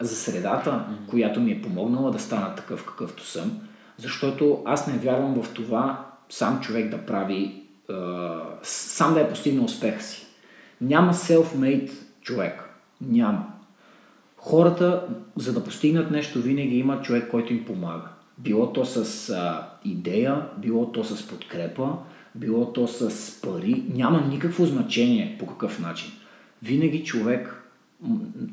за 0.00 0.16
средата, 0.16 0.84
която 1.10 1.40
ми 1.40 1.52
е 1.52 1.62
помогнала 1.62 2.10
да 2.10 2.18
стана 2.18 2.54
такъв 2.54 2.84
какъвто 2.84 3.26
съм. 3.26 3.60
Защото 3.98 4.62
аз 4.64 4.86
не 4.86 4.98
вярвам 4.98 5.42
в 5.42 5.52
това 5.54 6.06
сам 6.28 6.60
човек 6.60 6.90
да 6.90 6.98
прави, 7.06 7.62
е, 7.90 7.94
сам 8.62 9.14
да 9.14 9.20
е 9.20 9.28
постигнал 9.28 9.64
успеха 9.64 10.02
си. 10.02 10.26
Няма 10.80 11.14
self-made 11.14 11.90
човек. 12.22 12.64
Няма. 13.00 13.51
Хората, 14.44 15.06
за 15.36 15.52
да 15.52 15.64
постигнат 15.64 16.10
нещо, 16.10 16.42
винаги 16.42 16.76
има 16.76 17.02
човек, 17.02 17.30
който 17.30 17.52
им 17.52 17.64
помага. 17.64 18.08
Било 18.38 18.72
то 18.72 18.84
с 18.84 19.30
а, 19.30 19.68
идея, 19.84 20.42
било 20.58 20.92
то 20.92 21.04
с 21.04 21.28
подкрепа, 21.28 21.92
било 22.34 22.72
то 22.72 22.88
с 22.88 23.40
пари. 23.40 23.84
Няма 23.94 24.26
никакво 24.30 24.66
значение 24.66 25.36
по 25.38 25.46
какъв 25.46 25.80
начин. 25.80 26.12
Винаги 26.62 27.04
човек, 27.04 27.62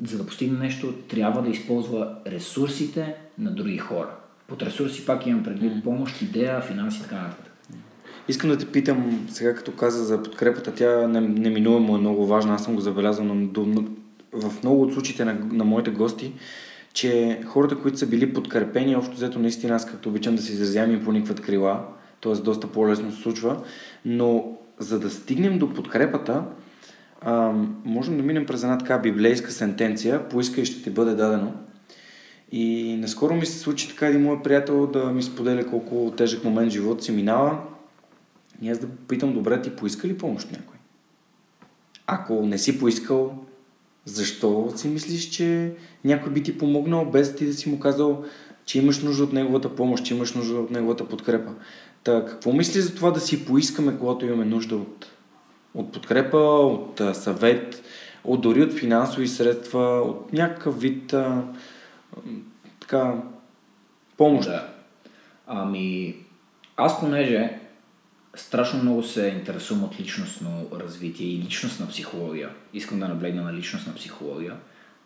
за 0.04 0.18
да 0.18 0.26
постигне 0.26 0.58
нещо, 0.58 0.94
трябва 1.08 1.42
да 1.42 1.50
използва 1.50 2.14
ресурсите 2.26 3.14
на 3.38 3.50
други 3.50 3.78
хора. 3.78 4.10
Под 4.48 4.62
ресурси 4.62 5.06
пак 5.06 5.26
имам 5.26 5.42
предвид 5.42 5.84
помощ, 5.84 6.22
идея, 6.22 6.60
финанси 6.60 6.98
и 6.98 7.02
така 7.02 7.16
нататък. 7.16 7.52
Искам 8.28 8.50
да 8.50 8.58
те 8.58 8.66
питам, 8.66 9.26
сега 9.28 9.54
като 9.54 9.72
каза 9.72 10.04
за 10.04 10.22
подкрепата, 10.22 10.74
тя 10.74 11.08
не- 11.08 11.20
неминуемо 11.20 11.96
е 11.96 12.00
много 12.00 12.26
важна. 12.26 12.54
Аз 12.54 12.64
съм 12.64 12.74
го 12.74 12.80
забелязал 12.80 13.24
на, 13.24 13.48
в 14.32 14.62
много 14.62 14.82
от 14.82 14.92
случаите 14.92 15.24
на, 15.24 15.38
на 15.52 15.64
моите 15.64 15.90
гости, 15.90 16.32
че 16.92 17.40
хората, 17.46 17.78
които 17.78 17.98
са 17.98 18.06
били 18.06 18.32
подкрепени, 18.32 18.96
общо 18.96 19.14
взето 19.14 19.38
наистина 19.38 19.74
аз 19.74 19.86
както 19.86 20.08
обичам 20.08 20.36
да 20.36 20.42
се 20.42 20.52
изразявам 20.52 20.94
и 20.94 21.04
поникват 21.04 21.40
крила, 21.40 21.84
т.е. 22.20 22.32
доста 22.32 22.66
по-лесно 22.66 23.12
се 23.12 23.22
случва, 23.22 23.62
но 24.04 24.58
за 24.78 25.00
да 25.00 25.10
стигнем 25.10 25.58
до 25.58 25.74
подкрепата, 25.74 26.44
а, 27.20 27.52
можем 27.84 28.16
да 28.16 28.22
минем 28.22 28.46
през 28.46 28.62
една 28.62 28.78
така 28.78 28.98
библейска 28.98 29.50
сентенция, 29.50 30.28
поискай 30.28 30.64
ще 30.64 30.82
ти 30.82 30.90
бъде 30.90 31.14
дадено. 31.14 31.52
И 32.52 32.96
наскоро 32.96 33.34
ми 33.34 33.46
се 33.46 33.58
случи 33.58 33.88
така 33.88 34.06
един 34.06 34.22
мой 34.22 34.42
приятел 34.42 34.86
да 34.86 35.04
ми 35.04 35.22
споделя 35.22 35.66
колко 35.66 36.12
тежък 36.16 36.44
момент 36.44 36.70
в 36.70 36.72
живота 36.72 37.04
си 37.04 37.12
минава. 37.12 37.58
И 38.62 38.70
аз 38.70 38.78
да 38.78 38.86
питам, 39.08 39.32
добре, 39.32 39.62
ти 39.62 39.76
поиска 39.76 40.08
ли 40.08 40.18
помощ 40.18 40.52
някой? 40.52 40.76
Ако 42.06 42.46
не 42.46 42.58
си 42.58 42.78
поискал, 42.78 43.44
защо 44.10 44.72
си 44.76 44.88
мислиш, 44.88 45.30
че 45.30 45.72
някой 46.04 46.32
би 46.32 46.42
ти 46.42 46.58
помогнал, 46.58 47.04
без 47.04 47.36
ти 47.36 47.46
да 47.46 47.54
си 47.54 47.68
му 47.68 47.80
казал, 47.80 48.24
че 48.64 48.78
имаш 48.78 49.02
нужда 49.02 49.24
от 49.24 49.32
неговата 49.32 49.76
помощ, 49.76 50.04
че 50.04 50.14
имаш 50.14 50.34
нужда 50.34 50.54
от 50.54 50.70
неговата 50.70 51.08
подкрепа? 51.08 51.52
Та, 52.04 52.24
какво 52.24 52.52
мислиш 52.52 52.84
за 52.84 52.94
това 52.94 53.10
да 53.10 53.20
си 53.20 53.44
поискаме, 53.44 53.98
когато 53.98 54.26
имаме 54.26 54.44
нужда 54.44 54.76
от, 54.76 55.06
от 55.74 55.92
подкрепа, 55.92 56.38
от 56.38 57.00
а, 57.00 57.14
съвет, 57.14 57.82
от 58.24 58.40
дори 58.40 58.62
от 58.62 58.72
финансови 58.72 59.28
средства, 59.28 60.00
от 60.00 60.32
някакъв 60.32 60.80
вид 60.80 61.12
а, 61.12 61.42
така, 62.80 63.14
помощ? 64.16 64.48
Да. 64.48 64.68
Ами, 65.46 66.16
аз 66.76 67.00
понеже 67.00 67.59
страшно 68.34 68.82
много 68.82 69.02
се 69.02 69.26
интересувам 69.26 69.84
от 69.84 70.00
личностно 70.00 70.66
развитие 70.72 71.26
и 71.26 71.38
личностна 71.38 71.88
психология. 71.88 72.50
Искам 72.72 73.00
да 73.00 73.08
наблегна 73.08 73.42
на 73.42 73.52
личностна 73.52 73.94
психология, 73.94 74.56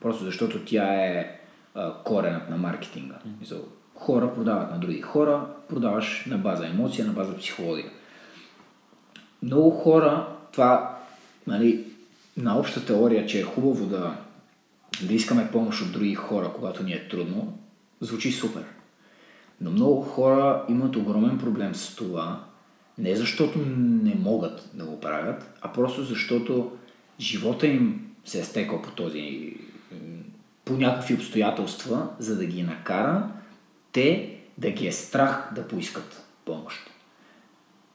просто 0.00 0.24
защото 0.24 0.64
тя 0.64 1.04
е 1.04 1.40
а, 1.74 1.94
коренът 2.04 2.50
на 2.50 2.56
маркетинга. 2.56 3.18
Хора 3.94 4.34
продават 4.34 4.70
на 4.70 4.78
други 4.78 5.00
хора, 5.00 5.46
продаваш 5.68 6.24
на 6.26 6.38
база 6.38 6.66
емоция, 6.66 7.06
на 7.06 7.12
база 7.12 7.36
психология. 7.36 7.90
Много 9.42 9.70
хора, 9.70 10.28
това 10.52 10.98
нали, 11.46 11.84
на 12.36 12.58
обща 12.58 12.86
теория, 12.86 13.26
че 13.26 13.40
е 13.40 13.42
хубаво 13.42 13.86
да, 13.86 14.16
да 15.02 15.14
искаме 15.14 15.50
помощ 15.52 15.82
от 15.82 15.92
други 15.92 16.14
хора, 16.14 16.52
когато 16.56 16.82
ни 16.82 16.92
е 16.92 17.08
трудно, 17.08 17.58
звучи 18.00 18.32
супер. 18.32 18.64
Но 19.60 19.70
много 19.70 20.02
хора 20.02 20.64
имат 20.68 20.96
огромен 20.96 21.38
проблем 21.38 21.74
с 21.74 21.94
това, 21.94 22.44
не 22.98 23.16
защото 23.16 23.58
не 24.02 24.14
могат 24.14 24.70
да 24.74 24.84
го 24.84 25.00
правят, 25.00 25.58
а 25.60 25.72
просто 25.72 26.02
защото 26.02 26.72
живота 27.20 27.66
им 27.66 28.06
се 28.24 28.40
е 28.40 28.44
стекал 28.44 28.82
по 28.82 28.90
този 28.90 29.56
по 30.64 30.72
някакви 30.72 31.14
обстоятелства, 31.14 32.08
за 32.18 32.36
да 32.36 32.44
ги 32.44 32.62
накара 32.62 33.28
те 33.92 34.36
да 34.58 34.70
ги 34.70 34.86
е 34.86 34.92
страх 34.92 35.52
да 35.54 35.68
поискат 35.68 36.24
помощ. 36.44 36.78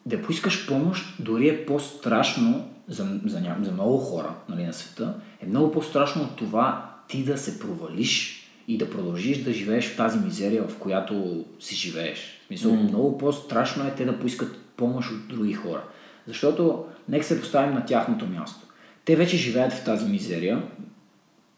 Да 0.06 0.22
поискаш 0.22 0.68
помощ 0.68 1.16
дори 1.20 1.50
е 1.50 1.66
по-страшно 1.66 2.70
за, 2.88 3.20
за, 3.26 3.42
ня... 3.42 3.58
за 3.62 3.72
много 3.72 3.98
хора 3.98 4.36
нали, 4.50 4.64
на 4.64 4.74
света, 4.74 5.14
е 5.42 5.46
много 5.46 5.72
по-страшно 5.72 6.24
от 6.24 6.36
това 6.36 6.96
ти 7.08 7.24
да 7.24 7.38
се 7.38 7.60
провалиш 7.60 8.46
и 8.68 8.78
да 8.78 8.90
продължиш 8.90 9.44
да 9.44 9.54
живееш 9.54 9.94
в 9.94 9.98
тази 9.98 10.20
мизерия, 10.20 10.68
в 10.68 10.78
която 10.78 11.46
си 11.60 11.76
живееш. 11.76 12.40
В 12.44 12.48
смисъл, 12.48 12.72
mm. 12.72 12.82
много 12.82 13.18
по-страшно 13.18 13.88
е 13.88 13.96
те 13.96 14.06
да 14.06 14.20
поискат 14.20 14.58
помощ 14.80 15.12
от 15.12 15.28
други 15.28 15.54
хора. 15.54 15.84
Защото, 16.28 16.86
нека 17.10 17.26
се 17.26 17.40
поставим 17.40 17.74
на 17.74 17.86
тяхното 17.86 18.28
място. 18.28 18.68
Те 19.06 19.16
вече 19.16 19.38
живеят 19.38 19.74
в 19.74 19.84
тази 19.84 20.10
мизерия, 20.10 20.64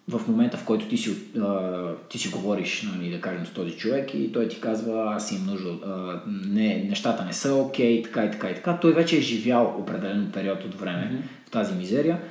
в 0.07 0.27
момента, 0.27 0.57
в 0.57 0.65
който 0.65 0.87
ти 0.87 0.97
си, 0.97 1.17
а, 1.39 1.81
ти 2.09 2.17
си 2.17 2.29
говориш, 2.29 2.89
нали, 2.95 3.11
да 3.11 3.21
кажем, 3.21 3.45
с 3.45 3.49
този 3.49 3.77
човек 3.77 4.13
и 4.13 4.31
той 4.31 4.47
ти 4.47 4.61
казва, 4.61 5.13
аз 5.15 5.31
имам 5.31 5.45
нужда, 5.45 5.69
а, 5.85 6.21
не, 6.27 6.85
нещата 6.89 7.25
не 7.25 7.33
са 7.33 7.55
окей, 7.55 8.03
така 8.03 8.25
и 8.25 8.31
така 8.31 8.49
и 8.49 8.55
така, 8.55 8.77
той 8.77 8.93
вече 8.93 9.17
е 9.17 9.21
живял 9.21 9.75
определен 9.79 10.31
период 10.33 10.63
от 10.63 10.75
време 10.75 11.11
mm-hmm. 11.11 11.47
в 11.47 11.51
тази 11.51 11.75
мизерия, 11.75 12.21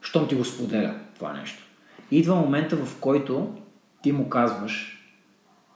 щом 0.00 0.28
ти 0.28 0.34
го 0.34 0.44
споделя 0.44 0.94
това 1.14 1.32
нещо. 1.32 1.62
Идва 2.10 2.34
момента, 2.34 2.76
в 2.76 2.96
който 3.00 3.54
ти 4.02 4.12
му 4.12 4.28
казваш, 4.28 4.98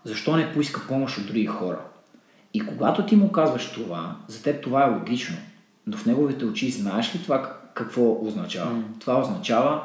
защо 0.04 0.36
не 0.36 0.52
поиска 0.52 0.80
помощ 0.88 1.18
от 1.18 1.26
други 1.26 1.46
хора. 1.46 1.80
И 2.56 2.66
когато 2.66 3.06
ти 3.06 3.16
му 3.16 3.32
казваш 3.32 3.72
това, 3.72 4.16
за 4.28 4.42
теб 4.42 4.62
това 4.62 4.84
е 4.84 4.90
логично, 4.90 5.36
но 5.86 5.96
в 5.96 6.06
неговите 6.06 6.44
очи 6.44 6.70
знаеш 6.70 7.14
ли 7.14 7.22
това 7.22 7.56
какво 7.74 8.26
означава? 8.26 8.70
Mm. 8.72 9.00
Това 9.00 9.20
означава 9.20 9.82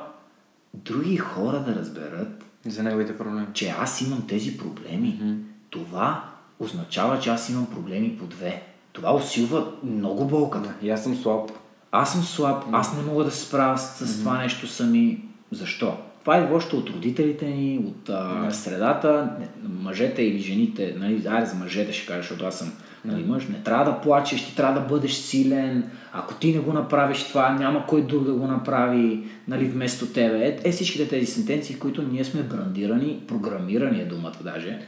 други 0.74 1.18
хора 1.18 1.60
да 1.60 1.76
разберат, 1.76 2.46
За 2.66 2.84
неговите 2.84 3.18
проблеми. 3.18 3.48
че 3.54 3.70
аз 3.80 4.02
имам 4.02 4.28
тези 4.28 4.58
проблеми, 4.58 5.20
mm-hmm. 5.22 5.38
това 5.70 6.24
означава, 6.60 7.20
че 7.20 7.30
аз 7.30 7.50
имам 7.50 7.66
проблеми 7.66 8.18
по 8.18 8.26
две. 8.26 8.64
Това 8.94 9.16
усилва 9.16 9.72
много 9.84 10.26
болката. 10.28 10.74
И 10.82 10.90
аз 10.90 11.04
съм 11.04 11.16
слаб. 11.16 11.52
Аз 11.92 12.14
съм 12.14 12.24
слаб, 12.24 12.64
аз 12.72 12.98
не 12.98 13.04
мога 13.04 13.24
да 13.24 13.32
се 13.32 13.46
справя 13.48 13.78
с, 13.78 14.08
с 14.08 14.20
това 14.20 14.38
нещо 14.38 14.68
сами. 14.68 15.24
Защо? 15.52 15.98
Това 16.22 16.38
е 16.38 16.50
лошото 16.52 16.78
от 16.78 16.90
родителите 16.90 17.46
ни, 17.46 17.86
от 17.88 18.10
а, 18.10 18.52
средата, 18.52 19.30
не, 19.40 19.48
мъжете 19.70 20.22
или 20.22 20.40
жените, 20.40 20.96
нали, 21.00 21.28
айде 21.30 21.46
за 21.46 21.56
мъжете 21.56 21.94
ще 21.94 22.08
кажа, 22.08 22.22
защото 22.22 22.46
аз 22.46 22.60
съм 22.60 22.72
нали, 23.06 23.24
мъж, 23.24 23.48
не 23.48 23.64
трябва 23.64 23.86
да 23.86 24.02
плачеш, 24.02 24.46
ти 24.46 24.56
трябва 24.56 24.82
да 24.82 24.88
бъдеш 24.88 25.14
силен, 25.14 25.90
ако 26.14 26.34
ти 26.34 26.54
не 26.54 26.60
го 26.60 26.74
направиш 26.74 27.24
това, 27.24 27.50
няма 27.50 27.86
кой 27.88 28.02
друг 28.02 28.24
да 28.24 28.34
го 28.34 28.48
направи 28.48 29.24
нали, 29.48 29.66
вместо 29.66 30.08
тебе. 30.08 30.48
Е, 30.48 30.70
е 30.70 30.72
всичките 30.72 31.08
тези 31.08 31.26
сентенции, 31.26 31.80
които 31.80 32.02
ние 32.02 32.24
сме 32.24 32.44
брандирани, 32.44 33.24
програмирани 33.28 34.02
е 34.02 34.06
думата 34.06 34.38
даже, 34.44 34.80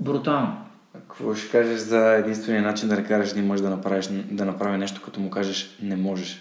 брутално. 0.00 0.56
Какво 0.92 1.34
ще 1.34 1.50
кажеш 1.50 1.78
за 1.78 2.14
единствения 2.14 2.62
начин 2.62 2.88
да 2.88 2.96
накараш 2.96 3.30
един 3.30 3.46
мъж 3.46 3.60
да, 3.60 3.70
направиш, 3.70 4.08
да 4.30 4.44
направи 4.44 4.78
нещо, 4.78 5.02
като 5.04 5.20
му 5.20 5.30
кажеш 5.30 5.76
не 5.82 5.96
можеш? 5.96 6.40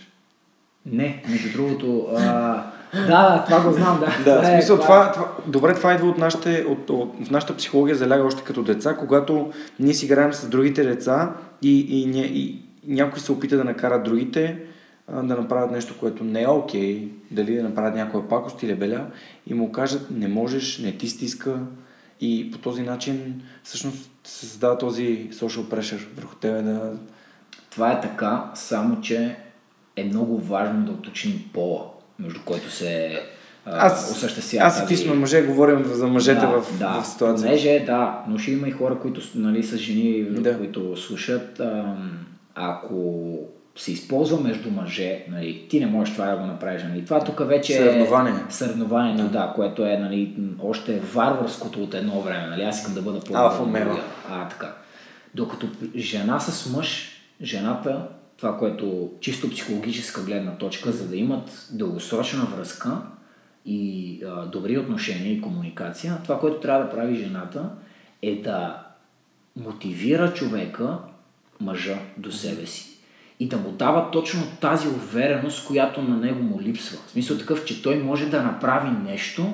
Не, 0.86 1.24
между 1.30 1.52
другото, 1.52 2.08
а, 2.18 2.64
да, 2.94 3.44
това 3.46 3.64
го 3.64 3.72
знам, 3.72 4.00
да. 4.00 4.24
Да, 4.24 4.42
в 4.42 4.44
е- 4.44 4.46
смисъл 4.54 4.80
това- 4.80 5.12
това, 5.12 5.12
това, 5.12 5.28
добре, 5.48 5.74
това 5.76 5.94
идва 5.94 6.10
от, 6.10 6.18
нашите, 6.18 6.66
от, 6.70 6.90
от, 6.90 7.32
нашата 7.32 7.58
психология 7.58 7.96
заляга 7.96 8.24
още 8.24 8.44
като 8.44 8.64
деца, 8.64 8.96
когато 8.96 9.52
ние 9.80 9.94
си 9.94 10.06
играем 10.06 10.34
с 10.34 10.50
другите 10.50 10.84
деца 10.84 11.34
и, 11.62 11.80
и, 11.80 12.12
ня- 12.14 12.32
и 12.32 12.62
някой 12.88 13.20
се 13.20 13.32
опита 13.32 13.58
да 13.58 13.64
накара 13.64 14.04
другите 14.04 14.58
да 15.10 15.24
направят 15.24 15.72
нещо, 15.72 15.96
което 16.00 16.24
не 16.24 16.42
е 16.42 16.48
окей, 16.48 17.08
дали 17.32 17.56
да 17.56 17.64
направят 17.64 17.96
някоя 17.96 18.28
пакост 18.28 18.64
или 18.64 18.76
беля 18.76 19.06
и 19.48 19.54
му 19.54 19.72
кажат 19.72 20.08
не 20.12 20.28
можеш, 20.28 20.78
не 20.80 20.98
ти 20.98 21.10
стиска. 21.10 21.60
И 22.22 22.52
по 22.52 22.58
този 22.58 22.82
начин 22.82 23.42
всъщност 23.64 24.10
се 24.24 24.46
създава 24.46 24.78
този 24.78 25.30
social 25.32 25.62
pressure 25.64 26.08
върху 26.16 26.36
тебе 26.36 26.62
да... 26.62 26.92
Това 27.70 27.92
е 27.92 28.02
така, 28.02 28.52
само 28.56 29.02
че 29.02 29.36
е 29.96 30.04
много 30.04 30.38
важно 30.40 30.86
да 30.86 30.92
уточним 30.92 31.44
пола, 31.54 31.86
между 32.20 32.40
който 32.46 32.72
се 32.72 33.22
а, 33.66 33.86
Аз, 33.88 34.12
осъществява 34.12 34.68
аз 34.68 34.84
и 34.84 34.86
ти 34.86 34.98
сме 34.98 35.14
мъже, 35.14 35.42
говорим 35.42 35.86
за 35.86 36.08
мъжете 36.08 36.42
да, 36.42 36.48
в, 36.48 36.80
да, 36.80 37.02
в 37.02 37.08
ситуация. 37.08 37.48
Понеже, 37.48 37.84
да, 37.86 38.24
но 38.28 38.38
ще 38.38 38.52
има 38.52 38.68
и 38.68 38.72
хора, 38.72 39.00
които 39.00 39.22
нали, 39.36 39.64
са 39.64 39.78
жени, 39.78 40.24
Да. 40.24 40.58
които 40.58 40.98
слушат. 40.98 41.62
Ако 42.56 43.38
се 43.76 43.92
използва 43.92 44.40
между 44.40 44.72
мъже, 44.72 45.26
нали, 45.30 45.66
ти 45.70 45.80
не 45.80 45.86
можеш 45.86 46.14
това 46.14 46.26
да 46.26 46.38
го 46.38 46.46
направиш. 46.46 46.84
Нали. 46.84 47.06
Това 47.06 47.24
тук 47.24 47.48
вече 47.48 47.74
Съревнование. 47.74 48.34
е 48.34 48.52
съревнованието, 48.52 49.24
да. 49.24 49.54
което 49.56 49.86
е 49.86 49.98
нали, 49.98 50.36
още 50.64 51.00
варварското 51.00 51.84
от 51.84 51.94
едно 51.94 52.22
време. 52.22 52.48
Нали. 52.48 52.64
Аз 52.64 52.80
искам 52.80 52.94
да 52.94 53.02
бъда 53.02 53.20
по 53.20 53.38
Алфа. 53.38 53.98
А, 54.32 54.50
така. 54.50 54.76
Докато 55.36 55.68
жена 55.96 56.40
с 56.40 56.70
мъж, 56.70 57.12
жената, 57.42 58.08
това, 58.38 58.58
което 58.58 59.12
чисто 59.20 59.50
психологическа 59.50 60.22
гледна 60.22 60.58
точка, 60.58 60.92
за 60.92 61.08
да 61.08 61.16
имат 61.16 61.68
дългосрочна 61.72 62.46
връзка 62.46 63.02
и 63.66 64.20
а, 64.24 64.46
добри 64.46 64.78
отношения 64.78 65.34
и 65.34 65.42
комуникация, 65.42 66.18
това, 66.24 66.40
което 66.40 66.60
трябва 66.60 66.84
да 66.84 66.92
прави 66.92 67.16
жената, 67.16 67.70
е 68.22 68.42
да 68.42 68.84
мотивира 69.56 70.34
човека, 70.34 70.98
мъжа, 71.60 71.98
до 72.18 72.32
себе 72.32 72.66
си. 72.66 72.90
И 73.40 73.48
да 73.48 73.58
му 73.58 73.72
дава 73.72 74.12
точно 74.12 74.44
тази 74.62 74.88
увереност, 74.88 75.68
която 75.68 76.02
на 76.02 76.18
него 76.18 76.44
му 76.44 76.62
липсва. 76.62 76.98
В 77.08 77.12
смисъл 77.12 77.38
такъв, 77.38 77.66
че 77.66 77.84
той 77.84 77.98
може 77.98 78.30
да 78.30 78.44
направи 78.44 78.90
нещо, 79.12 79.54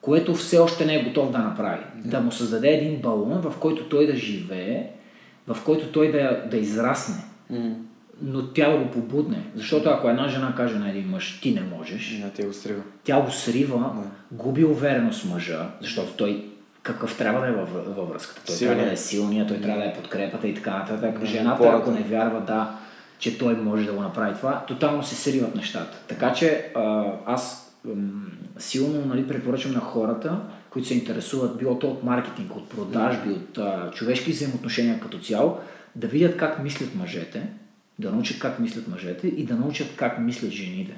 което 0.00 0.34
все 0.34 0.58
още 0.58 0.86
не 0.86 0.94
е 0.94 1.04
готов 1.04 1.30
да 1.30 1.38
направи. 1.38 1.84
Да 2.04 2.20
му 2.20 2.32
създаде 2.32 2.68
един 2.68 3.00
балон, 3.00 3.40
в 3.40 3.54
който 3.60 3.88
той 3.88 4.06
да 4.06 4.16
живее, 4.16 4.90
в 5.46 5.56
който 5.64 5.92
той 5.92 6.12
да, 6.12 6.44
да 6.50 6.56
израсне. 6.56 7.24
Но 8.22 8.46
тя 8.46 8.70
да 8.70 8.78
го 8.78 8.90
побудне. 8.90 9.42
Защото 9.54 9.88
ако 9.88 10.08
една 10.08 10.28
жена 10.28 10.54
каже 10.56 10.78
на 10.78 10.90
един 10.90 11.08
мъж, 11.08 11.40
ти 11.40 11.54
не 11.54 11.60
можеш, 11.60 12.20
Да, 12.24 12.30
те 12.30 12.44
го 12.44 12.52
срива. 12.52 12.82
тя 13.04 13.20
го 13.20 13.30
срива, 13.30 13.90
губи 14.32 14.64
увереност 14.64 15.24
мъжа, 15.30 15.66
защото 15.80 16.12
той 16.12 16.44
какъв 16.82 17.18
трябва 17.18 17.40
да 17.40 17.48
е 17.48 17.52
във, 17.52 17.96
във 17.96 18.08
връзката. 18.08 18.42
Той 18.46 18.54
Силният. 18.56 18.76
трябва 18.78 18.90
да 18.90 18.94
е 18.94 18.96
силния, 18.96 19.46
той 19.46 19.60
трябва 19.60 19.80
да 19.82 19.86
е 19.86 19.94
подкрепата 19.94 20.48
и 20.48 20.54
така 20.54 20.78
нататък. 20.78 21.24
Жената, 21.24 21.62
опората. 21.62 21.76
ако 21.82 21.90
не 21.90 22.02
вярва, 22.02 22.40
да, 22.40 22.76
че 23.18 23.38
той 23.38 23.54
може 23.54 23.86
да 23.86 23.92
го 23.92 24.00
направи 24.02 24.34
това, 24.34 24.64
тотално 24.68 25.02
се 25.02 25.14
сриват 25.14 25.54
нещата. 25.54 25.96
Така 26.08 26.32
че 26.32 26.70
а, 26.76 27.04
аз 27.26 27.74
м, 27.84 27.94
силно 28.58 29.06
нали, 29.06 29.28
препоръчвам 29.28 29.74
на 29.74 29.80
хората, 29.80 30.36
които 30.72 30.88
се 30.88 30.94
интересуват, 30.94 31.58
било 31.58 31.78
то 31.78 31.88
от 31.88 32.04
маркетинг, 32.04 32.56
от 32.56 32.68
продажби, 32.68 33.30
от 33.30 33.58
а, 33.58 33.90
човешки 33.90 34.30
взаимоотношения 34.30 35.00
като 35.00 35.18
цяло, 35.18 35.58
да 35.96 36.06
видят 36.06 36.36
как 36.36 36.62
мислят 36.62 36.94
мъжете, 36.94 37.48
да 37.98 38.10
научат 38.10 38.38
как 38.38 38.58
мислят 38.58 38.88
мъжете 38.88 39.28
и 39.28 39.44
да 39.44 39.54
научат 39.54 39.96
как 39.96 40.18
мислят 40.18 40.50
жените. 40.50 40.96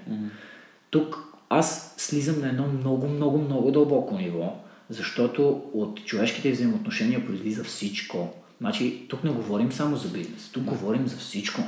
Тук 0.91 1.35
аз 1.49 1.95
слизам 1.97 2.41
на 2.41 2.49
едно 2.49 2.67
много, 2.67 3.09
много, 3.09 3.39
много 3.39 3.71
дълбоко 3.71 4.17
ниво, 4.19 4.57
защото 4.91 5.63
от 5.73 6.05
човешките 6.05 6.51
взаимоотношения 6.51 7.27
произлиза 7.27 7.65
всичко. 7.65 8.35
Значи, 8.61 9.07
тук 9.09 9.25
не 9.25 9.31
говорим 9.31 9.73
само 9.73 9.97
за 9.97 10.09
бизнес, 10.09 10.51
тук 10.53 10.63
говорим 10.63 11.07
за 11.09 11.17
всичко. 11.17 11.61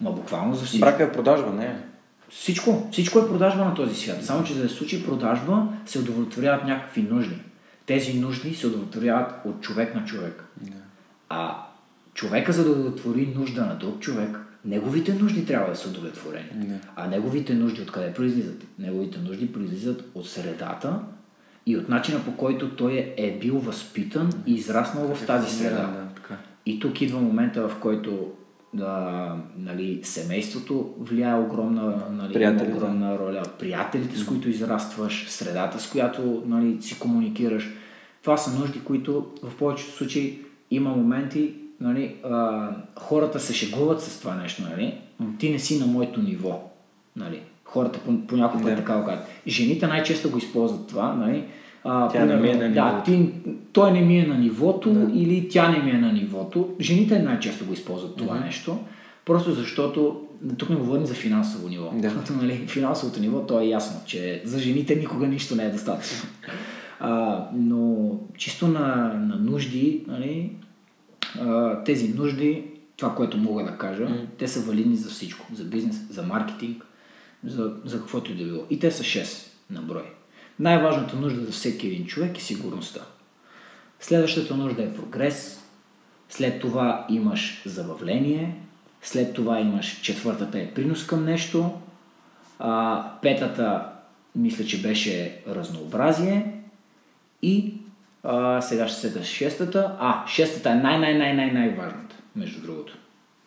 Ма 0.00 0.12
буквално 0.12 0.54
за 0.54 0.64
всичко. 0.64 0.86
Брака 0.86 1.02
е 1.02 1.12
продажба, 1.12 1.52
не 1.52 1.64
е. 1.64 1.76
Всичко. 2.30 2.88
Всичко 2.92 3.18
е 3.18 3.28
продажба 3.28 3.64
на 3.64 3.74
този 3.74 3.94
свят. 3.94 4.24
Само, 4.24 4.44
че 4.44 4.54
за 4.54 4.62
да 4.62 4.68
се 4.68 4.74
случи 4.74 5.06
продажба, 5.06 5.68
се 5.86 5.98
удовлетворяват 5.98 6.64
някакви 6.64 7.02
нужди. 7.02 7.36
Тези 7.86 8.20
нужди 8.20 8.54
се 8.54 8.66
удовлетворяват 8.66 9.32
от 9.44 9.60
човек 9.60 9.94
на 9.94 10.04
човек. 10.04 10.44
А 11.28 11.66
човека, 12.14 12.52
за 12.52 12.64
да 12.64 12.70
удовлетвори 12.70 13.34
нужда 13.36 13.66
на 13.66 13.74
друг 13.74 14.00
човек, 14.00 14.38
неговите 14.64 15.14
нужди 15.14 15.46
трябва 15.46 15.70
да 15.70 15.76
са 15.76 15.88
удовлетворени. 15.88 16.80
А 16.96 17.06
неговите 17.06 17.54
нужди 17.54 17.82
откъде 17.82 18.12
произлизат? 18.12 18.66
Неговите 18.78 19.18
нужди 19.18 19.52
произлизат 19.52 20.04
от 20.14 20.28
средата 20.28 21.00
и 21.66 21.76
от 21.76 21.88
начина 21.88 22.24
по 22.24 22.36
който 22.36 22.70
той 22.70 22.92
е, 22.92 23.14
е 23.16 23.38
бил 23.38 23.58
възпитан 23.58 24.32
и 24.46 24.54
израснал 24.54 25.14
в 25.14 25.26
тази 25.26 25.56
среда. 25.56 25.76
Да, 25.76 26.08
така. 26.14 26.36
И 26.66 26.80
тук 26.80 27.00
идва 27.00 27.20
момента, 27.20 27.68
в 27.68 27.76
който 27.80 28.32
а, 28.80 29.34
нали, 29.58 30.00
семейството 30.02 30.94
влияе 30.98 31.34
огромна, 31.40 32.02
нали, 32.12 32.32
Приятелите. 32.32 32.76
огромна 32.76 33.18
роля. 33.18 33.42
Приятелите, 33.58 34.18
с 34.18 34.24
които 34.24 34.48
израстваш, 34.48 35.26
средата, 35.28 35.78
с 35.80 35.90
която 35.90 36.42
нали, 36.46 36.82
си 36.82 36.98
комуникираш. 36.98 37.70
Това 38.22 38.36
са 38.36 38.60
нужди, 38.60 38.80
които 38.84 39.26
в 39.42 39.56
повечето 39.56 39.92
случаи 39.92 40.38
има 40.70 40.90
моменти, 40.90 41.54
нали, 41.80 42.14
а, 42.24 42.70
хората 42.98 43.40
се 43.40 43.54
шегуват 43.54 44.02
с 44.02 44.20
това 44.20 44.34
нещо, 44.34 44.62
нали, 44.70 44.98
но 45.20 45.26
ти 45.38 45.50
не 45.50 45.58
си 45.58 45.78
на 45.78 45.86
моето 45.86 46.22
ниво. 46.22 46.70
Нали. 47.16 47.40
Хората 47.64 47.98
по, 47.98 48.26
по 48.26 48.36
някой 48.36 48.60
път 48.62 48.70
Да. 48.70 48.76
така 48.76 48.96
го 48.98 49.04
казват. 49.06 49.26
Жените 49.46 49.86
най-често 49.86 50.30
го 50.30 50.38
използват 50.38 50.86
това. 50.88 51.14
Нали. 51.14 51.44
А, 51.84 52.08
Тя 52.08 52.24
не 52.24 52.36
ми 52.36 52.48
е 52.48 52.54
на 52.54 52.72
да, 52.72 52.84
нивото. 52.84 53.04
ти, 53.04 53.32
той 53.72 53.92
не 53.92 54.00
ми 54.00 54.18
е 54.18 54.26
на 54.26 54.38
нивото 54.38 54.92
да. 54.92 55.12
или 55.14 55.48
тя 55.48 55.70
не 55.70 55.78
ми 55.78 55.90
е 55.90 55.98
на 55.98 56.12
нивото. 56.12 56.74
Жените 56.80 57.18
най-често 57.18 57.64
го 57.64 57.72
използват 57.72 58.16
това 58.16 58.36
mm-hmm. 58.36 58.44
нещо, 58.44 58.78
просто 59.24 59.52
защото 59.52 60.20
тук 60.58 60.70
не 60.70 60.76
говорим 60.76 61.06
за 61.06 61.14
финансово 61.14 61.68
ниво. 61.68 61.90
Да. 61.94 62.10
Защото, 62.10 62.32
нали, 62.32 62.66
финансовото 62.66 63.20
ниво, 63.20 63.46
то 63.46 63.60
е 63.60 63.64
ясно, 63.64 64.00
че 64.06 64.42
за 64.44 64.58
жените 64.58 64.96
никога 64.96 65.26
нищо 65.26 65.56
не 65.56 65.64
е 65.64 65.70
достатъчно. 65.70 66.28
А, 67.02 67.46
но 67.54 68.10
чисто 68.38 68.68
на, 68.68 69.14
на 69.14 69.36
нужди, 69.36 70.04
нали, 70.08 70.52
а, 71.40 71.84
тези 71.84 72.14
нужди, 72.14 72.64
това, 72.96 73.14
което 73.14 73.38
мога 73.38 73.64
да 73.64 73.70
кажа, 73.70 74.06
mm. 74.06 74.24
те 74.38 74.48
са 74.48 74.60
валидни 74.60 74.96
за 74.96 75.10
всичко. 75.10 75.46
За 75.54 75.64
бизнес, 75.64 75.96
за 76.10 76.22
маркетинг, 76.22 76.86
за, 77.44 77.72
за 77.84 77.98
каквото 77.98 78.32
и 78.32 78.34
да 78.34 78.44
било. 78.44 78.62
И 78.70 78.78
те 78.78 78.90
са 78.90 79.02
6 79.02 79.46
на 79.70 79.82
брой. 79.82 80.02
Най-важната 80.58 81.16
нужда 81.16 81.44
за 81.44 81.52
всеки 81.52 81.86
един 81.86 82.06
човек 82.06 82.38
е 82.38 82.40
сигурността. 82.40 83.00
Следващата 84.00 84.54
нужда 84.56 84.82
е 84.82 84.94
прогрес, 84.94 85.64
след 86.28 86.60
това 86.60 87.06
имаш 87.08 87.62
забавление, 87.66 88.56
след 89.02 89.34
това 89.34 89.60
имаш 89.60 90.00
четвъртата 90.00 90.58
е 90.58 90.74
принос 90.74 91.06
към 91.06 91.24
нещо, 91.24 91.80
а, 92.58 93.04
петата 93.22 93.86
мисля, 94.36 94.64
че 94.64 94.82
беше 94.82 95.42
разнообразие 95.48 96.62
и 97.42 97.74
а, 98.22 98.60
сега 98.60 98.88
ще 98.88 99.00
седа 99.00 99.24
шестата. 99.24 99.96
А, 100.00 100.26
шестата 100.26 100.70
е 100.70 100.74
най-най-най-най-най-важната, 100.74 102.16
между 102.36 102.62
другото. 102.62 102.98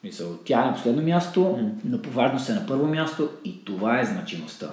Мисъл, 0.03 0.37
тя 0.45 0.61
е 0.61 0.65
на 0.65 0.73
последно 0.73 1.01
място, 1.01 1.71
но 1.85 2.01
по 2.01 2.09
важност 2.09 2.49
е 2.49 2.53
на 2.53 2.67
първо 2.67 2.87
място 2.87 3.29
и 3.45 3.65
това 3.65 3.99
е 3.99 4.05
значимостта. 4.05 4.69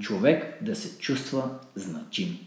Човек 0.00 0.58
да 0.62 0.76
се 0.76 0.98
чувства 0.98 1.50
значим. 1.74 2.38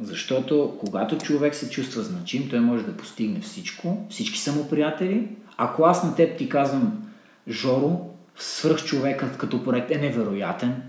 Защото 0.00 0.76
когато 0.80 1.18
човек 1.18 1.54
се 1.54 1.70
чувства 1.70 2.02
значим, 2.02 2.48
той 2.50 2.60
може 2.60 2.84
да 2.84 2.96
постигне 2.96 3.40
всичко, 3.40 4.06
всички 4.10 4.38
са 4.38 4.52
му 4.52 4.68
приятели. 4.68 5.28
Ако 5.56 5.84
аз 5.84 6.04
на 6.04 6.14
теб 6.14 6.38
ти 6.38 6.48
казвам, 6.48 7.02
Жоро, 7.48 8.10
свръхчовекът 8.36 9.38
като 9.38 9.64
проект 9.64 9.90
е 9.90 9.98
невероятен, 9.98 10.82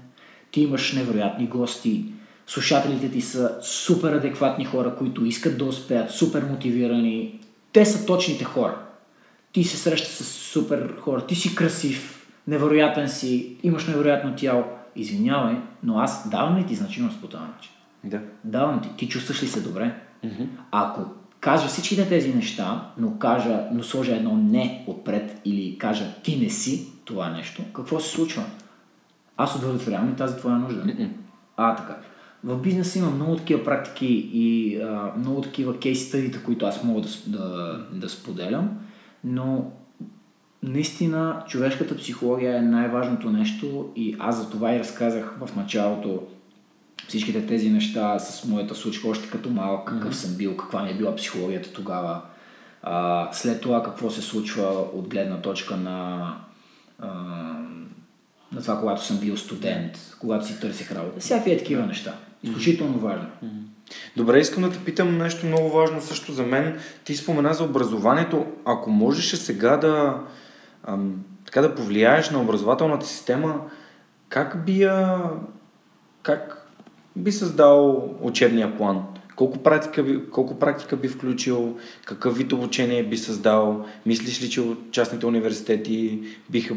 ти 0.51 0.61
имаш 0.61 0.93
невероятни 0.93 1.47
гости, 1.47 2.05
слушателите 2.47 3.11
ти 3.11 3.21
са 3.21 3.57
супер 3.61 4.13
адекватни 4.13 4.65
хора, 4.65 4.95
които 4.95 5.25
искат 5.25 5.57
да 5.57 5.65
успеят, 5.65 6.11
супер 6.11 6.43
мотивирани. 6.43 7.39
Те 7.73 7.85
са 7.85 8.05
точните 8.05 8.43
хора. 8.43 8.77
Ти 9.51 9.63
се 9.63 9.77
срещаш 9.77 10.11
с 10.11 10.23
супер 10.23 10.95
хора, 10.99 11.25
ти 11.25 11.35
си 11.35 11.55
красив, 11.55 12.27
невероятен 12.47 13.09
си, 13.09 13.55
имаш 13.63 13.87
невероятно 13.87 14.35
тяло. 14.35 14.63
Извинявай, 14.95 15.55
но 15.83 15.99
аз 15.99 16.29
давам 16.29 16.57
ли 16.57 16.65
ти 16.65 16.75
значимост 16.75 17.21
по 17.21 17.27
този 17.27 17.43
начин? 17.43 17.71
Да. 18.03 18.21
Давам 18.43 18.81
ти. 18.81 18.89
Ти 18.97 19.09
чувстваш 19.09 19.43
ли 19.43 19.47
се 19.47 19.61
добре? 19.61 19.95
Mm-hmm. 20.25 20.47
Ако 20.71 21.01
кажа 21.39 21.67
всичките 21.67 22.09
тези 22.09 22.33
неща, 22.33 22.91
но, 22.97 23.17
кажа, 23.17 23.67
но 23.71 23.83
сложа 23.83 24.15
едно 24.15 24.37
не 24.37 24.83
отпред 24.87 25.41
или 25.45 25.77
кажа 25.77 26.13
ти 26.23 26.39
не 26.39 26.49
си 26.49 26.87
това 27.05 27.29
нещо, 27.29 27.63
какво 27.73 27.99
се 27.99 28.09
случва? 28.09 28.43
Аз 29.37 29.55
удовлетворявам 29.55 30.09
ли 30.09 30.15
тази 30.15 30.37
твоя 30.37 30.57
нужда? 30.57 30.83
Mm-mm. 30.83 31.09
А, 31.57 31.75
така. 31.75 31.97
В 32.43 32.61
бизнеса 32.61 32.99
има 32.99 33.09
много 33.09 33.35
такива 33.35 33.63
практики 33.63 34.29
и 34.33 34.77
а, 34.81 35.11
много 35.17 35.41
такива 35.41 35.79
кейс 35.79 36.07
стадита, 36.07 36.43
които 36.43 36.65
аз 36.65 36.83
мога 36.83 37.01
да, 37.01 37.09
да, 37.27 37.79
да 37.91 38.09
споделям, 38.09 38.69
но 39.23 39.71
наистина 40.63 41.43
човешката 41.47 41.97
психология 41.97 42.57
е 42.57 42.61
най-важното 42.61 43.29
нещо 43.29 43.91
и 43.95 44.15
аз 44.19 44.37
за 44.37 44.49
това 44.49 44.75
и 44.75 44.79
разказах 44.79 45.37
в 45.41 45.55
началото 45.55 46.23
всичките 47.07 47.45
тези 47.45 47.69
неща 47.69 48.19
с 48.19 48.45
моята 48.45 48.75
случка, 48.75 49.07
още 49.07 49.29
като 49.29 49.49
малък, 49.49 49.87
какъв 49.87 50.15
съм 50.15 50.35
бил, 50.35 50.57
каква 50.57 50.83
ми 50.83 50.91
е 50.91 50.97
била 50.97 51.15
психологията 51.15 51.73
тогава. 51.73 52.21
А, 52.83 53.29
след 53.33 53.61
това 53.61 53.83
какво 53.83 54.09
се 54.09 54.21
случва 54.21 54.63
от 54.93 55.07
гледна 55.07 55.41
точка 55.41 55.77
на, 55.77 56.27
а, 56.99 57.07
на 58.51 58.61
това, 58.61 58.79
когато 58.79 59.05
съм 59.05 59.17
бил 59.17 59.37
студент, 59.37 60.15
когато 60.19 60.47
си 60.47 60.59
търсих 60.59 60.91
работа. 60.91 61.19
Всякакви 61.19 61.51
е 61.51 61.57
такива 61.57 61.85
неща. 61.85 62.13
Изключително 62.43 62.99
важно. 62.99 63.27
Добре, 64.17 64.39
искам 64.39 64.63
да 64.63 64.71
те 64.71 64.79
питам 64.79 65.17
нещо 65.17 65.45
много 65.45 65.69
важно 65.69 66.01
също 66.01 66.31
за 66.31 66.43
мен. 66.43 66.79
Ти 67.03 67.15
спомена 67.15 67.53
за 67.53 67.63
образованието. 67.63 68.45
Ако 68.65 68.89
можеш 68.89 69.33
сега 69.33 69.77
да, 69.77 70.19
ам, 70.87 71.23
така 71.45 71.61
да 71.61 71.75
повлияеш 71.75 72.29
на 72.29 72.41
образователната 72.41 73.05
система, 73.05 73.61
как 74.29 74.65
би 74.65 74.81
я, 74.81 75.19
как 76.23 76.67
би 77.15 77.31
създал 77.31 78.09
учебния 78.21 78.77
план? 78.77 79.03
Колко 79.35 79.57
практика, 79.57 80.03
би, 80.03 80.29
колко 80.29 80.59
практика 80.59 80.97
би 80.97 81.07
включил? 81.07 81.77
Какъв 82.05 82.37
вид 82.37 82.53
обучение 82.53 83.03
би 83.03 83.17
създал? 83.17 83.85
Мислиш 84.05 84.43
ли, 84.43 84.49
че 84.49 84.61
частните 84.91 85.25
университети 85.25 86.21
биха 86.49 86.75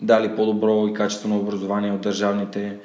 дали 0.00 0.36
по-добро 0.36 0.86
и 0.88 0.94
качествено 0.94 1.38
образование 1.38 1.92
от 1.92 2.00
държавните? 2.00 2.78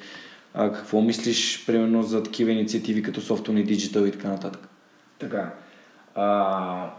А, 0.53 0.71
какво 0.71 1.01
мислиш, 1.01 1.65
примерно, 1.65 2.03
за 2.03 2.23
такива 2.23 2.51
инициативи 2.51 3.03
като 3.03 3.21
Software 3.21 3.73
Digital 3.73 4.07
и 4.07 4.11
така 4.11 4.27
нататък? 4.27 4.67
Така. 5.19 5.53
А, 6.15 6.93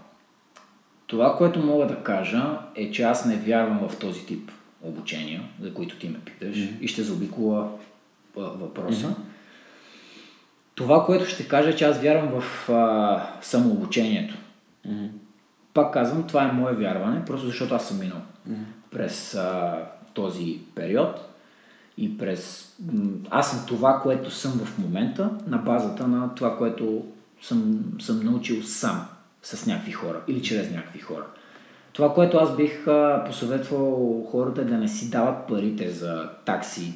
това, 1.14 1.36
което 1.36 1.58
мога 1.58 1.86
да 1.86 1.96
кажа 1.96 2.58
е, 2.74 2.90
че 2.90 3.02
аз 3.02 3.24
не 3.24 3.36
вярвам 3.36 3.88
в 3.88 3.98
този 3.98 4.26
тип 4.26 4.50
обучения, 4.82 5.42
за 5.60 5.74
които 5.74 5.98
ти 5.98 6.08
ме 6.08 6.18
питаш 6.18 6.56
mm-hmm. 6.56 6.80
и 6.80 6.88
ще 6.88 7.02
заобикола 7.02 7.70
въпроса. 8.36 9.06
Mm-hmm. 9.06 9.22
Това, 10.74 11.04
което 11.04 11.26
ще 11.26 11.48
кажа, 11.48 11.70
е, 11.70 11.76
че 11.76 11.84
аз 11.84 11.98
вярвам 11.98 12.40
в 12.40 12.70
а, 12.70 13.26
самообучението. 13.40 14.34
Mm-hmm. 14.88 15.08
Пак 15.74 15.92
казвам, 15.92 16.26
това 16.26 16.48
е 16.48 16.52
мое 16.52 16.72
вярване, 16.72 17.24
просто 17.24 17.46
защото 17.46 17.74
аз 17.74 17.88
съм 17.88 17.98
минал 17.98 18.20
mm-hmm. 18.48 18.64
през 18.90 19.34
а, 19.34 19.78
този 20.14 20.58
период 20.74 21.28
и 21.98 22.18
през... 22.18 22.72
Аз 23.30 23.50
съм 23.50 23.66
това, 23.66 24.00
което 24.02 24.30
съм 24.30 24.52
в 24.52 24.78
момента, 24.78 25.30
на 25.46 25.58
базата 25.58 26.08
на 26.08 26.34
това, 26.34 26.58
което 26.58 27.04
съм, 27.42 27.84
съм 28.00 28.24
научил 28.24 28.62
сам 28.62 29.08
с 29.44 29.66
някакви 29.66 29.92
хора 29.92 30.20
или 30.28 30.42
чрез 30.42 30.70
някакви 30.70 31.00
хора. 31.00 31.24
Това, 31.92 32.14
което 32.14 32.36
аз 32.36 32.56
бих 32.56 32.86
а, 32.86 33.24
посъветвал 33.26 34.22
хората 34.30 34.60
е 34.60 34.64
да 34.64 34.78
не 34.78 34.88
си 34.88 35.10
дават 35.10 35.46
парите 35.48 35.90
за 35.90 36.30
такси 36.44 36.94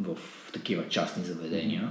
в 0.00 0.16
такива 0.52 0.88
частни 0.88 1.24
заведения 1.24 1.88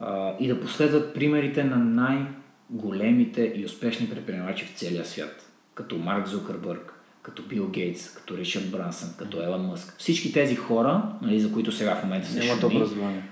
а, 0.00 0.34
и 0.40 0.48
да 0.48 0.60
последват 0.60 1.14
примерите 1.14 1.64
на 1.64 1.76
най-големите 1.76 3.52
и 3.56 3.64
успешни 3.64 4.10
предприемачи 4.10 4.64
в 4.64 4.78
целия 4.78 5.04
свят, 5.04 5.50
като 5.74 5.98
Марк 5.98 6.26
Зукърбърг, 6.26 6.94
като 7.22 7.42
Бил 7.42 7.68
Гейтс, 7.68 8.14
като 8.14 8.36
Ричард 8.36 8.70
Брансън, 8.70 9.14
като 9.18 9.42
Елън 9.42 9.66
Мъск. 9.66 9.94
Всички 9.98 10.32
тези 10.32 10.56
хора, 10.56 11.02
нали, 11.22 11.40
за 11.40 11.52
които 11.52 11.72
сега 11.72 11.96
в 11.96 12.04
момента 12.04 12.28
се 12.28 12.66
образование. 12.66 13.22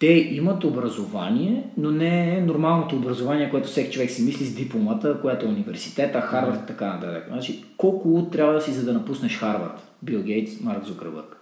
Те 0.00 0.06
имат 0.06 0.64
образование, 0.64 1.64
но 1.76 1.90
не 1.90 2.36
е 2.36 2.40
нормалното 2.40 2.96
образование, 2.96 3.50
което 3.50 3.68
всеки 3.68 3.92
човек 3.92 4.10
си 4.10 4.22
мисли 4.22 4.46
с 4.46 4.54
дипломата, 4.54 5.20
която 5.20 5.46
е 5.46 5.48
университета, 5.48 6.20
Харвард 6.20 6.66
така 6.66 6.86
нататък. 6.86 7.24
Значи, 7.28 7.64
колко 7.76 8.28
трябва 8.32 8.52
да 8.52 8.60
си, 8.60 8.72
за 8.72 8.84
да 8.84 8.92
напуснеш 8.92 9.38
Харвард? 9.38 9.88
Бил 10.02 10.22
Гейтс, 10.22 10.60
Марк 10.60 10.84
Зукърбърг. 10.84 11.36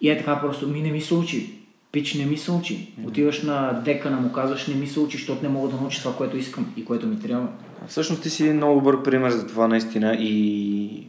И 0.00 0.10
е 0.10 0.18
така 0.18 0.40
просто, 0.40 0.68
ми 0.68 0.80
не 0.80 0.90
ми 0.90 1.00
се 1.00 1.14
учи. 1.14 1.50
Пич 1.92 2.14
не 2.14 2.26
ми 2.26 2.36
се 2.36 2.52
учи. 2.52 2.92
Отиваш 3.06 3.42
на 3.42 3.82
декана, 3.84 4.20
му 4.20 4.32
казваш, 4.32 4.66
не 4.66 4.74
ми 4.74 4.86
се 4.86 5.00
учи, 5.00 5.16
защото 5.16 5.42
не 5.42 5.48
мога 5.48 5.68
да 5.68 5.76
науча 5.76 6.02
това, 6.02 6.16
което 6.16 6.36
искам 6.36 6.72
и 6.76 6.84
което 6.84 7.06
ми 7.06 7.20
трябва. 7.20 7.48
Всъщност 7.86 8.22
ти 8.22 8.30
си 8.30 8.52
много 8.52 8.80
добър 8.80 9.02
пример 9.02 9.30
за 9.30 9.46
това 9.46 9.68
наистина 9.68 10.14
и 10.14 11.06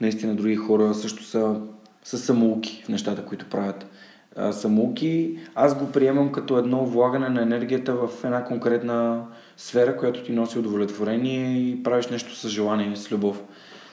наистина 0.00 0.34
други 0.34 0.56
хора 0.56 0.94
също 0.94 1.24
са, 1.24 1.60
са 2.04 2.18
самоуки 2.18 2.82
в 2.84 2.88
нещата, 2.88 3.24
които 3.24 3.46
правят. 3.50 3.86
А, 4.36 4.52
самоуки, 4.52 5.38
аз 5.54 5.78
го 5.78 5.92
приемам 5.92 6.32
като 6.32 6.58
едно 6.58 6.86
влагане 6.86 7.28
на 7.28 7.42
енергията 7.42 7.94
в 7.94 8.08
една 8.24 8.44
конкретна 8.44 9.24
сфера, 9.56 9.96
която 9.96 10.22
ти 10.22 10.32
носи 10.32 10.58
удовлетворение 10.58 11.58
и 11.58 11.82
правиш 11.82 12.06
нещо 12.06 12.36
с 12.36 12.48
желание, 12.48 12.96
с 12.96 13.12
любов. 13.12 13.42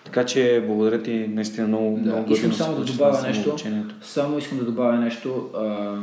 Така 0.06 0.26
че 0.26 0.64
благодаря 0.68 1.04
ти 1.04 1.28
наистина 1.28 1.68
много. 1.68 2.00
Да, 2.00 2.12
много 2.12 2.34
искам 2.34 2.54
само 2.54 2.76
да 2.76 2.86
добавя 2.86 3.22
нещо. 3.22 3.56
Само 4.02 4.38
искам 4.38 4.58
да 4.58 4.66
добавя 4.66 4.98
нещо. 4.98 5.50
А, 5.56 5.98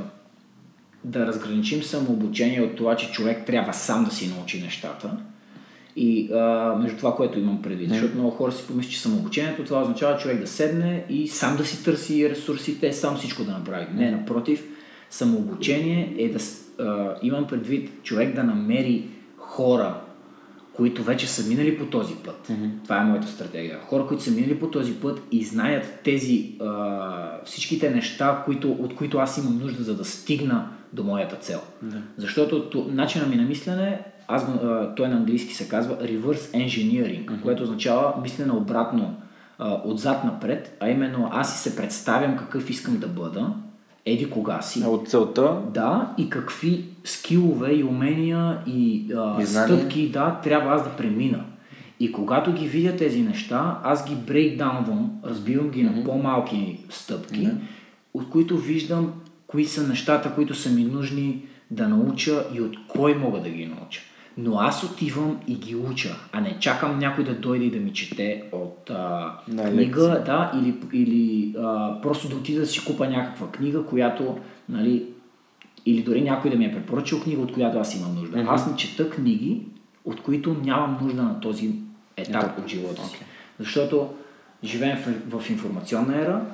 да 1.04 1.26
разграничим 1.26 1.82
самообучение 1.82 2.60
от 2.60 2.76
това, 2.76 2.96
че 2.96 3.12
човек 3.12 3.46
трябва 3.46 3.72
сам 3.72 4.04
да 4.04 4.10
си 4.10 4.32
научи 4.36 4.62
нещата 4.62 5.10
и 6.00 6.32
а, 6.32 6.74
между 6.82 6.96
това, 6.96 7.16
което 7.16 7.38
имам 7.38 7.62
предвид. 7.62 7.88
Mm. 7.88 7.92
Защото 7.92 8.14
много 8.14 8.30
хора 8.30 8.52
си 8.52 8.66
помислят, 8.66 8.92
че 8.92 9.00
самообучението 9.00 9.64
това 9.64 9.80
означава 9.80 10.18
човек 10.18 10.40
да 10.40 10.46
седне 10.46 11.04
и 11.08 11.28
сам 11.28 11.56
да 11.56 11.64
си 11.64 11.84
търси 11.84 12.30
ресурсите, 12.30 12.92
сам 12.92 13.16
всичко 13.16 13.44
да 13.44 13.52
направи. 13.52 13.86
Не, 13.94 14.10
напротив, 14.10 14.64
самообучение 15.10 16.14
е 16.18 16.28
да 16.28 16.38
а, 16.84 17.14
имам 17.22 17.46
предвид 17.46 18.02
човек 18.02 18.34
да 18.34 18.44
намери 18.44 19.08
хора, 19.36 19.94
които 20.72 21.02
вече 21.02 21.26
са 21.26 21.48
минали 21.48 21.78
по 21.78 21.86
този 21.86 22.14
път. 22.14 22.48
Mm-hmm. 22.48 22.70
Това 22.84 23.00
е 23.00 23.04
моята 23.04 23.28
стратегия. 23.28 23.78
Хора, 23.80 24.06
които 24.06 24.22
са 24.22 24.30
минали 24.30 24.58
по 24.58 24.70
този 24.70 24.92
път 24.92 25.22
и 25.32 25.44
знаят 25.44 26.00
тези 26.04 26.52
а, 26.60 27.40
всичките 27.44 27.90
неща, 27.90 28.42
които, 28.44 28.72
от 28.72 28.94
които 28.94 29.18
аз 29.18 29.38
имам 29.38 29.58
нужда, 29.58 29.82
за 29.82 29.96
да 29.96 30.04
стигна 30.04 30.68
до 30.92 31.04
моята 31.04 31.36
цел. 31.36 31.60
Mm-hmm. 31.84 32.00
Защото 32.16 32.86
начина 32.92 33.26
ми 33.26 33.36
на 33.36 33.42
мислене 33.42 34.00
аз, 34.30 34.42
а, 34.42 34.94
той 34.94 35.08
на 35.08 35.16
английски 35.16 35.54
се 35.54 35.68
казва 35.68 35.96
reverse 35.96 36.66
engineering, 36.66 37.24
mm-hmm. 37.24 37.42
което 37.42 37.62
означава 37.62 38.14
мислене 38.22 38.52
обратно 38.52 39.16
отзад 39.84 40.24
напред, 40.24 40.76
а 40.80 40.88
именно 40.88 41.28
аз 41.32 41.52
си 41.52 41.70
се 41.70 41.76
представям 41.76 42.36
какъв 42.36 42.70
искам 42.70 42.98
да 42.98 43.08
бъда, 43.08 43.52
еди 44.06 44.30
кога 44.30 44.62
си. 44.62 44.84
От 44.86 45.08
целта? 45.08 45.56
Да, 45.74 46.14
и 46.18 46.30
какви 46.30 46.84
скилове 47.04 47.72
и 47.72 47.84
умения 47.84 48.58
и, 48.66 49.12
а, 49.16 49.42
и 49.42 49.46
стъпки 49.46 50.10
да, 50.10 50.40
трябва 50.42 50.74
аз 50.74 50.84
да 50.84 50.90
премина. 50.90 51.44
И 52.00 52.12
когато 52.12 52.52
ги 52.52 52.68
видя 52.68 52.96
тези 52.96 53.22
неща, 53.22 53.80
аз 53.84 54.08
ги 54.08 54.14
брейкдаунвам, 54.14 55.10
разбивам 55.24 55.70
ги 55.70 55.84
mm-hmm. 55.84 55.96
на 55.96 56.04
по-малки 56.04 56.78
стъпки, 56.90 57.46
mm-hmm. 57.46 57.58
от 58.14 58.30
които 58.30 58.58
виждам 58.58 59.12
кои 59.46 59.64
са 59.64 59.88
нещата, 59.88 60.34
които 60.34 60.54
са 60.54 60.70
ми 60.70 60.84
нужни 60.84 61.42
да 61.70 61.88
науча 61.88 62.44
и 62.54 62.60
от 62.60 62.76
кой 62.88 63.14
мога 63.14 63.40
да 63.40 63.48
ги 63.48 63.66
науча 63.66 64.00
но 64.42 64.58
аз 64.58 64.84
отивам 64.84 65.40
и 65.48 65.54
ги 65.54 65.76
уча, 65.76 66.16
а 66.32 66.40
не 66.40 66.58
чакам 66.58 66.98
някой 66.98 67.24
да 67.24 67.34
дойде 67.34 67.64
и 67.64 67.70
да 67.70 67.78
ми 67.78 67.92
чете 67.92 68.42
от 68.52 68.90
а, 68.90 69.32
книга, 69.50 70.22
да, 70.26 70.52
или, 70.54 70.74
или 70.92 71.54
а, 71.58 72.00
просто 72.00 72.28
да 72.28 72.36
отида 72.36 72.60
да 72.60 72.66
си 72.66 72.84
купа 72.84 73.08
някаква 73.08 73.50
книга, 73.50 73.84
която, 73.86 74.38
нали, 74.68 75.06
или 75.86 76.02
дори 76.02 76.20
някой 76.20 76.50
да 76.50 76.56
ми 76.56 76.64
е 76.64 76.74
препоръчал 76.74 77.20
книга, 77.20 77.42
от 77.42 77.52
която 77.52 77.78
аз 77.78 77.96
имам 77.96 78.14
нужда. 78.14 78.36
Mm-hmm. 78.36 78.54
Аз 78.54 78.70
не 78.70 78.76
чета 78.76 79.10
книги, 79.10 79.62
от 80.04 80.22
които 80.22 80.56
нямам 80.64 80.98
нужда 81.02 81.22
на 81.22 81.40
този 81.40 81.70
етап 82.16 82.42
yeah. 82.42 82.62
от 82.62 82.68
живота 82.68 83.04
си. 83.04 83.16
Okay. 83.16 83.22
Защото 83.58 84.14
живеем 84.64 84.96
в, 84.96 85.40
в 85.40 85.50
информационна 85.50 86.22
ера 86.22 86.44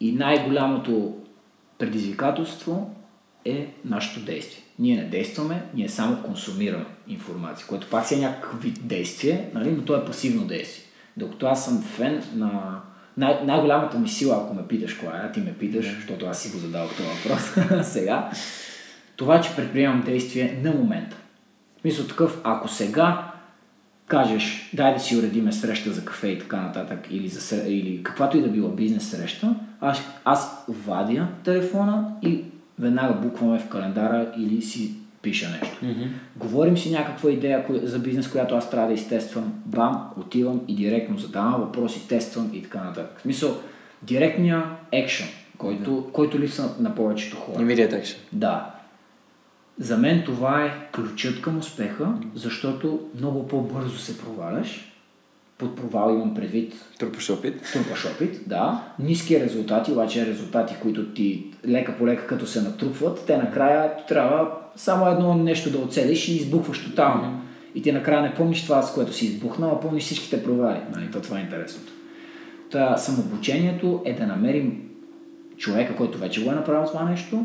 и 0.00 0.12
най-голямото 0.12 1.16
предизвикателство 1.78 2.94
е 3.44 3.74
нашето 3.84 4.24
действие. 4.24 4.63
Ние 4.78 4.96
не 4.96 5.04
действаме, 5.04 5.62
ние 5.74 5.88
само 5.88 6.22
консумираме 6.22 6.84
информация, 7.08 7.66
което 7.66 7.90
пак 7.90 8.06
си 8.06 8.14
е 8.14 8.18
някакъв 8.18 8.62
вид 8.62 8.78
действие, 8.82 9.50
нали? 9.54 9.70
но 9.70 9.82
то 9.82 9.96
е 9.96 10.04
пасивно 10.04 10.44
действие. 10.44 10.84
Докато 11.16 11.46
аз 11.46 11.64
съм 11.64 11.82
фен 11.82 12.22
на 12.34 12.80
най- 13.16 13.40
най-голямата 13.44 13.98
ми 13.98 14.08
сила, 14.08 14.36
ако 14.36 14.54
ме 14.54 14.66
питаш 14.68 14.94
коя 14.94 15.16
е, 15.16 15.32
ти 15.32 15.40
ме 15.40 15.54
питаш, 15.54 15.94
защото 15.94 16.26
аз 16.26 16.42
си 16.42 16.50
го 16.50 16.58
задавах 16.58 16.90
този 16.96 17.08
въпрос 17.08 17.86
сега, 17.92 18.30
Това, 19.16 19.40
че 19.40 19.56
предприемам 19.56 20.02
действие 20.02 20.60
на 20.62 20.70
момента. 20.70 21.16
Мисля 21.84 22.06
такъв, 22.06 22.40
ако 22.44 22.68
сега 22.68 23.32
кажеш, 24.06 24.70
дай 24.74 24.94
да 24.94 25.00
си 25.00 25.16
уредиме 25.16 25.52
среща 25.52 25.92
за 25.92 26.04
кафе 26.04 26.28
и 26.28 26.38
така 26.38 26.60
нататък, 26.60 27.06
или, 27.10 27.28
за, 27.28 27.56
или 27.56 28.02
каквато 28.02 28.36
и 28.36 28.42
да 28.42 28.48
била 28.48 28.68
бизнес 28.68 29.10
среща, 29.10 29.54
аз, 29.80 30.02
аз 30.24 30.64
вадя 30.68 31.28
телефона 31.44 32.12
и 32.22 32.44
веднага 32.78 33.14
букваме 33.14 33.58
в 33.58 33.68
календара 33.68 34.32
или 34.38 34.62
си 34.62 34.94
пиша 35.22 35.50
нещо. 35.50 35.78
Мгм. 35.82 36.02
Говорим 36.36 36.78
си 36.78 36.90
някаква 36.90 37.30
идея 37.30 37.64
за 37.82 37.98
бизнес, 37.98 38.28
която 38.28 38.54
аз 38.54 38.70
трябва 38.70 38.88
да 38.88 38.94
изтествам. 38.94 39.52
Бам, 39.66 40.10
отивам 40.16 40.60
и 40.68 40.74
директно 40.74 41.18
задавам 41.18 41.60
въпроси, 41.60 42.08
тествам 42.08 42.50
и 42.54 42.62
така 42.62 42.84
нататък. 42.84 43.18
В 43.18 43.22
смисъл, 43.22 43.56
директния 44.02 44.64
екшен, 44.92 45.28
който, 45.58 46.08
който 46.12 46.38
липсва 46.38 46.64
на, 46.64 46.88
на 46.88 46.94
повечето 46.94 47.36
хора. 47.36 47.58
Immediate 47.64 48.02
action. 48.02 48.16
Да. 48.32 48.70
За 49.78 49.96
мен 49.96 50.22
това 50.24 50.64
е 50.64 50.88
ключът 50.94 51.40
към 51.40 51.58
успеха, 51.58 52.14
защото 52.34 53.00
много 53.18 53.48
по-бързо 53.48 53.98
се 53.98 54.18
проваляш. 54.18 54.90
Под 55.58 55.76
провал 55.76 56.14
имам 56.14 56.34
предвид 56.34 56.74
Трупаш 56.98 57.30
опит. 57.30 57.62
трупаш 57.72 58.06
опит, 58.06 58.40
да. 58.46 58.82
Ниски 58.98 59.40
резултати, 59.40 59.92
обаче 59.92 60.26
резултати, 60.26 60.74
които 60.82 61.06
ти 61.12 61.53
лека 61.68 61.94
по 61.98 62.06
лека 62.06 62.26
като 62.26 62.46
се 62.46 62.62
натрупват, 62.62 63.24
те 63.26 63.36
накрая 63.36 63.92
трябва 64.08 64.50
само 64.76 65.08
едно 65.08 65.34
нещо 65.34 65.70
да 65.70 65.78
оцелиш 65.78 66.28
и 66.28 66.36
избухваш 66.36 66.84
тотално. 66.84 67.40
И 67.74 67.82
ти 67.82 67.92
накрая 67.92 68.22
не 68.22 68.34
помниш 68.34 68.64
това, 68.64 68.82
с 68.82 68.94
което 68.94 69.12
си 69.12 69.26
избухнал, 69.26 69.70
а 69.70 69.80
помниш 69.80 70.04
всичките 70.04 70.42
провали. 70.42 70.78
Нали? 70.94 71.10
То 71.10 71.20
това 71.20 71.38
е 71.38 71.42
интересното. 71.42 71.92
Та, 72.70 72.96
самообучението 72.96 74.02
е 74.04 74.12
да 74.12 74.26
намерим 74.26 74.82
човека, 75.56 75.96
който 75.96 76.18
вече 76.18 76.44
го 76.44 76.50
е 76.50 76.54
направил 76.54 76.88
това 76.88 77.04
нещо, 77.04 77.44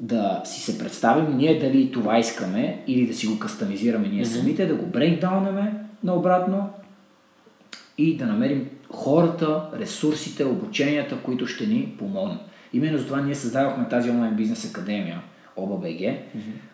да 0.00 0.42
си 0.44 0.60
се 0.60 0.78
представим 0.78 1.36
ние 1.36 1.58
дали 1.58 1.92
това 1.92 2.18
искаме 2.18 2.82
или 2.86 3.06
да 3.06 3.14
си 3.14 3.26
го 3.26 3.38
кастомизираме 3.38 4.08
ние 4.08 4.24
самите, 4.24 4.66
да 4.66 4.74
го 4.74 4.86
брейкдаунаме 4.86 5.74
наобратно 6.04 6.70
и 7.98 8.16
да 8.16 8.26
намерим 8.26 8.68
хората, 8.90 9.62
ресурсите, 9.78 10.44
обученията, 10.44 11.16
които 11.22 11.46
ще 11.46 11.66
ни 11.66 11.94
помогнат. 11.98 12.40
Именно 12.72 12.98
затова 12.98 13.20
ние 13.20 13.34
създадохме 13.34 13.88
тази 13.88 14.10
онлайн 14.10 14.34
бизнес 14.34 14.70
академия, 14.70 15.20
OBBG, 15.58 16.16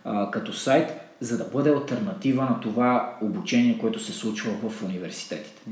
а, 0.04 0.30
като 0.30 0.52
сайт, 0.52 1.00
за 1.20 1.38
да 1.38 1.44
бъде 1.44 1.70
альтернатива 1.70 2.44
на 2.44 2.60
това 2.60 3.16
обучение, 3.22 3.78
което 3.78 4.00
се 4.00 4.12
случва 4.12 4.52
в 4.68 4.82
университетите. 4.82 5.62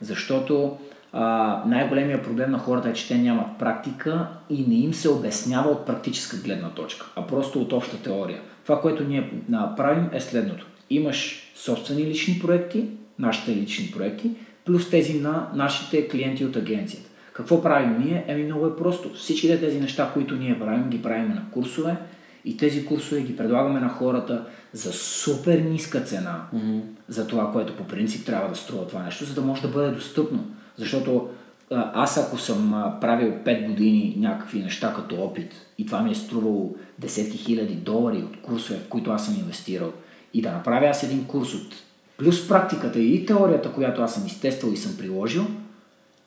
Защото 0.00 0.78
а, 1.12 1.62
най-големия 1.66 2.22
проблем 2.22 2.50
на 2.50 2.58
хората 2.58 2.88
е, 2.88 2.92
че 2.92 3.08
те 3.08 3.18
нямат 3.18 3.58
практика 3.58 4.26
и 4.50 4.66
не 4.66 4.74
им 4.74 4.94
се 4.94 5.08
обяснява 5.08 5.70
от 5.70 5.86
практическа 5.86 6.36
гледна 6.36 6.70
точка, 6.70 7.06
а 7.16 7.26
просто 7.26 7.60
от 7.60 7.72
обща 7.72 8.02
теория. 8.02 8.40
Това, 8.62 8.80
което 8.80 9.04
ние 9.04 9.30
направим 9.48 10.08
е 10.12 10.20
следното. 10.20 10.66
Имаш 10.90 11.52
собствени 11.54 12.04
лични 12.04 12.38
проекти, 12.42 12.84
нашите 13.18 13.56
лични 13.56 13.90
проекти, 13.90 14.30
плюс 14.64 14.90
тези 14.90 15.20
на 15.20 15.48
нашите 15.54 16.08
клиенти 16.08 16.44
от 16.44 16.56
агенцията. 16.56 17.03
Какво 17.34 17.62
правим 17.62 17.98
ние? 17.98 18.24
Еми 18.28 18.44
много 18.44 18.66
е 18.66 18.76
просто. 18.76 19.14
Всичките 19.14 19.60
тези 19.60 19.80
неща, 19.80 20.10
които 20.14 20.36
ние 20.36 20.58
правим, 20.58 20.90
ги 20.90 21.02
правим 21.02 21.28
на 21.28 21.42
курсове 21.50 21.96
и 22.44 22.56
тези 22.56 22.86
курсове 22.86 23.20
ги 23.20 23.36
предлагаме 23.36 23.80
на 23.80 23.88
хората 23.88 24.46
за 24.72 24.92
супер 24.92 25.58
ниска 25.58 26.00
цена 26.00 26.42
mm-hmm. 26.54 26.80
за 27.08 27.26
това, 27.26 27.52
което 27.52 27.76
по 27.76 27.84
принцип 27.84 28.26
трябва 28.26 28.48
да 28.48 28.56
струва 28.56 28.86
това 28.86 29.02
нещо, 29.02 29.24
за 29.24 29.34
да 29.34 29.40
може 29.40 29.62
да 29.62 29.68
бъде 29.68 29.90
достъпно. 29.90 30.44
Защото 30.76 31.28
аз 31.70 32.18
ако 32.18 32.38
съм 32.38 32.92
правил 33.00 33.32
5 33.44 33.66
години 33.66 34.16
някакви 34.18 34.62
неща 34.62 34.94
като 34.94 35.22
опит 35.22 35.52
и 35.78 35.86
това 35.86 36.02
ми 36.02 36.10
е 36.10 36.14
струвало 36.14 36.76
десетки 36.98 37.38
хиляди 37.38 37.74
долари 37.74 38.18
от 38.18 38.42
курсове, 38.42 38.78
в 38.78 38.88
които 38.88 39.10
аз 39.10 39.26
съм 39.26 39.34
инвестирал 39.34 39.92
и 40.34 40.42
да 40.42 40.52
направя 40.52 40.86
аз 40.86 41.02
един 41.02 41.24
курс 41.24 41.54
от 41.54 41.74
плюс 42.18 42.48
практиката 42.48 42.98
и 42.98 43.26
теорията, 43.26 43.72
която 43.72 44.02
аз 44.02 44.14
съм 44.14 44.26
изтествал 44.26 44.70
и 44.72 44.76
съм 44.76 44.96
приложил 44.96 45.46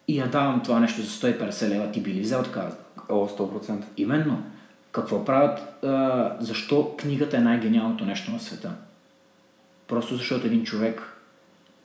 и 0.08 0.18
я 0.20 0.28
давам 0.28 0.62
това 0.64 0.80
нещо 0.80 1.01
за 1.01 1.10
150 1.10 1.70
лева, 1.70 1.91
ти 1.91 2.01
би 2.01 2.14
ли 2.14 2.22
взел 2.22 2.43
така? 2.43 2.72
О, 3.10 3.28
100%. 3.28 3.84
Именно. 3.97 4.43
Какво 4.91 5.26
правят? 5.26 5.84
А, 5.84 6.36
защо 6.39 6.95
книгата 6.97 7.38
е 7.38 7.41
най-гениалното 7.41 8.05
нещо 8.05 8.32
на 8.32 8.39
света? 8.39 8.72
Просто 9.88 10.16
защото 10.16 10.47
един 10.47 10.64
човек 10.64 11.01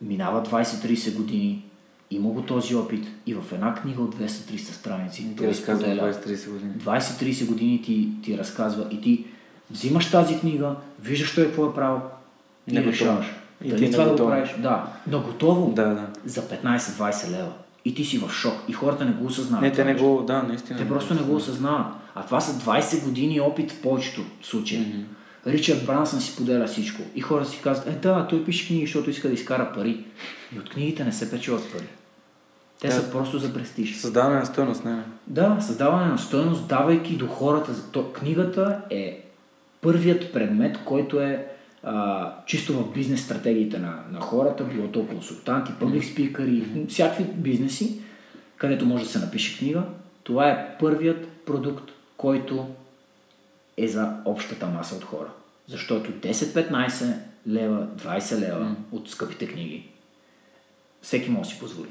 минава 0.03 0.43
20-30 0.45 1.17
години, 1.17 1.65
има 2.11 2.29
го 2.31 2.43
този 2.43 2.75
опит 2.75 3.05
и 3.27 3.35
в 3.35 3.53
една 3.53 3.75
книга 3.75 4.03
от 4.03 4.15
200-300 4.15 4.57
страници 4.59 5.37
Ти 5.37 5.47
разказва 5.47 5.87
споделя 5.87 6.13
20-30 6.13 6.51
години. 6.51 6.73
20-30 6.75 7.47
години 7.47 7.83
ти, 7.83 8.09
ти 8.23 8.39
разказва 8.39 8.87
и 8.91 9.01
ти 9.01 9.25
взимаш 9.71 10.11
тази 10.11 10.41
книга, 10.41 10.77
виждаш 11.01 11.35
той 11.35 11.47
какво 11.47 11.67
е 11.67 11.75
правил 11.75 12.01
и 12.67 12.73
Наготово. 12.73 12.93
решаваш. 12.93 13.27
И 13.65 13.69
Дали 13.69 13.87
ти 13.87 13.93
това 13.93 14.05
да 14.05 14.11
го 14.11 14.17
правиш? 14.17 14.51
Да, 14.59 14.87
но 15.07 15.21
готово 15.21 15.73
Да, 15.73 15.85
да. 15.85 16.07
за 16.25 16.43
15-20 16.43 17.31
лева. 17.31 17.53
И 17.85 17.95
ти 17.95 18.05
си 18.05 18.19
в 18.19 18.31
шок. 18.33 18.55
И 18.69 18.73
хората 18.73 19.05
не 19.05 19.13
го 19.13 19.27
осъзнават. 19.27 19.63
Не, 19.63 19.73
те 19.73 19.85
не 19.85 19.95
го, 19.95 20.23
да, 20.27 20.43
наистина. 20.43 20.79
Те 20.79 20.89
просто 20.89 21.15
не 21.15 21.23
го 21.23 21.35
осъзнават. 21.35 21.87
А 22.15 22.27
това 22.27 22.41
са 22.41 22.53
20 22.53 23.05
години 23.05 23.41
опит 23.41 23.73
в 23.73 23.83
повечето 23.83 24.23
случаи. 24.43 24.79
Mm-hmm. 24.79 25.05
Ричард 25.47 25.87
Брансън 25.87 26.21
си 26.21 26.37
поделя 26.37 26.67
всичко. 26.67 27.03
И 27.15 27.21
хората 27.21 27.51
си 27.51 27.61
казват, 27.63 27.87
е 27.87 27.91
да, 27.91 28.27
той 28.27 28.45
пише 28.45 28.67
книги, 28.67 28.87
защото 28.87 29.11
иска 29.11 29.29
да 29.29 29.35
изкара 29.35 29.73
пари. 29.75 30.05
И 30.57 30.59
от 30.59 30.69
книгите 30.69 31.05
не 31.05 31.13
се 31.13 31.31
печелят 31.31 31.73
пари. 31.73 31.87
Те 32.81 32.89
Да. 32.89 32.95
са 32.95 33.11
просто 33.11 33.39
за 33.39 33.55
престиж. 33.55 33.97
Създаване 33.97 34.39
на 34.39 34.47
стойност, 34.47 34.85
не. 34.85 35.03
Да, 35.27 35.57
създаване 35.61 36.07
на 36.07 36.19
стоеност, 36.19 36.69
давайки 36.69 37.17
до 37.17 37.27
хората. 37.27 37.91
То, 37.93 38.13
книгата 38.13 38.81
е 38.91 39.25
първият 39.81 40.33
предмет, 40.33 40.79
който 40.85 41.21
е 41.21 41.47
а, 41.83 42.33
чисто 42.47 42.73
в 42.73 42.93
бизнес 42.93 43.25
стратегиите 43.25 43.79
на, 43.79 44.05
на 44.13 44.21
хората, 44.21 44.65
било 44.65 44.89
то 44.89 45.07
консултанти, 45.07 45.73
пъблик 45.81 46.05
спикъри, 46.05 46.65
всякакви 46.89 47.25
бизнеси, 47.25 48.01
където 48.57 48.87
може 48.87 49.05
да 49.05 49.11
се 49.11 49.19
напише 49.19 49.59
книга. 49.59 49.83
Това 50.23 50.51
е 50.51 50.77
първият 50.79 51.29
продукт, 51.29 51.91
който 52.17 52.67
е 53.77 53.89
за 53.89 54.17
общата 54.25 54.67
маса 54.67 54.95
от 54.95 55.05
хора. 55.05 55.29
Защото 55.69 56.13
10-15 56.13 57.15
лева, 57.49 57.87
20 57.97 58.39
лева 58.39 58.77
от 58.93 59.11
скъпите 59.11 59.49
книги 59.49 59.93
всеки 61.03 61.31
може 61.31 61.49
да 61.49 61.55
си 61.55 61.61
позволи. 61.61 61.89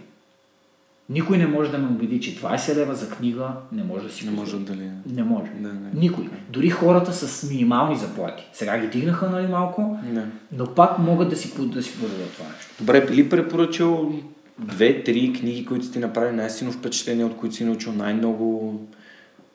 Никой 1.10 1.38
не 1.38 1.47
може 1.47 1.72
да 1.72 1.78
ме 1.78 1.88
убеди, 1.88 2.22
че 2.22 2.36
20 2.36 2.76
лева 2.76 2.95
за 2.95 3.10
книга 3.10 3.47
не 3.72 3.84
може 3.84 4.06
да 4.06 4.12
си 4.12 4.26
Не 4.26 4.32
може 4.32 4.52
позволи. 4.52 4.64
да 4.78 4.84
ли. 4.84 4.89
Не 5.16 5.24
може. 5.24 5.52
Да, 5.60 5.74
не. 5.74 5.89
Никой. 5.93 6.30
Дори 6.49 6.70
хората 6.70 7.14
с 7.14 7.49
минимални 7.49 7.97
заплати. 7.97 8.47
Сега 8.54 8.78
ги 8.80 8.88
дигнаха, 8.88 9.30
нали, 9.30 9.47
малко, 9.47 9.97
Не. 10.14 10.26
но 10.52 10.66
пак 10.66 10.99
могат 10.99 11.30
да 11.30 11.36
си, 11.36 11.54
да 11.68 11.84
си 11.84 11.91
позволят 11.99 12.34
това 12.34 12.45
нещо. 12.45 12.74
Добре, 12.80 13.06
би 13.06 13.14
ли 13.16 13.30
препоръчал 13.30 14.12
две-три 14.60 15.34
книги, 15.34 15.66
които 15.66 15.86
си 15.86 15.91
ти 15.91 15.99
направили 15.99 16.36
най-силно 16.36 16.74
впечатление, 16.74 17.26
от 17.26 17.38
които 17.38 17.56
си 17.56 17.66
научил 17.66 17.93
най-много? 17.93 18.80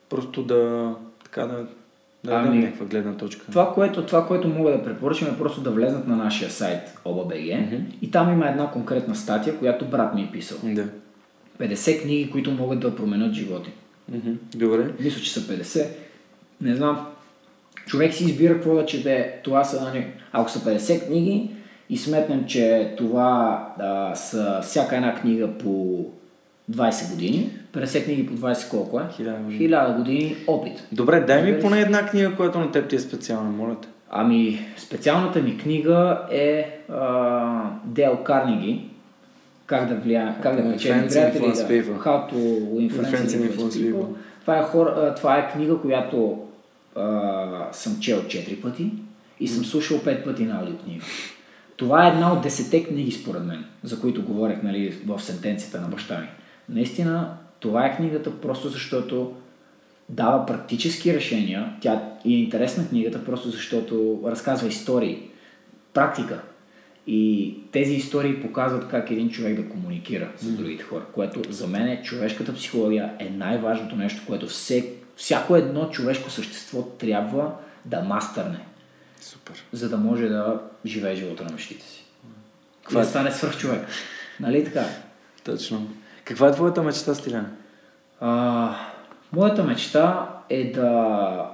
Просто 0.08 0.42
да, 0.42 0.92
така 1.24 1.42
да, 1.42 1.66
да 2.24 2.32
Ами, 2.34 2.44
дадем 2.46 2.60
някаква 2.60 2.86
гледна 2.86 3.12
точка. 3.16 3.46
Това 3.50 3.74
което, 3.74 4.06
това, 4.06 4.26
което 4.26 4.48
мога 4.48 4.70
да 4.70 4.84
препоръчам 4.84 5.28
е 5.28 5.38
просто 5.38 5.60
да 5.60 5.70
влезнат 5.70 6.06
на 6.08 6.16
нашия 6.16 6.50
сайт 6.50 6.98
OBBG 7.04 7.80
и 8.02 8.10
там 8.10 8.32
има 8.32 8.48
една 8.48 8.70
конкретна 8.70 9.14
статия, 9.14 9.58
която 9.58 9.84
брат 9.84 10.14
ми 10.14 10.22
е 10.22 10.30
писал. 10.32 10.58
Да. 10.64 10.84
50 11.58 12.02
книги, 12.02 12.30
които 12.30 12.50
могат 12.50 12.80
да 12.80 12.96
променят 12.96 13.34
живота. 13.34 13.70
Мгм. 14.08 14.32
Добре. 14.54 14.90
Мисля, 15.00 15.20
че 15.22 15.32
са 15.32 15.40
50. 15.40 15.86
Не 16.60 16.74
знам. 16.74 17.06
Човек 17.86 18.14
си 18.14 18.24
избира 18.24 18.54
какво 18.54 18.74
да 18.74 18.86
чете. 18.86 19.40
Това 19.44 19.64
са, 19.64 19.82
нали, 19.82 20.06
ако 20.32 20.50
са 20.50 20.58
50 20.58 21.06
книги 21.06 21.50
и 21.90 21.96
сметнем, 21.96 22.44
че 22.46 22.94
това 22.98 23.68
а, 23.78 24.14
са 24.14 24.60
всяка 24.62 24.96
една 24.96 25.14
книга 25.14 25.48
по 25.58 26.04
20 26.70 27.10
години, 27.10 27.50
50 27.72 28.04
книги 28.04 28.26
по 28.26 28.32
20 28.32 28.70
колко 28.70 29.00
е? 29.00 29.02
Хиляда 29.16 29.38
години. 29.38 29.68
1000 29.68 29.96
години 29.96 30.36
опит. 30.46 30.86
Добре, 30.92 31.20
дай 31.20 31.52
ми 31.52 31.60
поне 31.60 31.80
една 31.80 32.06
книга, 32.06 32.36
която 32.36 32.58
на 32.58 32.72
теб 32.72 32.88
ти 32.88 32.96
е 32.96 32.98
специална, 32.98 33.50
моля 33.50 33.76
те. 33.82 33.88
Ами, 34.10 34.60
специалната 34.76 35.42
ми 35.42 35.58
книга 35.58 36.20
е 36.30 36.78
а, 36.88 37.70
Дел 37.84 38.16
Карнеги. 38.24 38.90
Как 39.66 39.88
да 39.88 39.94
влия, 39.94 40.36
как 40.42 40.56
да 40.56 40.62
Okay, 40.62 40.72
печели 40.72 41.08
приятели, 41.08 41.42
Influence 41.42 41.84
да. 41.86 41.98
How 41.98 42.32
to 42.32 42.36
Friends 42.90 42.90
and 42.90 42.90
influence 42.90 43.50
Influence 43.50 43.92
people. 43.92 44.06
Това 44.40 44.58
е, 44.58 44.62
хор, 44.62 44.86
а, 44.86 45.14
това 45.14 45.38
е 45.38 45.52
книга, 45.52 45.78
която 45.78 46.38
а, 46.96 47.68
съм 47.72 48.00
чел 48.00 48.22
4 48.22 48.62
пъти 48.62 48.92
и 49.40 49.48
съм 49.48 49.64
слушал 49.64 49.98
5 49.98 50.24
пъти 50.24 50.44
на 50.44 50.58
аудиокнига. 50.60 51.04
Това 51.76 52.06
е 52.06 52.10
една 52.10 52.32
от 52.32 52.44
10 52.44 52.88
книги, 52.88 53.12
според 53.12 53.44
мен, 53.44 53.64
за 53.82 54.00
които 54.00 54.24
говорех 54.24 54.62
нали, 54.62 54.98
в 55.06 55.22
сентенцията 55.22 55.80
на 55.80 55.88
баща 55.88 56.18
ми. 56.18 56.28
Наистина, 56.68 57.36
това 57.60 57.86
е 57.86 57.96
книгата 57.96 58.40
просто 58.40 58.68
защото 58.68 59.34
дава 60.08 60.46
практически 60.46 61.14
решения. 61.14 61.76
Тя 61.80 61.92
е 62.24 62.28
интересна 62.28 62.88
книгата, 62.88 63.24
просто 63.24 63.50
защото 63.50 64.20
разказва 64.26 64.68
истории, 64.68 65.22
практика. 65.94 66.40
И 67.06 67.54
тези 67.72 67.92
истории 67.94 68.40
показват 68.42 68.88
как 68.88 69.10
един 69.10 69.30
човек 69.30 69.56
да 69.62 69.68
комуникира 69.68 70.28
с 70.36 70.46
другите 70.46 70.82
хора, 70.82 71.02
което 71.14 71.52
за 71.52 71.66
мен 71.66 71.88
е 71.88 72.02
човешката 72.02 72.54
психология 72.54 73.12
е 73.18 73.30
най-важното 73.30 73.96
нещо, 73.96 74.22
което 74.26 74.46
все, 74.46 74.92
всяко 75.16 75.56
едно 75.56 75.90
човешко 75.90 76.30
същество 76.30 76.82
трябва 76.82 77.52
да 77.84 78.00
мастърне, 78.00 78.58
Супер. 79.20 79.64
за 79.72 79.88
да 79.88 79.96
може 79.96 80.28
да 80.28 80.60
живее 80.86 81.14
живота 81.16 81.44
на 81.44 81.52
мечтите 81.52 81.84
си. 81.86 82.04
Каква 82.82 83.00
е? 83.00 83.04
да 83.04 83.10
стане 83.10 83.32
свърх 83.32 83.58
човек. 83.58 83.86
Нали 84.40 84.64
така? 84.64 84.84
Точно. 85.44 85.88
Каква 86.24 86.48
е 86.48 86.52
твоята 86.52 86.82
мечта, 86.82 87.14
Стилян? 87.14 87.46
А, 88.20 88.74
моята 89.32 89.64
мечта 89.64 90.28
е 90.50 90.70
да... 90.70 91.50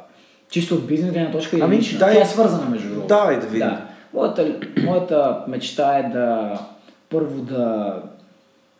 Чисто 0.51 0.75
от 0.75 0.87
бизнес 0.87 1.13
гледна 1.13 1.31
точка 1.31 1.59
и 1.59 1.61
Ами, 1.61 1.77
лична. 1.79 1.99
дай- 1.99 2.15
Тя 2.15 2.23
е 2.23 2.27
свързана 2.27 2.71
между 2.71 2.89
другото. 2.89 3.07
Давай 3.07 3.41
да 3.41 3.47
видим. 3.47 3.69
Да. 3.69 3.89
Моята, 4.15 4.61
моята 4.85 5.45
мечта 5.49 5.99
е 5.99 6.03
да 6.03 6.59
първо 7.11 7.43
да, 7.43 7.95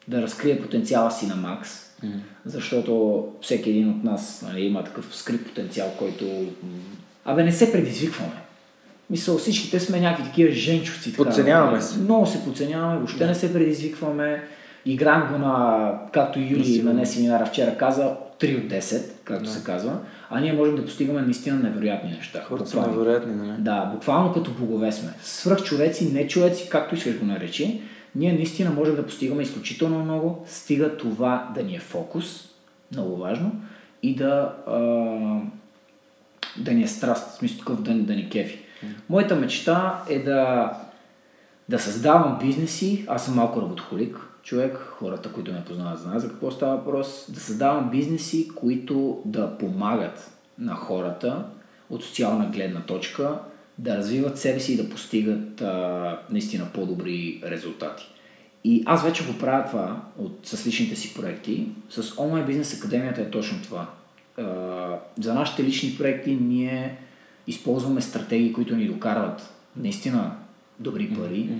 да 0.09 0.23
разкрия 0.23 0.63
потенциала 0.63 1.11
си 1.11 1.27
на 1.27 1.37
Макс, 1.37 1.71
защото 2.47 3.25
всеки 3.41 3.71
един 3.71 3.91
от 3.91 4.05
нас 4.05 4.45
нали, 4.49 4.61
има 4.61 4.85
такъв 4.85 5.17
скрит 5.17 5.47
потенциал, 5.47 5.89
който... 5.99 6.25
Абе, 7.25 7.45
не 7.45 7.53
се 7.53 7.73
предизвикваме. 7.73 8.43
Мисъл, 9.11 9.39
всичките 9.39 9.81
сме 9.81 10.01
някакви 10.01 10.25
такива 10.25 10.53
женчовци. 10.53 11.17
Подценяваме 11.17 11.73
нали. 11.73 11.83
се. 11.83 11.99
Много 11.99 12.27
се 12.27 12.45
подценяваме, 12.45 12.97
въобще 12.97 13.27
не 13.27 13.35
се 13.35 13.53
предизвикваме. 13.53 14.43
Играем 14.87 15.33
го 15.33 15.39
на, 15.39 15.93
както 16.13 16.39
Юли 16.39 16.83
на 16.83 16.93
не 16.93 17.07
семинара 17.07 17.47
вчера 17.47 17.77
каза, 17.77 18.17
3 18.41 18.65
от 18.65 18.83
10, 18.83 19.03
както 19.25 19.51
се 19.51 19.65
казва. 19.65 19.99
А 20.35 20.41
ние 20.41 20.53
можем 20.53 20.77
да 20.77 20.85
постигаме 20.85 21.23
наистина 21.23 21.57
невероятни 21.57 22.11
неща. 22.11 22.45
Хората 22.49 22.71
са 22.71 22.89
невероятни, 22.89 23.35
нали? 23.35 23.53
Да, 23.59 23.85
буквално 23.85 24.33
като 24.33 24.51
богове 24.51 24.93
сме. 24.93 25.11
Свръхчовеци, 25.23 26.13
не 26.13 26.29
човеци, 26.29 26.69
както 26.69 26.95
искаш 26.95 27.19
го 27.19 27.27
наречи. 27.27 27.81
Ние 28.15 28.33
наистина 28.33 28.71
можем 28.71 28.97
да 28.97 29.07
постигаме 29.07 29.43
изключително 29.43 30.05
много, 30.05 30.45
стига 30.47 30.97
това 30.97 31.51
да 31.55 31.63
ни 31.63 31.77
е 31.77 31.81
фокус, 31.81 32.49
много 32.93 33.17
важно, 33.17 33.53
и 34.03 34.17
да, 34.17 34.55
а, 34.67 34.77
да 36.63 36.75
ни 36.75 36.83
е 36.83 36.89
страст, 36.89 37.31
в 37.31 37.35
смисъл 37.35 37.59
такъв 37.59 37.83
да, 37.83 37.95
да 37.95 38.15
ни 38.15 38.29
кефи. 38.31 38.59
Моята 39.09 39.37
мечта 39.37 40.03
е 40.09 40.19
да, 40.19 40.73
да 41.69 41.79
създавам 41.79 42.39
бизнеси, 42.39 43.05
аз 43.09 43.25
съм 43.25 43.35
малко 43.35 43.63
работохолик 43.63 44.32
човек, 44.43 44.77
хората, 44.77 45.33
които 45.33 45.53
ме 45.53 45.65
познават, 45.65 45.99
знаят 46.01 46.23
за 46.23 46.29
какво 46.29 46.51
става 46.51 46.77
въпрос, 46.77 47.27
да 47.29 47.41
създавам 47.41 47.91
бизнеси, 47.91 48.49
които 48.55 49.23
да 49.25 49.59
помагат 49.59 50.31
на 50.59 50.75
хората 50.75 51.45
от 51.91 52.05
социална 52.05 52.47
гледна 52.47 52.81
точка, 52.81 53.39
да 53.79 53.97
развиват 53.97 54.39
себе 54.39 54.61
си 54.61 54.73
и 54.73 54.77
да 54.77 54.89
постигат 54.89 55.61
а, 55.61 56.19
наистина 56.31 56.67
по-добри 56.75 57.43
резултати. 57.45 58.09
И 58.65 58.83
аз 58.87 59.05
вече 59.05 59.27
го 59.27 59.39
правя 59.39 59.65
това 59.67 60.03
от, 60.19 60.39
с 60.43 60.67
личните 60.67 60.97
си 60.97 61.15
проекти. 61.15 61.69
С 61.91 62.19
онлайн 62.19 62.47
бизнес 62.47 62.79
академията 62.79 63.21
е 63.23 63.31
точно 63.31 63.63
това. 63.63 63.91
А, 64.39 64.45
за 65.21 65.35
нашите 65.35 65.65
лични 65.65 65.95
проекти 65.99 66.35
ние 66.37 66.99
използваме 67.47 68.01
стратегии, 68.01 68.53
които 68.53 68.77
ни 68.77 68.89
докарват 68.89 69.55
наистина 69.77 70.37
добри 70.81 71.15
пари. 71.15 71.51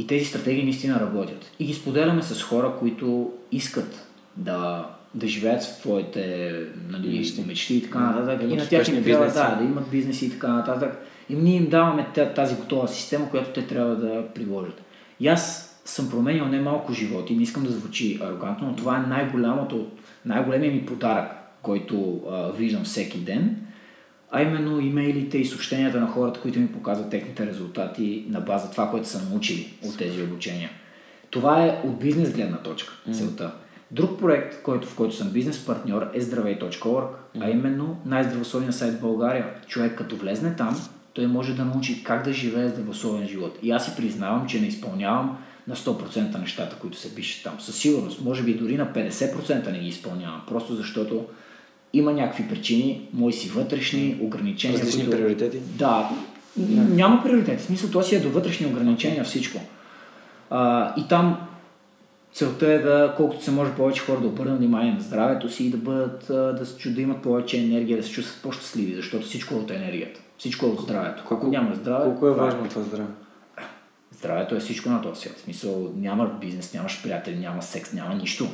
И 0.00 0.06
тези 0.06 0.24
стратегии 0.24 0.64
наистина 0.64 1.00
работят. 1.00 1.52
И 1.58 1.64
ги 1.64 1.74
споделяме 1.74 2.22
с 2.22 2.42
хора, 2.42 2.72
които 2.78 3.32
искат 3.52 4.08
да, 4.36 4.90
да 5.14 5.26
живеят 5.26 5.62
своите 5.62 6.52
нали, 6.88 7.18
Мечти. 7.18 7.44
мечти 7.46 7.76
и 7.76 7.82
така 7.82 7.98
нататък. 7.98 8.38
Да 8.38 8.44
И 8.44 8.46
имат 8.46 8.58
на 8.58 8.68
тях 8.68 8.88
им 8.88 9.04
трябва 9.04 9.26
да, 9.26 9.56
да 9.58 9.64
имат 9.64 9.90
бизнеси 9.90 10.26
и 10.26 10.30
така 10.30 10.48
нататък. 10.48 11.06
И 11.28 11.34
ние 11.34 11.56
им 11.56 11.68
даваме 11.68 12.06
тази 12.34 12.54
готова 12.54 12.88
система, 12.88 13.30
която 13.30 13.50
те 13.50 13.66
трябва 13.66 13.96
да 13.96 14.28
приложат. 14.34 14.82
И 15.20 15.28
аз 15.28 15.74
съм 15.84 16.10
променил 16.10 16.46
немалко 16.46 16.92
животи, 16.92 17.36
не 17.36 17.42
искам 17.42 17.62
да 17.62 17.70
звучи 17.70 18.20
арогантно, 18.22 18.68
но 18.68 18.76
това 18.76 18.96
е 18.96 19.08
най-голямото, 19.08 19.86
най-големият 20.24 20.74
ми 20.74 20.86
подарък, 20.86 21.30
който 21.62 22.20
а, 22.30 22.52
виждам 22.52 22.84
всеки 22.84 23.18
ден, 23.18 23.56
а 24.30 24.42
именно 24.42 24.80
имейлите 24.80 25.38
и 25.38 25.44
съобщенията 25.44 26.00
на 26.00 26.06
хората, 26.06 26.40
които 26.40 26.58
ми 26.58 26.72
показват 26.72 27.10
техните 27.10 27.46
резултати 27.46 28.24
на 28.28 28.40
база 28.40 28.70
това, 28.70 28.90
което 28.90 29.08
са 29.08 29.28
научили 29.30 29.74
от 29.84 29.98
тези 29.98 30.22
обучения. 30.22 30.70
Това 31.30 31.64
е 31.64 31.80
от 31.84 31.98
бизнес 31.98 32.32
гледна 32.32 32.56
точка, 32.56 32.92
целта. 33.12 33.52
Друг 33.90 34.20
проект, 34.20 34.62
който, 34.62 34.88
в 34.88 34.94
който 34.94 35.16
съм 35.16 35.30
бизнес 35.30 35.66
партньор 35.66 36.10
е 36.14 36.20
здравей.org, 36.20 37.08
а 37.40 37.50
именно 37.50 37.96
най-здравословният 38.06 38.74
сайт 38.74 38.94
в 38.94 39.00
България. 39.00 39.46
Човек 39.66 39.98
като 39.98 40.16
влезне 40.16 40.56
там, 40.56 40.76
той 41.12 41.26
може 41.26 41.54
да 41.54 41.64
научи 41.64 42.04
как 42.04 42.24
да 42.24 42.32
живее 42.32 42.68
здравословен 42.68 43.28
живот. 43.28 43.58
И 43.62 43.70
аз 43.70 43.84
си 43.84 43.92
признавам, 43.96 44.46
че 44.46 44.60
не 44.60 44.66
изпълнявам 44.66 45.38
на 45.68 45.76
100% 45.76 46.40
нещата, 46.40 46.76
които 46.76 46.98
се 46.98 47.14
пишат 47.14 47.44
там. 47.44 47.60
Със 47.60 47.76
сигурност, 47.76 48.24
може 48.24 48.42
би 48.42 48.54
дори 48.54 48.76
на 48.76 48.92
50% 48.92 49.72
не 49.72 49.78
ги 49.78 49.88
изпълнявам, 49.88 50.42
просто 50.48 50.74
защото 50.74 51.26
има 51.92 52.12
някакви 52.12 52.48
причини, 52.48 53.08
мои 53.12 53.32
си 53.32 53.48
вътрешни 53.48 54.18
ограничения. 54.20 54.80
Различни 54.80 55.04
които... 55.04 55.16
приоритети? 55.16 55.58
Да, 55.58 56.10
няма 56.88 57.22
приоритет. 57.22 57.60
В 57.60 57.64
смисъл, 57.64 57.90
то 57.90 58.02
си 58.02 58.16
е 58.16 58.20
до 58.20 58.30
вътрешни 58.30 58.66
ограничения 58.66 59.24
всичко. 59.24 59.60
А, 60.50 60.92
и 60.96 61.08
там 61.08 61.36
целта 62.32 62.72
е 62.72 62.78
да, 62.78 63.14
колкото 63.16 63.44
се 63.44 63.50
може 63.50 63.72
повече 63.72 64.02
хора 64.02 64.20
да 64.20 64.26
обърнат 64.26 64.58
внимание 64.58 64.92
на 64.92 65.00
здравето 65.00 65.48
си 65.48 65.64
и 65.64 65.70
да 65.70 65.76
бъдат, 65.76 66.24
да, 66.28 66.66
се 66.66 66.90
да 66.90 67.00
имат 67.00 67.22
повече 67.22 67.58
енергия, 67.58 67.96
да 67.96 68.02
се 68.02 68.12
чувстват 68.12 68.42
по-щастливи, 68.42 68.94
защото 68.94 69.26
всичко 69.26 69.54
е 69.54 69.58
от 69.58 69.70
енергията. 69.70 70.20
Всичко 70.38 70.66
е 70.66 70.68
от 70.68 70.80
здравето. 70.80 71.24
Колко 71.28 71.46
няма 71.46 71.74
здраве, 71.74 72.04
Колко 72.04 72.28
е 72.28 72.30
това 72.30 72.44
важно 72.44 72.68
това 72.68 72.82
здраве? 72.82 73.10
Здравето 74.18 74.54
е 74.54 74.60
всичко 74.60 74.88
на 74.88 75.02
този 75.02 75.20
свят. 75.20 75.36
В 75.36 75.40
смисъл, 75.40 75.92
няма 75.96 76.30
бизнес, 76.40 76.74
нямаш 76.74 77.02
приятели, 77.02 77.38
няма 77.38 77.62
секс, 77.62 77.92
няма 77.92 78.14
нищо. 78.14 78.48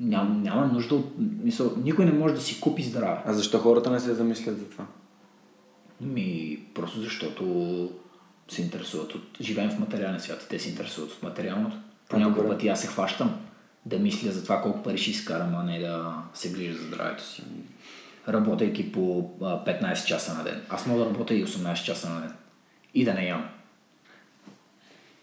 Няма, 0.00 0.34
няма 0.34 0.66
нужда 0.66 0.94
от... 0.94 1.14
Мисъл, 1.18 1.72
никой 1.84 2.04
не 2.04 2.12
може 2.12 2.34
да 2.34 2.40
си 2.40 2.60
купи 2.60 2.82
здраве. 2.82 3.20
А 3.26 3.32
защо 3.32 3.58
хората 3.58 3.90
не 3.90 4.00
се 4.00 4.14
замислят 4.14 4.58
за 4.58 4.64
това? 4.64 4.86
Ми, 6.00 6.58
просто 6.74 7.00
защото 7.00 7.44
се 8.48 8.62
интересуват 8.62 9.14
от... 9.14 9.22
Живеем 9.40 9.70
в 9.70 9.78
материален 9.78 10.20
свят 10.20 10.42
и 10.42 10.48
те 10.48 10.58
се 10.58 10.68
интересуват 10.68 11.12
от 11.12 11.22
материалното. 11.22 11.76
Понякога 12.08 12.42
добре. 12.42 12.48
пъти 12.48 12.68
аз 12.68 12.80
се 12.80 12.86
хващам 12.86 13.40
да 13.86 13.98
мисля 13.98 14.32
за 14.32 14.42
това 14.42 14.62
колко 14.62 14.82
пари 14.82 14.98
ще 14.98 15.10
изкарам, 15.10 15.54
а 15.54 15.62
не 15.62 15.78
да 15.78 16.14
се 16.34 16.52
грижа 16.52 16.78
за 16.78 16.86
здравето 16.86 17.24
си. 17.24 17.42
Работейки 18.28 18.92
по 18.92 19.30
а, 19.42 19.64
15 19.64 20.04
часа 20.04 20.34
на 20.34 20.44
ден. 20.44 20.62
Аз 20.68 20.86
мога 20.86 21.04
да 21.04 21.10
работя 21.10 21.34
и 21.34 21.46
18 21.46 21.84
часа 21.84 22.10
на 22.10 22.20
ден. 22.20 22.32
И 22.94 23.04
да 23.04 23.14
не 23.14 23.26
ям. 23.26 23.48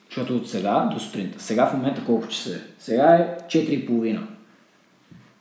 Защото 0.10 0.38
от 0.38 0.50
сега 0.50 0.90
до 0.94 1.00
сутринта. 1.00 1.44
Сега 1.44 1.68
в 1.68 1.74
момента 1.74 2.06
колко 2.06 2.28
часа 2.28 2.56
е? 2.56 2.60
Сега 2.80 3.16
е 3.16 3.38
4.30. 3.48 4.35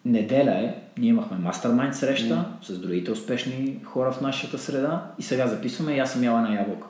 Неделя 0.05 0.53
е, 0.53 0.75
ние 0.99 1.09
имахме 1.09 1.37
мастермайнд 1.37 1.95
среща 1.95 2.49
с 2.63 2.79
другите 2.79 3.11
успешни 3.11 3.81
хора 3.85 4.13
в 4.13 4.21
нашата 4.21 4.59
среда 4.59 5.13
и 5.19 5.23
сега 5.23 5.47
записваме 5.47 5.93
и 5.93 5.99
аз 5.99 6.13
съм 6.13 6.25
яла 6.25 6.41
на 6.41 6.55
ябълка. 6.55 6.87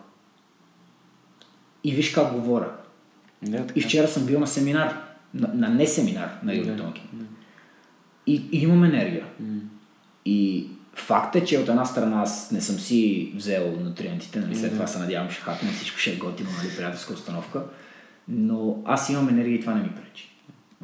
И 1.84 1.92
виж 1.92 2.10
как 2.10 2.32
говоря. 2.32 2.70
Не, 3.42 3.66
така. 3.66 3.72
И 3.76 3.82
вчера 3.82 4.08
съм 4.08 4.26
бил 4.26 4.40
на 4.40 4.46
семинар, 4.46 5.00
на, 5.34 5.48
на 5.54 5.68
не 5.68 5.86
семинар 5.86 6.38
на 6.42 6.54
Юли 6.54 6.76
Тонкин. 6.76 7.28
И, 8.26 8.42
и 8.52 8.62
имам 8.62 8.84
енергия. 8.84 9.26
И 10.24 10.68
факт 10.94 11.36
е, 11.36 11.44
че 11.44 11.58
от 11.58 11.68
една 11.68 11.84
страна 11.84 12.22
аз 12.22 12.50
не 12.50 12.60
съм 12.60 12.78
си 12.78 13.32
взел 13.36 13.76
нутриентите, 13.80 14.40
нали, 14.40 14.56
след 14.56 14.72
това 14.72 14.86
се 14.86 14.98
надявам, 14.98 15.30
ще 15.30 15.42
хапна, 15.42 15.72
всичко 15.72 15.98
ще 15.98 16.12
е 16.12 16.16
готино, 16.16 16.50
нали, 16.58 16.76
приятелска 16.76 17.12
установка. 17.12 17.62
Но 18.28 18.82
аз 18.84 19.10
имам 19.10 19.28
енергия 19.28 19.54
и 19.54 19.60
това 19.60 19.74
не 19.74 19.82
ми 19.82 19.90
пречи. 19.90 20.33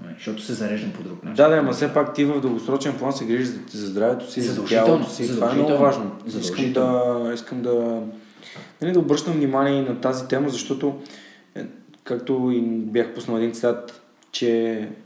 Нали, 0.05 0.15
Защото 0.17 0.43
се 0.43 0.53
зареждам 0.53 0.93
по 0.93 1.03
друг 1.03 1.25
начин. 1.25 1.35
Да, 1.35 1.49
да, 1.49 1.57
ама 1.57 1.73
все 1.73 1.95
пак 1.95 2.15
ти 2.15 2.25
в 2.25 2.41
дългосрочен 2.41 2.99
план 2.99 3.13
се 3.13 3.25
грижиш 3.25 3.49
за, 3.71 3.87
здравето 3.87 4.31
си, 4.31 4.41
за 4.41 4.65
тялото 4.65 5.11
си. 5.11 5.29
Това 5.29 5.51
е 5.51 5.55
много 5.55 5.79
важно. 5.79 6.11
Искам 6.41 6.73
да, 6.73 7.31
искам 7.35 7.63
да, 7.63 8.03
нали, 8.83 8.93
да 8.93 8.99
обръщам 8.99 9.35
внимание 9.35 9.79
и 9.79 9.89
на 9.89 10.01
тази 10.01 10.29
тема, 10.29 10.49
защото 10.49 10.95
е, 11.55 11.65
както 12.05 12.51
и 12.55 12.61
бях 12.63 13.15
пуснал 13.15 13.37
един 13.37 13.53
цитат, 13.53 14.03
че 14.33 14.47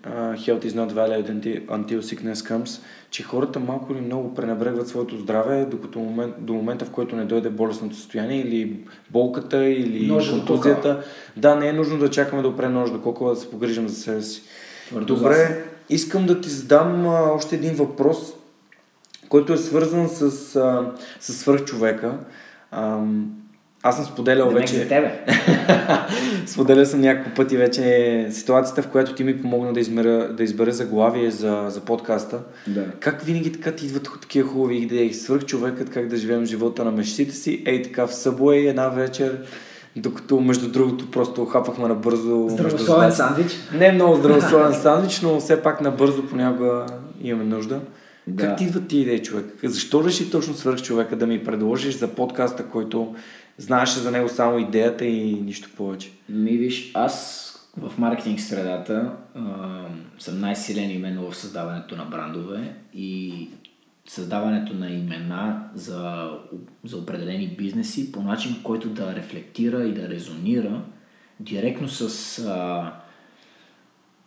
uh, 0.06 0.34
health 0.34 0.64
is 0.64 0.70
not 0.70 0.92
valued 0.92 1.26
until- 1.68 2.00
sickness 2.00 2.34
comes, 2.34 2.82
че 3.10 3.22
хората 3.22 3.60
малко 3.60 3.92
или 3.92 4.00
много 4.00 4.34
пренебрегват 4.34 4.88
своето 4.88 5.18
здраве, 5.18 5.66
докато 5.70 5.98
момент, 5.98 6.34
до 6.38 6.52
момента, 6.52 6.84
в 6.84 6.90
който 6.90 7.16
не 7.16 7.24
дойде 7.24 7.50
болестното 7.50 7.96
състояние 7.96 8.40
или 8.40 8.76
болката, 9.10 9.64
или 9.64 10.08
контузията. 10.30 11.02
Да, 11.36 11.54
не 11.54 11.68
е 11.68 11.72
нужно 11.72 11.98
да 11.98 12.10
чакаме 12.10 12.42
да 12.42 12.48
опре 12.48 12.68
нож 12.68 12.90
до 12.90 13.28
да 13.28 13.36
се 13.36 13.50
погрижим 13.50 13.88
за 13.88 13.96
себе 13.96 14.22
си. 14.22 14.42
Твърдо 14.94 15.14
Добре, 15.14 15.64
искам 15.88 16.26
да 16.26 16.40
ти 16.40 16.48
задам 16.48 17.06
а, 17.06 17.30
още 17.34 17.54
един 17.54 17.74
въпрос, 17.74 18.18
който 19.28 19.52
е 19.52 19.56
свързан 19.56 20.08
с, 20.08 20.56
а, 20.56 20.92
с 21.20 21.32
свръхчовека. 21.32 22.18
Ам, 22.70 23.30
аз 23.82 23.96
съм 23.96 24.04
споделял 24.04 24.48
Демек 24.48 24.60
вече... 24.60 24.74
за 24.74 24.88
тебе. 24.88 25.24
Споделял 26.46 26.86
съм 26.86 27.00
няколко 27.00 27.34
пъти 27.36 27.56
вече 27.56 28.26
ситуацията, 28.30 28.82
в 28.82 28.88
която 28.88 29.14
ти 29.14 29.24
ми 29.24 29.42
помогна 29.42 29.72
да, 29.72 29.80
измеря, 29.80 30.28
да 30.32 30.42
избера 30.44 30.72
заглавие 30.72 31.30
за, 31.30 31.66
за 31.68 31.80
подкаста. 31.80 32.40
Да. 32.66 32.84
Как 33.00 33.22
винаги 33.22 33.52
така 33.52 33.72
ти 33.72 33.86
идват 33.86 34.08
такива 34.20 34.48
хубави 34.48 34.76
идеи? 34.76 35.14
Свърх 35.14 35.44
човекът, 35.44 35.90
как 35.90 36.08
да 36.08 36.16
живеем 36.16 36.46
живота 36.46 36.84
на 36.84 36.90
мечтите 36.90 37.34
си. 37.34 37.62
Ей 37.66 37.82
така 37.82 38.06
в 38.06 38.14
Събуей 38.14 38.68
една 38.68 38.88
вечер, 38.88 39.38
докато 39.96 40.40
между 40.40 40.68
другото 40.68 41.10
просто 41.10 41.44
хапахме 41.44 41.88
набързо. 41.88 42.46
Здравословен 42.48 43.12
сандвич. 43.12 43.52
Не 43.74 43.92
много 43.92 44.16
здравословен 44.16 44.74
сандвич, 44.74 45.20
но 45.20 45.40
все 45.40 45.62
пак 45.62 45.80
набързо 45.80 46.26
понякога 46.26 46.86
имаме 47.22 47.44
нужда. 47.44 47.80
Да. 48.26 48.46
Как 48.46 48.58
ти 48.58 48.64
идва 48.64 48.80
ти 48.80 48.98
идея, 48.98 49.22
човек? 49.22 49.44
Защо 49.64 50.04
реши 50.04 50.30
точно 50.30 50.54
свърх 50.54 50.82
човека 50.82 51.16
да 51.16 51.26
ми 51.26 51.44
предложиш 51.44 51.98
за 51.98 52.08
подкаста, 52.08 52.64
който 52.64 53.14
знаеше 53.58 53.98
за 53.98 54.10
него 54.10 54.28
само 54.28 54.58
идеята 54.58 55.04
и 55.04 55.34
нищо 55.34 55.68
повече? 55.76 56.12
Ми 56.28 56.56
виж, 56.56 56.90
аз 56.94 57.44
в 57.76 57.98
маркетинг 57.98 58.40
средата 58.40 59.10
а, 59.34 59.40
съм 60.18 60.40
най-силен 60.40 60.90
именно 60.90 61.30
в 61.30 61.36
създаването 61.36 61.96
на 61.96 62.04
брандове 62.04 62.72
и 62.94 63.48
създаването 64.06 64.74
на 64.74 64.90
имена 64.90 65.68
за, 65.74 66.30
за 66.84 66.96
определени 66.96 67.48
бизнеси 67.58 68.12
по 68.12 68.22
начин, 68.22 68.56
който 68.62 68.88
да 68.88 69.14
рефлектира 69.14 69.84
и 69.84 69.94
да 69.94 70.08
резонира 70.08 70.82
директно 71.40 71.88
с, 71.88 72.38
а, 72.38 72.92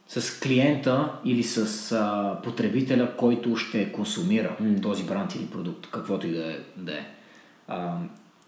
с 0.08 0.40
клиента 0.40 1.12
или 1.26 1.44
с 1.44 1.92
а, 1.92 2.38
потребителя, 2.44 3.16
който 3.18 3.56
ще 3.56 3.92
консумира 3.92 4.58
mm. 4.62 4.82
този 4.82 5.04
бранд 5.04 5.36
или 5.36 5.46
продукт, 5.46 5.88
каквото 5.92 6.28
и 6.28 6.32
да 6.32 6.52
е. 6.52 6.58
Да 6.78 6.94
е. 6.94 7.06
А, 7.68 7.98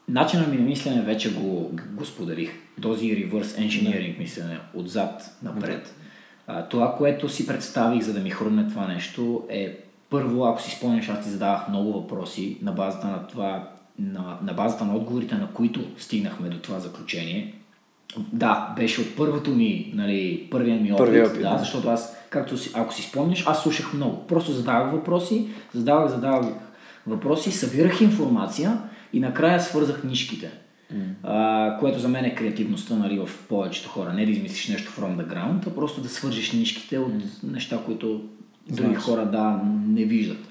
начинът 0.07 0.47
ми 0.47 0.57
на 0.57 0.63
мислене 0.63 1.01
вече 1.01 1.33
го, 1.33 1.71
го 1.93 2.05
споделих. 2.05 2.51
Този 2.81 3.05
reverse 3.05 3.43
engineering 3.43 4.15
mm. 4.15 4.19
мислене 4.19 4.59
отзад 4.73 5.37
напред. 5.43 5.87
Mm. 5.87 5.91
А, 6.47 6.67
това, 6.67 6.95
което 6.95 7.29
си 7.29 7.47
представих, 7.47 8.01
за 8.01 8.13
да 8.13 8.19
ми 8.19 8.29
хрумне 8.29 8.67
това 8.67 8.87
нещо 8.87 9.45
е 9.49 9.88
първо, 10.09 10.45
ако 10.45 10.61
си 10.61 10.71
спомняш, 10.71 11.09
аз 11.09 11.23
ти 11.23 11.29
задавах 11.29 11.69
много 11.69 11.93
въпроси 11.93 12.57
на 12.61 12.71
базата 12.71 13.07
на 13.07 13.27
това, 13.27 13.69
на, 13.99 14.37
на 14.43 14.53
базата 14.53 14.85
на 14.85 14.95
отговорите, 14.95 15.35
на 15.35 15.47
които 15.53 15.81
стигнахме 15.97 16.49
до 16.49 16.59
това 16.59 16.79
заключение. 16.79 17.53
Да, 18.33 18.73
беше 18.75 19.01
от 19.01 19.15
първото 19.15 19.51
ми, 19.51 19.91
нали, 19.95 20.47
първия 20.51 20.75
ми 20.75 20.91
опит, 20.91 20.97
Първия 20.97 21.27
опит 21.27 21.41
да, 21.41 21.57
защото 21.57 21.89
аз, 21.89 22.17
както 22.29 22.57
си, 22.57 22.71
ако 22.73 22.93
си 22.93 23.01
спомняш, 23.01 23.43
аз 23.47 23.63
слушах 23.63 23.93
много. 23.93 24.27
Просто 24.27 24.51
задавах 24.51 24.91
въпроси, 24.91 25.47
задавах, 25.73 26.11
задавах 26.11 26.45
въпроси, 27.07 27.51
събирах 27.51 28.01
информация 28.01 28.81
и 29.13 29.19
накрая 29.19 29.59
свързах 29.59 30.03
нишките. 30.03 30.51
Mm. 30.93 31.03
А, 31.23 31.77
което 31.79 31.99
за 31.99 32.07
мен 32.07 32.25
е 32.25 32.35
креативността 32.35 32.95
нали, 32.95 33.19
в 33.19 33.29
повечето 33.49 33.89
хора. 33.89 34.13
Не 34.13 34.25
да 34.25 34.31
измислиш 34.31 34.67
нещо 34.67 34.91
from 34.91 35.15
the 35.15 35.33
ground, 35.33 35.67
а 35.67 35.75
просто 35.75 36.01
да 36.01 36.09
свържиш 36.09 36.51
нишките 36.51 36.99
от 36.99 37.13
mm. 37.13 37.51
неща, 37.51 37.79
които 37.85 38.21
други 38.69 38.95
хора 38.95 39.25
да 39.25 39.61
не 39.87 40.03
виждат. 40.03 40.49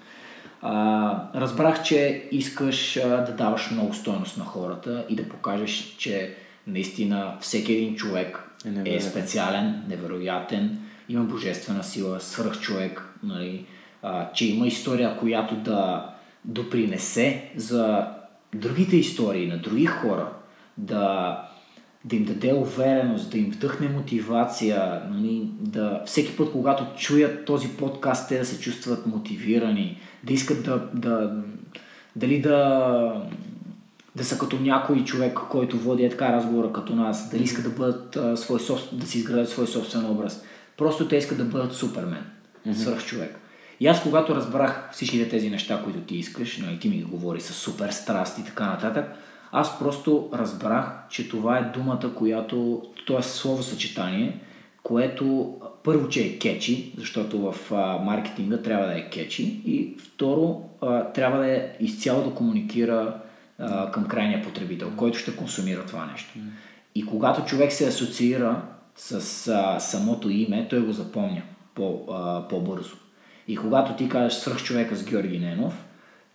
А, 0.63 1.41
разбрах, 1.41 1.83
че 1.83 2.29
искаш 2.33 2.97
а, 2.97 3.09
да 3.09 3.33
даваш 3.33 3.71
много 3.71 3.95
стойност 3.95 4.39
на 4.39 4.45
хората 4.45 5.07
и 5.09 5.17
да 5.17 5.29
покажеш, 5.29 5.97
че 5.99 6.35
наистина 6.67 7.37
всеки 7.41 7.73
един 7.73 7.97
човек 7.97 8.51
е, 8.85 8.95
е 8.95 9.01
специален, 9.01 9.83
невероятен, 9.89 10.79
има 11.09 11.25
божествена 11.25 11.85
сила, 11.85 12.21
свръх 12.21 12.61
човек, 12.61 13.15
нали, 13.23 13.67
а, 14.03 14.33
че 14.33 14.47
има 14.47 14.67
история, 14.67 15.17
която 15.19 15.55
да 15.55 16.11
допринесе 16.45 17.51
за 17.57 18.09
другите 18.55 18.97
истории 18.97 19.47
на 19.47 19.59
други 19.59 19.87
хора, 19.87 20.33
да 20.77 21.48
да 22.09 22.17
им 22.17 22.25
даде 22.25 22.53
увереност, 22.53 23.31
да 23.31 23.39
им 23.39 23.51
вдъхне 23.51 23.89
мотивация, 23.89 25.03
нали, 25.11 25.51
да 25.61 26.03
всеки 26.07 26.37
път, 26.37 26.53
когато 26.53 26.87
чуят 26.97 27.45
този 27.45 27.69
подкаст, 27.69 28.29
те 28.29 28.39
да 28.39 28.45
се 28.45 28.61
чувстват 28.61 29.07
мотивирани, 29.07 30.01
да 30.25 30.33
искат 30.33 30.65
да, 30.65 30.89
да 30.95 31.43
дали 32.17 32.41
да 32.41 33.23
да 34.17 34.25
са 34.25 34.39
като 34.39 34.61
някой 34.61 35.05
човек, 35.05 35.39
който 35.51 35.79
води 35.79 36.05
е 36.05 36.11
така 36.11 36.33
разговора 36.33 36.73
като 36.73 36.95
нас, 36.95 37.31
дали 37.31 37.43
искат 37.43 37.65
да 37.65 37.71
бъдат 37.71 38.17
а, 38.17 38.37
свой, 38.37 38.59
да 38.93 39.07
си 39.07 39.19
изградят 39.19 39.49
свой 39.49 39.67
собствен 39.67 40.07
образ. 40.07 40.45
Просто 40.77 41.09
те 41.09 41.17
искат 41.17 41.39
да 41.39 41.45
бъдат 41.45 41.73
супермен, 41.73 42.25
mm-hmm. 42.67 42.73
свърх 42.73 43.07
човек. 43.07 43.39
И 43.81 43.87
аз 43.87 44.03
когато 44.03 44.35
разбрах 44.35 44.89
всичките 44.93 45.29
тези 45.29 45.51
неща, 45.51 45.81
които 45.85 46.01
ти 46.01 46.17
искаш, 46.17 46.59
нали, 46.59 46.79
ти 46.79 46.89
ми 46.89 47.03
говори 47.03 47.41
с 47.41 47.53
супер 47.53 47.91
страст 47.91 48.39
и 48.39 48.45
така 48.45 48.67
нататък, 48.67 49.05
аз 49.53 49.79
просто 49.79 50.29
разбрах, 50.35 51.09
че 51.11 51.29
това 51.29 51.59
е 51.59 51.71
думата, 51.75 52.15
която, 52.15 52.83
това 53.07 53.19
е 53.19 53.23
слово 53.23 53.63
съчетание, 53.63 54.41
което 54.83 55.55
първо, 55.85 56.09
че 56.09 56.27
е 56.27 56.39
кечи, 56.39 56.93
защото 56.97 57.39
в 57.39 57.73
а, 57.73 57.99
маркетинга 57.99 58.63
трябва 58.63 58.87
да 58.87 58.99
е 58.99 59.11
кечи 59.11 59.63
и 59.67 59.97
второ, 59.99 60.63
а, 60.83 61.05
трябва 61.05 61.39
да 61.39 61.47
е 61.47 61.77
изцяло 61.81 62.25
да 62.25 62.35
комуникира 62.35 63.21
а, 63.59 63.91
към 63.91 64.09
крайния 64.09 64.43
потребител, 64.43 64.93
който 64.97 65.19
ще 65.19 65.37
консумира 65.37 65.87
това 65.87 66.07
нещо. 66.07 66.35
И 66.95 67.07
когато 67.07 67.45
човек 67.45 67.73
се 67.73 67.89
асоциира 67.89 68.63
с 68.97 69.49
а, 69.49 69.81
самото 69.81 70.31
име, 70.31 70.69
той 70.71 70.81
го 70.81 70.93
запомня 70.93 71.43
по, 71.75 72.05
а, 72.11 72.49
по-бързо. 72.49 72.97
И 73.49 73.57
когато 73.57 73.93
ти 73.93 74.09
кажеш 74.09 74.39
свръх 74.39 74.63
човека 74.63 74.97
с 74.97 75.05
Георги 75.05 75.39
Ненов, 75.39 75.85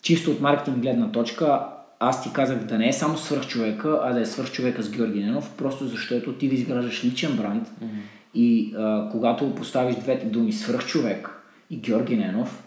чисто 0.02 0.32
от 0.32 0.42
маркетинг 0.42 0.78
гледна 0.78 1.12
точка, 1.12 1.66
аз 2.10 2.24
ти 2.24 2.34
казах 2.34 2.58
да 2.58 2.78
не 2.78 2.88
е 2.88 2.94
само 2.94 3.18
свърх 3.18 3.48
човека, 3.48 4.00
а 4.04 4.14
да 4.14 4.22
е 4.22 4.26
свърх 4.26 4.52
човека 4.52 4.84
с 4.84 4.92
Георги 4.92 5.24
Ненов, 5.24 5.52
просто 5.58 5.88
защото 5.88 6.34
ти 6.34 6.50
да 6.50 6.56
изграждаш 6.56 7.04
личен 7.04 7.38
бранд 7.38 7.68
mm-hmm. 7.68 7.88
и 8.36 8.74
а, 8.78 9.10
когато 9.12 9.56
поставиш 9.56 9.96
двете 9.96 10.26
думи 10.26 10.54
свърх 10.54 10.86
човек 10.86 11.30
и 11.70 11.78
Георги 11.78 12.18
Ненов, 12.18 12.64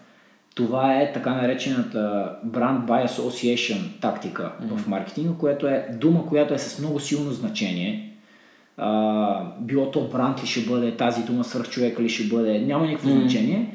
това 0.55 0.95
е 0.95 1.13
така 1.13 1.35
наречената 1.35 2.33
Brand 2.47 2.87
by 2.87 3.09
Association 3.09 3.79
тактика 4.01 4.53
mm-hmm. 4.63 4.77
в 4.77 4.89
маркетинга, 4.89 5.39
което 5.39 5.67
е 5.67 5.89
дума, 6.01 6.27
която 6.27 6.55
е 6.55 6.59
с 6.59 6.79
много 6.79 7.01
силно 7.01 7.31
значение. 7.31 8.13
А, 8.77 9.53
било 9.61 9.91
то 9.91 10.09
бранд 10.09 10.43
ли 10.43 10.47
ще 10.47 10.61
бъде, 10.61 10.97
тази 10.97 11.23
дума 11.23 11.45
свърх 11.45 11.69
човека 11.69 12.03
ли 12.03 12.09
ще 12.09 12.25
бъде, 12.25 12.59
няма 12.59 12.87
никакво 12.87 13.09
mm-hmm. 13.09 13.21
значение 13.21 13.73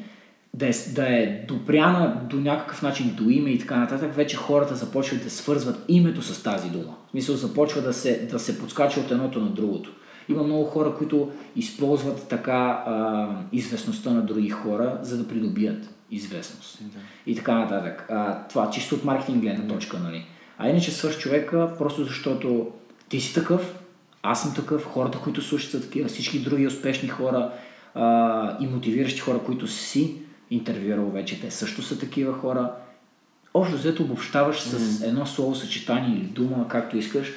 да 0.54 0.66
е, 0.66 0.72
да 0.94 1.08
е 1.08 1.44
допряна 1.48 2.20
до 2.30 2.36
някакъв 2.36 2.82
начин 2.82 3.14
до 3.14 3.30
име 3.30 3.50
и 3.50 3.58
така 3.58 3.76
нататък, 3.76 4.14
вече 4.14 4.36
хората 4.36 4.74
започват 4.74 5.24
да 5.24 5.30
свързват 5.30 5.84
името 5.88 6.22
с 6.22 6.42
тази 6.42 6.70
дума. 6.70 6.94
В 7.06 7.10
смисъл 7.10 7.36
започва 7.36 7.82
да 7.82 7.92
се, 7.92 8.28
да 8.30 8.38
се 8.38 8.58
подскача 8.58 9.00
от 9.00 9.10
едното 9.10 9.40
на 9.40 9.50
другото. 9.50 9.92
Има 10.28 10.42
много 10.42 10.64
хора, 10.64 10.94
които 10.98 11.30
използват 11.56 12.28
така 12.28 12.84
а, 12.86 13.28
известността 13.52 14.10
на 14.10 14.22
други 14.22 14.50
хора, 14.50 14.98
за 15.02 15.18
да 15.18 15.28
придобият 15.28 15.94
известност. 16.10 16.78
Да. 16.80 16.98
И 17.26 17.36
така 17.36 17.54
нататък. 17.54 18.06
А, 18.10 18.48
това 18.48 18.70
чисто 18.70 18.94
от 18.94 19.04
маркетинг 19.04 19.42
гледна 19.42 19.66
точка, 19.66 19.98
нали? 19.98 20.26
А 20.58 20.68
иначе 20.68 20.90
свърш 20.90 21.18
човека, 21.18 21.70
просто 21.78 22.04
защото 22.04 22.70
ти 23.08 23.20
си 23.20 23.34
такъв, 23.34 23.78
аз 24.22 24.42
съм 24.42 24.54
такъв, 24.54 24.84
хората, 24.84 25.18
които 25.18 25.42
слушат 25.42 25.70
са 25.70 25.80
такива, 25.80 26.08
всички 26.08 26.38
други 26.38 26.66
успешни 26.66 27.08
хора 27.08 27.50
а, 27.94 28.56
и 28.60 28.66
мотивиращи 28.66 29.20
хора, 29.20 29.38
които 29.38 29.66
си, 29.66 30.16
интервюирал 30.52 31.10
вече, 31.10 31.40
те 31.40 31.50
също 31.50 31.82
са 31.82 31.98
такива 31.98 32.32
хора. 32.32 32.72
Общо 33.54 33.76
взето 33.76 34.02
обобщаваш 34.02 34.60
mm. 34.60 34.76
с 34.76 35.02
едно 35.02 35.26
слово 35.26 35.54
съчетание 35.54 36.16
или 36.16 36.24
дума, 36.24 36.68
както 36.68 36.96
искаш, 36.96 37.32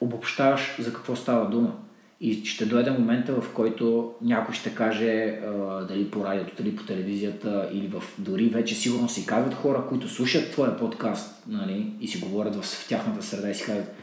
обобщаваш 0.00 0.76
за 0.78 0.92
какво 0.92 1.16
става 1.16 1.50
дума. 1.50 1.72
И 2.20 2.44
ще 2.44 2.66
дойде 2.66 2.90
момента, 2.90 3.40
в 3.40 3.52
който 3.54 4.14
някой 4.22 4.54
ще 4.54 4.74
каже 4.74 5.12
а, 5.12 5.50
дали 5.84 6.10
по 6.10 6.24
радиото, 6.24 6.62
дали 6.62 6.76
по 6.76 6.84
телевизията 6.84 7.68
или 7.72 7.88
в 7.88 8.02
дори 8.18 8.48
вече 8.48 8.74
сигурно 8.74 9.08
си 9.08 9.26
казват 9.26 9.54
хора, 9.54 9.84
които 9.88 10.08
слушат 10.08 10.52
твоя 10.52 10.76
подкаст 10.76 11.42
нали, 11.46 11.92
и 12.00 12.08
си 12.08 12.18
говорят 12.18 12.56
в, 12.56 12.62
в 12.62 12.88
тяхната 12.88 13.22
среда 13.22 13.50
и 13.50 13.54
си 13.54 13.64
казват 13.64 13.94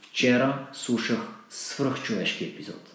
вчера 0.00 0.66
слушах 0.72 1.18
свръхчовешки 1.50 2.44
епизод. 2.44 2.94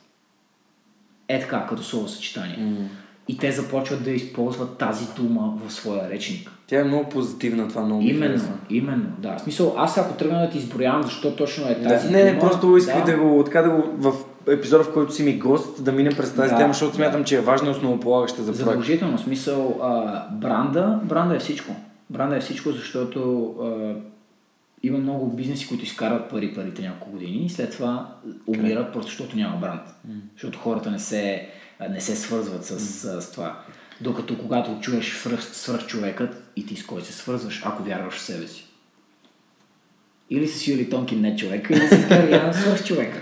Е 1.28 1.40
така, 1.40 1.68
като 1.70 1.84
слово 1.84 2.08
съчетание. 2.08 2.58
Mm 2.58 2.88
и 3.28 3.38
те 3.38 3.52
започват 3.52 4.04
да 4.04 4.12
използват 4.12 4.78
тази 4.78 5.06
дума 5.16 5.54
в 5.66 5.74
своя 5.74 6.10
речник. 6.10 6.52
Тя 6.68 6.80
е 6.80 6.84
много 6.84 7.10
позитивна, 7.10 7.68
това 7.68 7.82
много 7.82 8.02
Именно, 8.02 8.26
интересно. 8.26 8.58
именно, 8.70 9.06
да. 9.20 9.38
В 9.38 9.42
смисъл, 9.42 9.74
аз 9.78 9.98
ако 9.98 10.14
тръгна 10.14 10.42
да 10.42 10.50
ти 10.50 10.58
изброявам 10.58 11.04
защо 11.04 11.36
точно 11.36 11.70
е 11.70 11.84
тази 11.84 12.08
да, 12.08 12.14
Не, 12.14 12.30
дума, 12.30 12.40
просто 12.40 12.78
исках 12.78 13.06
да. 13.06 13.12
да 13.12 13.18
го, 13.18 13.44
така 13.44 13.62
да 13.62 13.70
го, 13.70 13.84
в 13.98 14.14
епизода, 14.48 14.84
в 14.84 14.94
който 14.94 15.14
си 15.14 15.24
ми 15.24 15.38
гост, 15.38 15.84
да 15.84 15.92
минем 15.92 16.14
през 16.18 16.36
тази 16.36 16.52
да, 16.52 16.58
тема, 16.58 16.74
защото 16.74 16.92
да. 16.92 16.96
смятам, 16.96 17.24
че 17.24 17.36
е 17.36 17.42
важна 17.42 17.68
и 17.68 17.72
основополагаща 17.72 18.44
за 18.44 18.52
проект. 18.52 18.66
Задължително, 18.66 19.18
смисъл, 19.18 19.80
а, 19.84 20.24
бранда, 20.32 21.00
бранда 21.04 21.36
е 21.36 21.40
всичко. 21.40 21.76
Бранда 22.10 22.38
е 22.38 22.42
всичко, 22.42 22.72
защото 22.72 23.54
а, 23.62 23.94
има 24.84 24.98
много 24.98 25.28
бизнеси, 25.28 25.68
които 25.68 25.84
изкарват 25.84 26.30
пари 26.30 26.54
парите 26.54 26.82
няколко 26.82 27.12
години 27.12 27.46
и 27.46 27.50
след 27.50 27.72
това 27.72 28.08
умират, 28.48 28.94
просто 28.94 29.10
защото 29.12 29.38
няма 29.38 29.58
бранд. 29.58 29.82
Mm. 29.82 30.12
Защото 30.34 30.60
хората 30.60 30.92
не 30.92 31.00
се 31.00 31.50
не 31.80 32.02
се 32.02 32.16
свързват 32.16 32.66
с, 32.66 32.80
с, 32.80 33.22
с 33.22 33.32
това. 33.32 33.64
Докато 34.02 34.38
когато 34.38 34.80
чуеш 34.82 35.14
свръх, 35.54 35.88
човекът 35.88 36.52
и 36.56 36.66
ти 36.66 36.76
с 36.76 36.86
кой 36.86 37.02
се 37.02 37.14
свързваш, 37.14 37.62
ако 37.66 37.84
вярваш 37.84 38.14
в 38.14 38.22
себе 38.22 38.48
си. 38.48 38.66
Или 40.30 40.48
с 40.48 40.68
Юли 40.68 40.90
Тонкин 40.90 41.22
не 41.22 41.36
човека, 41.36 41.74
или 41.74 41.88
с 41.88 42.08
Георгиан 42.08 42.54
свръх 42.54 42.86
човека. 42.86 43.22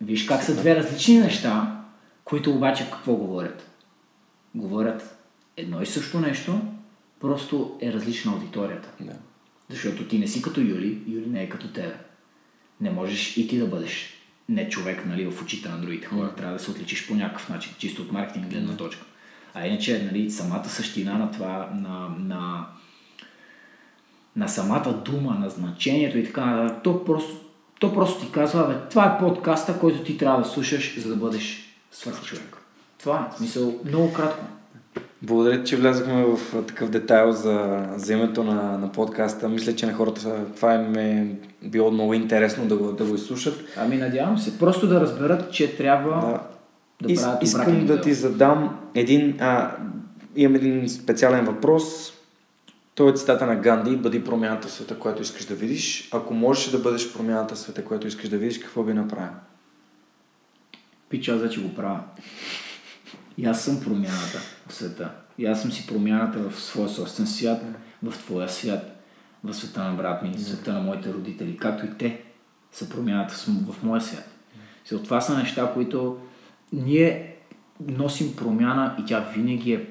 Виж 0.00 0.24
как 0.24 0.42
са 0.42 0.56
две 0.56 0.76
различни 0.76 1.18
неща, 1.18 1.82
които 2.24 2.50
обаче 2.50 2.90
какво 2.90 3.14
говорят? 3.16 3.70
Говорят 4.54 5.16
едно 5.56 5.82
и 5.82 5.86
също 5.86 6.20
нещо, 6.20 6.60
просто 7.20 7.78
е 7.80 7.92
различна 7.92 8.32
аудиторията. 8.32 8.88
Да. 9.00 9.12
Защото 9.70 10.08
ти 10.08 10.18
не 10.18 10.26
си 10.26 10.42
като 10.42 10.60
Юли, 10.60 11.02
Юли 11.06 11.26
не 11.26 11.42
е 11.42 11.48
като 11.48 11.72
тебе. 11.72 11.96
Не 12.80 12.90
можеш 12.90 13.36
и 13.36 13.48
ти 13.48 13.58
да 13.58 13.66
бъдеш 13.66 14.15
не 14.48 14.68
човек 14.68 15.06
нали, 15.06 15.30
в 15.30 15.42
очите 15.42 15.68
на 15.68 15.80
другите 15.80 16.06
хора. 16.06 16.34
Трябва 16.36 16.52
да 16.52 16.62
се 16.62 16.70
отличиш 16.70 17.08
по 17.08 17.14
някакъв 17.14 17.48
начин, 17.48 17.72
чисто 17.78 18.02
от 18.02 18.12
маркетинг 18.12 18.46
гледна 18.46 18.76
точка. 18.76 19.04
А 19.54 19.66
иначе, 19.66 20.02
нали, 20.12 20.30
самата 20.30 20.68
същина 20.68 21.18
на 21.18 21.30
това, 21.30 21.70
на, 21.74 22.08
на, 22.18 22.66
на 24.36 24.48
самата 24.48 25.02
дума, 25.04 25.34
на 25.34 25.50
значението 25.50 26.18
и 26.18 26.24
така 26.24 26.46
нататък, 26.46 26.82
то 26.82 27.04
просто, 27.04 27.36
то 27.80 27.94
просто 27.94 28.26
ти 28.26 28.32
казва, 28.32 28.68
бе, 28.68 28.88
това 28.90 29.04
е 29.06 29.18
подкаста, 29.18 29.78
който 29.78 30.04
ти 30.04 30.18
трябва 30.18 30.42
да 30.42 30.48
слушаш, 30.48 30.98
за 30.98 31.08
да 31.08 31.16
бъдеш 31.16 31.76
свърхчовек. 31.90 32.56
Това 32.98 33.30
е 33.32 33.36
смисъл 33.36 33.80
много 33.84 34.12
кратко. 34.12 34.44
Благодаря, 35.26 35.64
че 35.64 35.76
влязахме 35.76 36.24
в 36.24 36.62
такъв 36.66 36.90
детайл 36.90 37.32
за, 37.32 37.86
за 37.96 38.12
името 38.12 38.44
на, 38.44 38.78
на 38.78 38.92
подкаста. 38.92 39.48
Мисля, 39.48 39.74
че 39.74 39.86
на 39.86 39.92
хората 39.92 40.44
това 40.56 40.74
им 40.74 40.94
е 40.94 41.36
било 41.62 41.90
много 41.90 42.14
интересно 42.14 42.66
да 42.66 42.76
го, 42.76 42.92
да 42.92 43.04
го 43.04 43.14
изслушат. 43.14 43.64
Ами 43.76 43.96
надявам 43.96 44.38
се. 44.38 44.58
Просто 44.58 44.86
да 44.86 45.00
разберат, 45.00 45.52
че 45.52 45.76
трябва 45.76 46.10
да, 46.10 46.40
да 47.06 47.12
Ис, 47.12 47.22
правят 47.22 47.42
Искам 47.42 47.86
да 47.86 48.00
ти 48.00 48.14
задам 48.14 48.78
един... 48.94 49.36
А, 49.40 49.76
имам 50.36 50.54
един 50.54 50.88
специален 50.88 51.44
въпрос. 51.44 52.12
Той 52.94 53.10
е 53.10 53.14
цитата 53.14 53.46
на 53.46 53.56
Ганди. 53.56 53.96
Бъди 53.96 54.24
промяната 54.24 54.68
в 54.68 54.72
света, 54.72 54.98
която 54.98 55.22
искаш 55.22 55.44
да 55.44 55.54
видиш. 55.54 56.08
Ако 56.12 56.34
можеш 56.34 56.70
да 56.70 56.78
бъдеш 56.78 57.12
промяната 57.12 57.54
в 57.54 57.58
света, 57.58 57.84
която 57.84 58.06
искаш 58.06 58.28
да 58.28 58.38
видиш, 58.38 58.58
какво 58.58 58.82
би 58.82 58.92
направил? 58.92 59.32
Пича, 61.08 61.32
аз 61.32 61.40
вече 61.40 61.62
го 61.62 61.74
правя. 61.74 62.00
И 63.38 63.46
аз 63.46 63.64
съм 63.64 63.80
промяната 63.80 64.38
в 64.68 64.74
света. 64.74 65.10
И 65.38 65.46
аз 65.46 65.62
съм 65.62 65.72
си 65.72 65.86
промяната 65.86 66.38
в 66.38 66.60
своя 66.60 66.88
собствен 66.88 67.26
свят, 67.26 67.62
в 68.02 68.18
твоя 68.18 68.48
свят, 68.48 69.02
в 69.44 69.54
света 69.54 69.84
на 69.84 69.94
брат 69.94 70.22
ми, 70.22 70.34
в 70.34 70.40
света 70.40 70.72
на 70.72 70.80
моите 70.80 71.12
родители, 71.12 71.56
както 71.56 71.86
и 71.86 71.90
те 71.98 72.22
са 72.72 72.88
промяната 72.88 73.34
в 73.48 73.82
моя 73.82 74.00
свят. 74.00 74.28
Mm. 74.90 75.04
Това 75.04 75.20
са 75.20 75.38
неща, 75.38 75.70
които 75.74 76.18
ние 76.72 77.36
носим 77.80 78.36
промяна 78.36 78.96
и 79.00 79.04
тя 79.04 79.20
винаги 79.20 79.72
е 79.72 79.86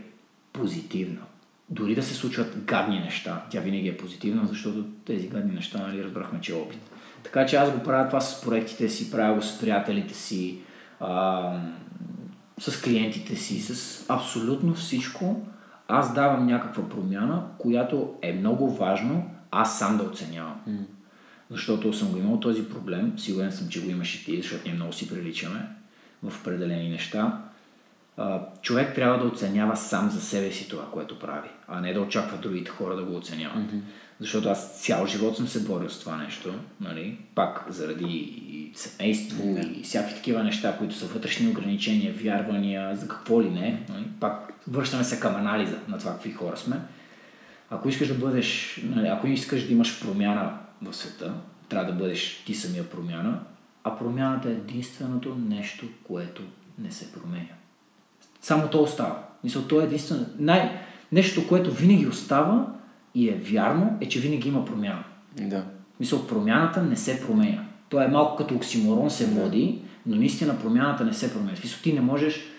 позитивна. 0.53 1.21
Дори 1.69 1.95
да 1.95 2.03
се 2.03 2.13
случват 2.13 2.57
гадни 2.65 2.99
неща, 2.99 3.45
тя 3.49 3.59
винаги 3.59 3.87
е 3.87 3.97
позитивна, 3.97 4.45
защото 4.45 4.85
тези 5.05 5.27
гадни 5.27 5.55
неща, 5.55 5.87
нали, 5.87 6.03
разбрахме, 6.03 6.41
че 6.41 6.51
е 6.51 6.55
опит. 6.55 6.79
Така 7.23 7.45
че 7.45 7.55
аз 7.55 7.71
го 7.71 7.83
правя 7.83 8.07
това 8.07 8.21
с 8.21 8.41
проектите 8.41 8.89
си, 8.89 9.11
правя 9.11 9.35
го 9.35 9.41
с 9.41 9.59
приятелите 9.59 10.13
си, 10.13 10.57
а, 10.99 11.59
с 12.59 12.81
клиентите 12.81 13.35
си, 13.35 13.59
с 13.59 14.05
абсолютно 14.09 14.73
всичко, 14.73 15.47
аз 15.87 16.13
давам 16.13 16.45
някаква 16.45 16.89
промяна, 16.89 17.43
която 17.57 18.13
е 18.21 18.33
много 18.33 18.75
важно 18.75 19.31
аз 19.51 19.79
сам 19.79 19.97
да 19.97 20.03
оценявам. 20.03 20.61
Mm. 20.69 20.85
Защото 21.49 21.93
съм 21.93 22.11
го 22.11 22.17
имал 22.17 22.39
този 22.39 22.69
проблем, 22.69 23.13
сигурен 23.17 23.51
съм, 23.51 23.69
че 23.69 23.81
го 23.81 23.89
имаш 23.89 24.15
и 24.15 24.25
ти, 24.25 24.41
защото 24.41 24.61
ние 24.65 24.73
много 24.73 24.93
си 24.93 25.09
приличаме 25.09 25.67
в 26.23 26.41
определени 26.41 26.89
неща. 26.89 27.41
човек 28.61 28.95
трябва 28.95 29.17
да 29.17 29.25
оценява 29.25 29.77
сам 29.77 30.09
за 30.09 30.21
себе 30.21 30.51
си 30.51 30.69
това, 30.69 30.85
което 30.91 31.19
прави, 31.19 31.49
а 31.67 31.81
не 31.81 31.93
да 31.93 32.01
очаква 32.01 32.37
другите 32.37 32.71
хора 32.71 32.95
да 32.95 33.03
го 33.03 33.15
оценяват. 33.15 33.63
Mm-hmm. 33.63 33.81
Защото 34.19 34.49
аз 34.49 34.81
цял 34.81 35.07
живот 35.07 35.37
съм 35.37 35.47
се 35.47 35.63
борил 35.63 35.89
с 35.89 35.99
това 35.99 36.17
нещо, 36.17 36.53
нали? 36.81 37.17
пак 37.35 37.65
заради 37.69 38.71
семейство 38.75 39.43
yeah. 39.43 39.79
и 39.79 39.83
всякакви 39.83 40.15
такива 40.15 40.43
неща, 40.43 40.77
които 40.77 40.95
са 40.95 41.05
вътрешни 41.05 41.47
ограничения, 41.47 42.13
вярвания, 42.13 42.95
за 42.95 43.07
какво 43.07 43.41
ли 43.41 43.49
не. 43.49 43.85
Нали? 43.89 44.05
Пак 44.19 44.53
връщаме 44.67 45.03
се 45.03 45.19
към 45.19 45.35
анализа 45.35 45.77
на 45.87 45.97
това 45.97 46.11
какви 46.11 46.31
хора 46.31 46.57
сме. 46.57 46.81
Ако 47.69 47.89
искаш 47.89 48.07
да 48.07 48.13
бъдеш, 48.13 48.79
нали, 48.83 49.07
ако 49.07 49.27
искаш 49.27 49.67
да 49.67 49.73
имаш 49.73 50.01
промяна 50.01 50.57
в 50.81 50.93
света, 50.93 51.33
трябва 51.69 51.91
да 51.91 51.97
бъдеш 51.97 52.43
ти 52.45 52.55
самия 52.55 52.89
промяна, 52.89 53.39
а 53.83 53.97
промяната 53.97 54.49
е 54.49 54.51
единственото 54.51 55.35
нещо, 55.49 55.85
което 56.03 56.41
не 56.79 56.91
се 56.91 57.11
променя. 57.11 57.55
Само 58.41 58.67
то 58.67 58.83
остава. 58.83 59.23
Мисля, 59.43 59.67
то 59.67 59.81
е 59.81 59.83
единствено. 59.83 60.25
Най... 60.39 60.81
Нещо, 61.11 61.47
което 61.47 61.71
винаги 61.71 62.07
остава 62.07 62.75
и 63.15 63.29
е 63.29 63.41
вярно, 63.51 63.97
е, 64.01 64.09
че 64.09 64.19
винаги 64.19 64.49
има 64.49 64.65
промяна. 64.65 65.03
Да. 65.41 65.63
Мисля, 65.99 66.27
промяната 66.27 66.83
не 66.83 66.95
се 66.95 67.21
променя. 67.27 67.63
То 67.89 68.01
е 68.01 68.07
малко 68.07 68.35
като 68.35 68.55
оксиморон 68.55 69.09
се 69.09 69.25
води, 69.25 69.79
но 70.05 70.15
наистина 70.15 70.59
промяната 70.59 71.03
не 71.05 71.13
се 71.13 71.33
променя. 71.33 71.55
Смисъл, 71.55 71.79
ти 71.83 71.93
не 71.93 72.01
можеш 72.01 72.51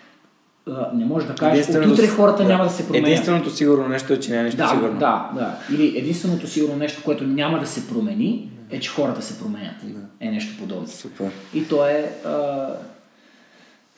не 0.94 1.04
можеш 1.04 1.28
да 1.28 1.34
кажеш, 1.34 1.68
от 1.68 1.86
утре 1.86 2.08
хората 2.08 2.42
да. 2.42 2.48
няма 2.48 2.64
да 2.64 2.70
се 2.70 2.86
променят. 2.86 3.08
Единственото 3.08 3.50
сигурно 3.50 3.88
нещо 3.88 4.12
е, 4.12 4.20
че 4.20 4.30
няма 4.30 4.42
нещо 4.42 4.56
да, 4.56 4.68
сигурно. 4.68 4.98
Да, 4.98 5.30
да. 5.34 5.58
Или 5.74 5.98
единственото 5.98 6.46
сигурно 6.46 6.76
нещо, 6.76 7.02
което 7.04 7.24
няма 7.24 7.60
да 7.60 7.66
се 7.66 7.88
промени, 7.88 8.50
е, 8.70 8.80
че 8.80 8.90
хората 8.90 9.22
се 9.22 9.38
променят. 9.38 9.74
Да. 9.82 10.00
Е 10.20 10.30
нещо 10.30 10.58
подобно. 10.58 10.88
Супер. 10.88 11.30
И 11.54 11.68
то 11.68 11.86
е... 11.86 12.12
А... 12.26 12.66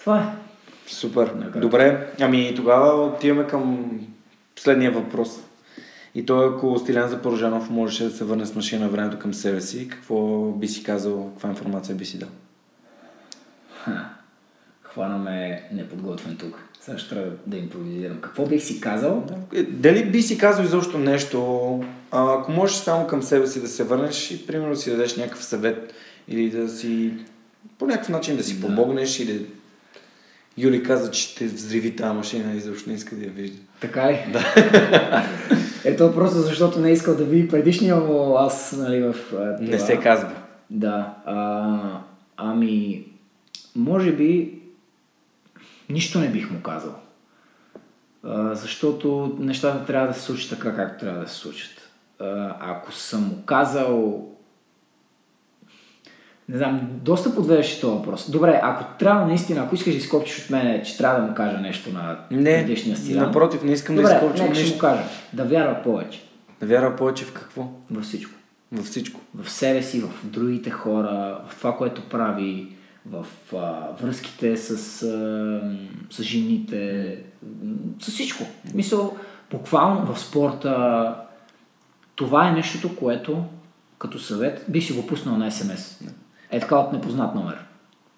Това 0.00 0.18
е. 0.18 0.24
Супер. 0.86 1.32
Добре, 1.56 2.06
ами 2.20 2.52
тогава 2.56 3.04
отиваме 3.06 3.46
към 3.46 3.90
последния 4.56 4.90
въпрос. 4.90 5.40
И 6.18 6.26
той, 6.26 6.48
ако 6.48 6.78
Стилян 6.78 7.08
Запорожанов 7.08 7.70
можеше 7.70 8.04
да 8.04 8.10
се 8.10 8.24
върне 8.24 8.46
с 8.46 8.54
машина 8.54 8.84
на 8.84 8.90
времето 8.90 9.18
към 9.18 9.34
себе 9.34 9.60
си, 9.60 9.88
какво 9.88 10.50
би 10.52 10.68
си 10.68 10.82
казал, 10.82 11.30
каква 11.32 11.48
информация 11.48 11.94
би 11.94 12.04
си 12.04 12.18
дал? 12.18 12.28
Ха. 13.84 14.10
Хванаме 14.82 15.62
неподготвен 15.72 16.36
тук. 16.36 16.62
Сега 16.80 16.98
ще 16.98 17.08
трябва 17.08 17.30
да 17.46 17.56
импровизирам. 17.56 18.20
Какво 18.20 18.46
бих 18.46 18.62
си 18.62 18.80
казал? 18.80 19.26
Е, 19.54 19.62
дали 19.62 20.04
би 20.04 20.22
си 20.22 20.38
казал 20.38 20.64
изобщо 20.64 20.98
нещо, 20.98 21.80
а, 22.10 22.34
ако 22.34 22.52
можеш 22.52 22.76
само 22.76 23.06
към 23.06 23.22
себе 23.22 23.46
си 23.46 23.60
да 23.60 23.68
се 23.68 23.84
върнеш 23.84 24.30
и 24.30 24.46
примерно 24.46 24.76
си 24.76 24.90
дадеш 24.90 25.16
някакъв 25.16 25.44
съвет 25.44 25.94
или 26.28 26.50
да 26.50 26.68
си 26.68 27.12
по 27.78 27.86
някакъв 27.86 28.08
начин 28.08 28.36
да 28.36 28.44
си 28.44 28.60
да. 28.60 28.66
помогнеш 28.66 29.20
или 29.20 29.46
Юли 30.56 30.82
каза, 30.82 31.10
че 31.10 31.22
ще 31.22 31.46
взриви 31.46 31.96
тази 31.96 32.16
машина 32.16 32.56
и 32.56 32.60
защо 32.60 32.90
не 32.90 32.96
иска 32.96 33.16
да 33.16 33.24
я 33.24 33.30
вижда. 33.30 33.58
Така 33.80 34.12
ли? 34.12 34.26
Да. 34.32 34.44
Ето 35.84 36.14
просто 36.14 36.38
защото 36.38 36.80
не 36.80 36.88
е 36.88 36.92
искал 36.92 37.16
да 37.16 37.24
види 37.24 37.48
предишния 37.48 37.96
му 37.96 38.36
аз, 38.36 38.76
нали, 38.78 39.02
в 39.02 39.14
това. 39.30 39.56
Не 39.60 39.78
се 39.78 39.96
казва. 39.96 40.30
Да. 40.70 41.14
А, 41.26 41.78
ами, 42.36 43.04
може 43.76 44.12
би 44.12 44.58
нищо 45.90 46.18
не 46.18 46.28
бих 46.28 46.50
му 46.50 46.60
казал. 46.62 46.94
А, 48.24 48.54
защото 48.54 49.36
нещата 49.38 49.86
трябва 49.86 50.08
да 50.08 50.14
се 50.14 50.20
случат 50.20 50.50
така, 50.50 50.76
както 50.76 51.04
трябва 51.04 51.20
да 51.20 51.28
се 51.28 51.34
случат. 51.34 51.90
А, 52.20 52.56
ако 52.60 52.92
съм 52.92 53.22
му 53.22 53.42
казал 53.46 54.26
не 56.48 56.58
знам, 56.58 56.90
доста 57.02 57.34
подвеждаш 57.34 57.80
този 57.80 57.96
въпрос. 57.96 58.30
Добре, 58.30 58.60
ако 58.62 58.98
трябва 58.98 59.26
наистина, 59.26 59.60
ако 59.60 59.74
искаш 59.74 59.92
да 59.92 59.98
изкопчиш 59.98 60.44
от 60.44 60.50
мен, 60.50 60.84
че 60.84 60.98
трябва 60.98 61.20
да 61.20 61.26
му 61.26 61.34
кажа 61.34 61.60
нещо 61.60 61.92
на 61.92 62.18
не, 62.30 62.64
предишния 62.66 62.96
стил. 62.96 63.20
Напротив, 63.20 63.62
не 63.62 63.72
искам 63.72 63.96
Добре, 63.96 64.08
да 64.08 64.14
изкопчим 64.14 64.46
нещо. 64.46 64.64
ще 64.64 64.74
му 64.74 64.80
кажа. 64.80 65.02
Да 65.32 65.44
вярва 65.44 65.82
повече. 65.82 66.22
Да 66.60 66.66
вярва 66.66 66.96
повече 66.96 67.24
в 67.24 67.32
какво? 67.32 67.68
Във 67.90 68.04
всичко. 68.04 68.32
Във 68.72 68.86
всичко. 68.86 69.20
В 69.34 69.50
себе 69.50 69.82
си, 69.82 70.00
в 70.00 70.10
другите 70.24 70.70
хора, 70.70 71.40
в 71.48 71.56
това, 71.58 71.76
което 71.76 72.02
прави, 72.02 72.68
в 73.06 73.26
а, 73.56 73.88
връзките 74.02 74.56
с, 74.56 74.70
а, 74.70 74.76
с 76.10 76.22
жените, 76.22 77.16
с 78.00 78.10
всичко. 78.10 78.44
Мисъл, 78.74 79.16
буквално 79.50 80.14
в 80.14 80.20
спорта, 80.20 81.14
това 82.14 82.48
е 82.48 82.52
нещото, 82.52 82.96
което 82.96 83.44
като 83.98 84.18
съвет 84.18 84.64
би 84.68 84.80
си 84.80 84.92
го 84.92 85.06
пуснал 85.06 85.36
на 85.36 85.50
СМС. 85.50 86.00
Е 86.50 86.60
така 86.60 86.76
от 86.76 86.92
непознат 86.92 87.34
номер. 87.34 87.64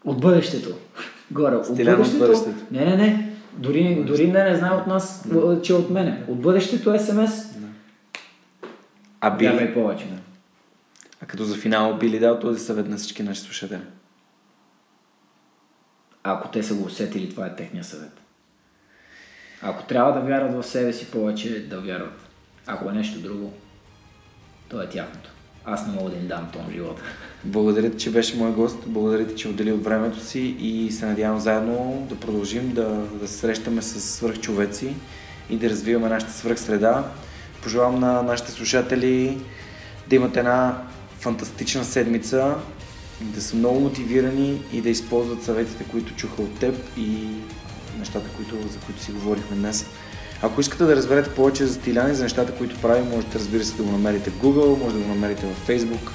От 0.04 0.20
бъдещето. 0.20 0.76
Горе. 1.30 1.54
От 1.54 1.76
бъдещето. 1.76 2.02
от 2.02 2.18
бъдещето. 2.18 2.66
Не, 2.70 2.84
не, 2.84 2.96
не. 2.96 3.36
Дори, 3.52 4.04
дори 4.06 4.28
не, 4.28 4.44
не 4.44 4.56
знае 4.56 4.70
от 4.70 4.86
нас, 4.86 5.26
mm. 5.28 5.62
че 5.62 5.72
е 5.72 5.76
от 5.76 5.90
мене. 5.90 6.24
От 6.28 6.40
бъдещето 6.40 6.98
СМС. 6.98 7.30
Mm. 7.30 7.66
А 9.20 9.30
би 9.30 9.48
ли... 9.48 9.74
повече. 9.74 10.06
А 11.22 11.26
като 11.26 11.44
за 11.44 11.56
финал 11.56 11.98
би 11.98 12.10
ли 12.10 12.18
дал 12.18 12.38
този 12.38 12.60
съвет 12.60 12.88
на 12.88 12.96
всички 12.96 13.22
наши 13.22 13.40
слушатели? 13.40 13.80
Ако 16.22 16.48
те 16.48 16.62
са 16.62 16.74
го 16.74 16.84
усетили, 16.84 17.30
това 17.30 17.46
е 17.46 17.56
техния 17.56 17.84
съвет. 17.84 18.20
Ако 19.62 19.84
трябва 19.84 20.12
да 20.12 20.20
вярват 20.20 20.52
в 20.52 20.66
себе 20.66 20.92
си 20.92 21.10
повече, 21.10 21.68
да 21.68 21.80
вярват. 21.80 22.28
Ако 22.66 22.90
е 22.90 22.92
нещо 22.92 23.20
друго, 23.20 23.52
то 24.68 24.82
е 24.82 24.88
тяхното. 24.88 25.30
Аз 25.64 25.86
не 25.86 25.92
мога 25.92 26.10
да 26.10 26.16
им 26.16 26.26
дам 26.26 26.48
тон 26.52 26.62
живота. 26.72 27.02
Благодаря 27.44 27.90
ти, 27.90 27.98
че 27.98 28.10
беше 28.10 28.36
мой 28.36 28.50
гост. 28.50 28.78
Благодаря 28.86 29.26
ти, 29.26 29.36
че 29.36 29.48
отдели 29.48 29.72
от 29.72 29.84
времето 29.84 30.24
си 30.24 30.40
и 30.40 30.92
се 30.92 31.06
надявам 31.06 31.40
заедно 31.40 32.06
да 32.08 32.16
продължим 32.16 32.72
да, 32.72 32.88
да 33.20 33.28
се 33.28 33.34
срещаме 33.34 33.82
с 33.82 34.00
свръхчовеци 34.00 34.94
и 35.50 35.56
да 35.56 35.70
развиваме 35.70 36.08
нашата 36.08 36.32
свръхсреда. 36.32 37.04
Пожелавам 37.62 38.00
на 38.00 38.22
нашите 38.22 38.50
слушатели 38.50 39.38
да 40.08 40.16
имат 40.16 40.36
една 40.36 40.82
фантастична 41.18 41.84
седмица, 41.84 42.54
да 43.20 43.42
са 43.42 43.56
много 43.56 43.80
мотивирани 43.80 44.62
и 44.72 44.80
да 44.80 44.90
използват 44.90 45.42
съветите, 45.42 45.84
които 45.84 46.14
чуха 46.16 46.42
от 46.42 46.58
теб 46.58 46.74
и 46.96 47.28
нещата, 47.98 48.28
които, 48.36 48.68
за 48.68 48.78
които 48.86 49.02
си 49.02 49.12
говорихме 49.12 49.56
днес. 49.56 49.86
Ако 50.42 50.60
искате 50.60 50.84
да 50.84 50.96
разберете 50.96 51.30
повече 51.30 51.66
за 51.66 51.74
Стилян 51.74 52.10
и 52.10 52.14
за 52.14 52.22
нещата, 52.22 52.52
които 52.52 52.80
прави, 52.80 53.02
можете 53.02 53.38
разбира 53.38 53.64
се 53.64 53.76
да 53.76 53.82
го 53.82 53.92
намерите 53.92 54.30
в 54.30 54.42
Google, 54.42 54.78
може 54.78 54.94
да 54.94 55.02
го 55.02 55.08
намерите 55.08 55.46
в 55.46 55.68
Facebook, 55.68 56.10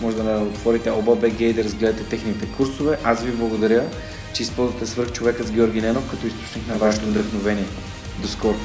може 0.00 0.16
да 0.16 0.40
отворите 0.40 0.90
OBBG 0.90 1.40
и 1.40 1.52
да 1.52 1.64
разгледате 1.64 2.04
техните 2.04 2.46
курсове. 2.46 2.98
Аз 3.04 3.22
ви 3.22 3.32
благодаря, 3.32 3.84
че 4.32 4.42
използвате 4.42 4.86
свърх 4.86 5.12
човека 5.12 5.42
с 5.44 5.50
Георги 5.50 5.80
Ненов 5.80 6.10
като 6.10 6.26
източник 6.26 6.68
на 6.68 6.74
вашето 6.74 7.06
вдъхновение. 7.06 7.66
До 8.22 8.28
скоро! 8.28 8.56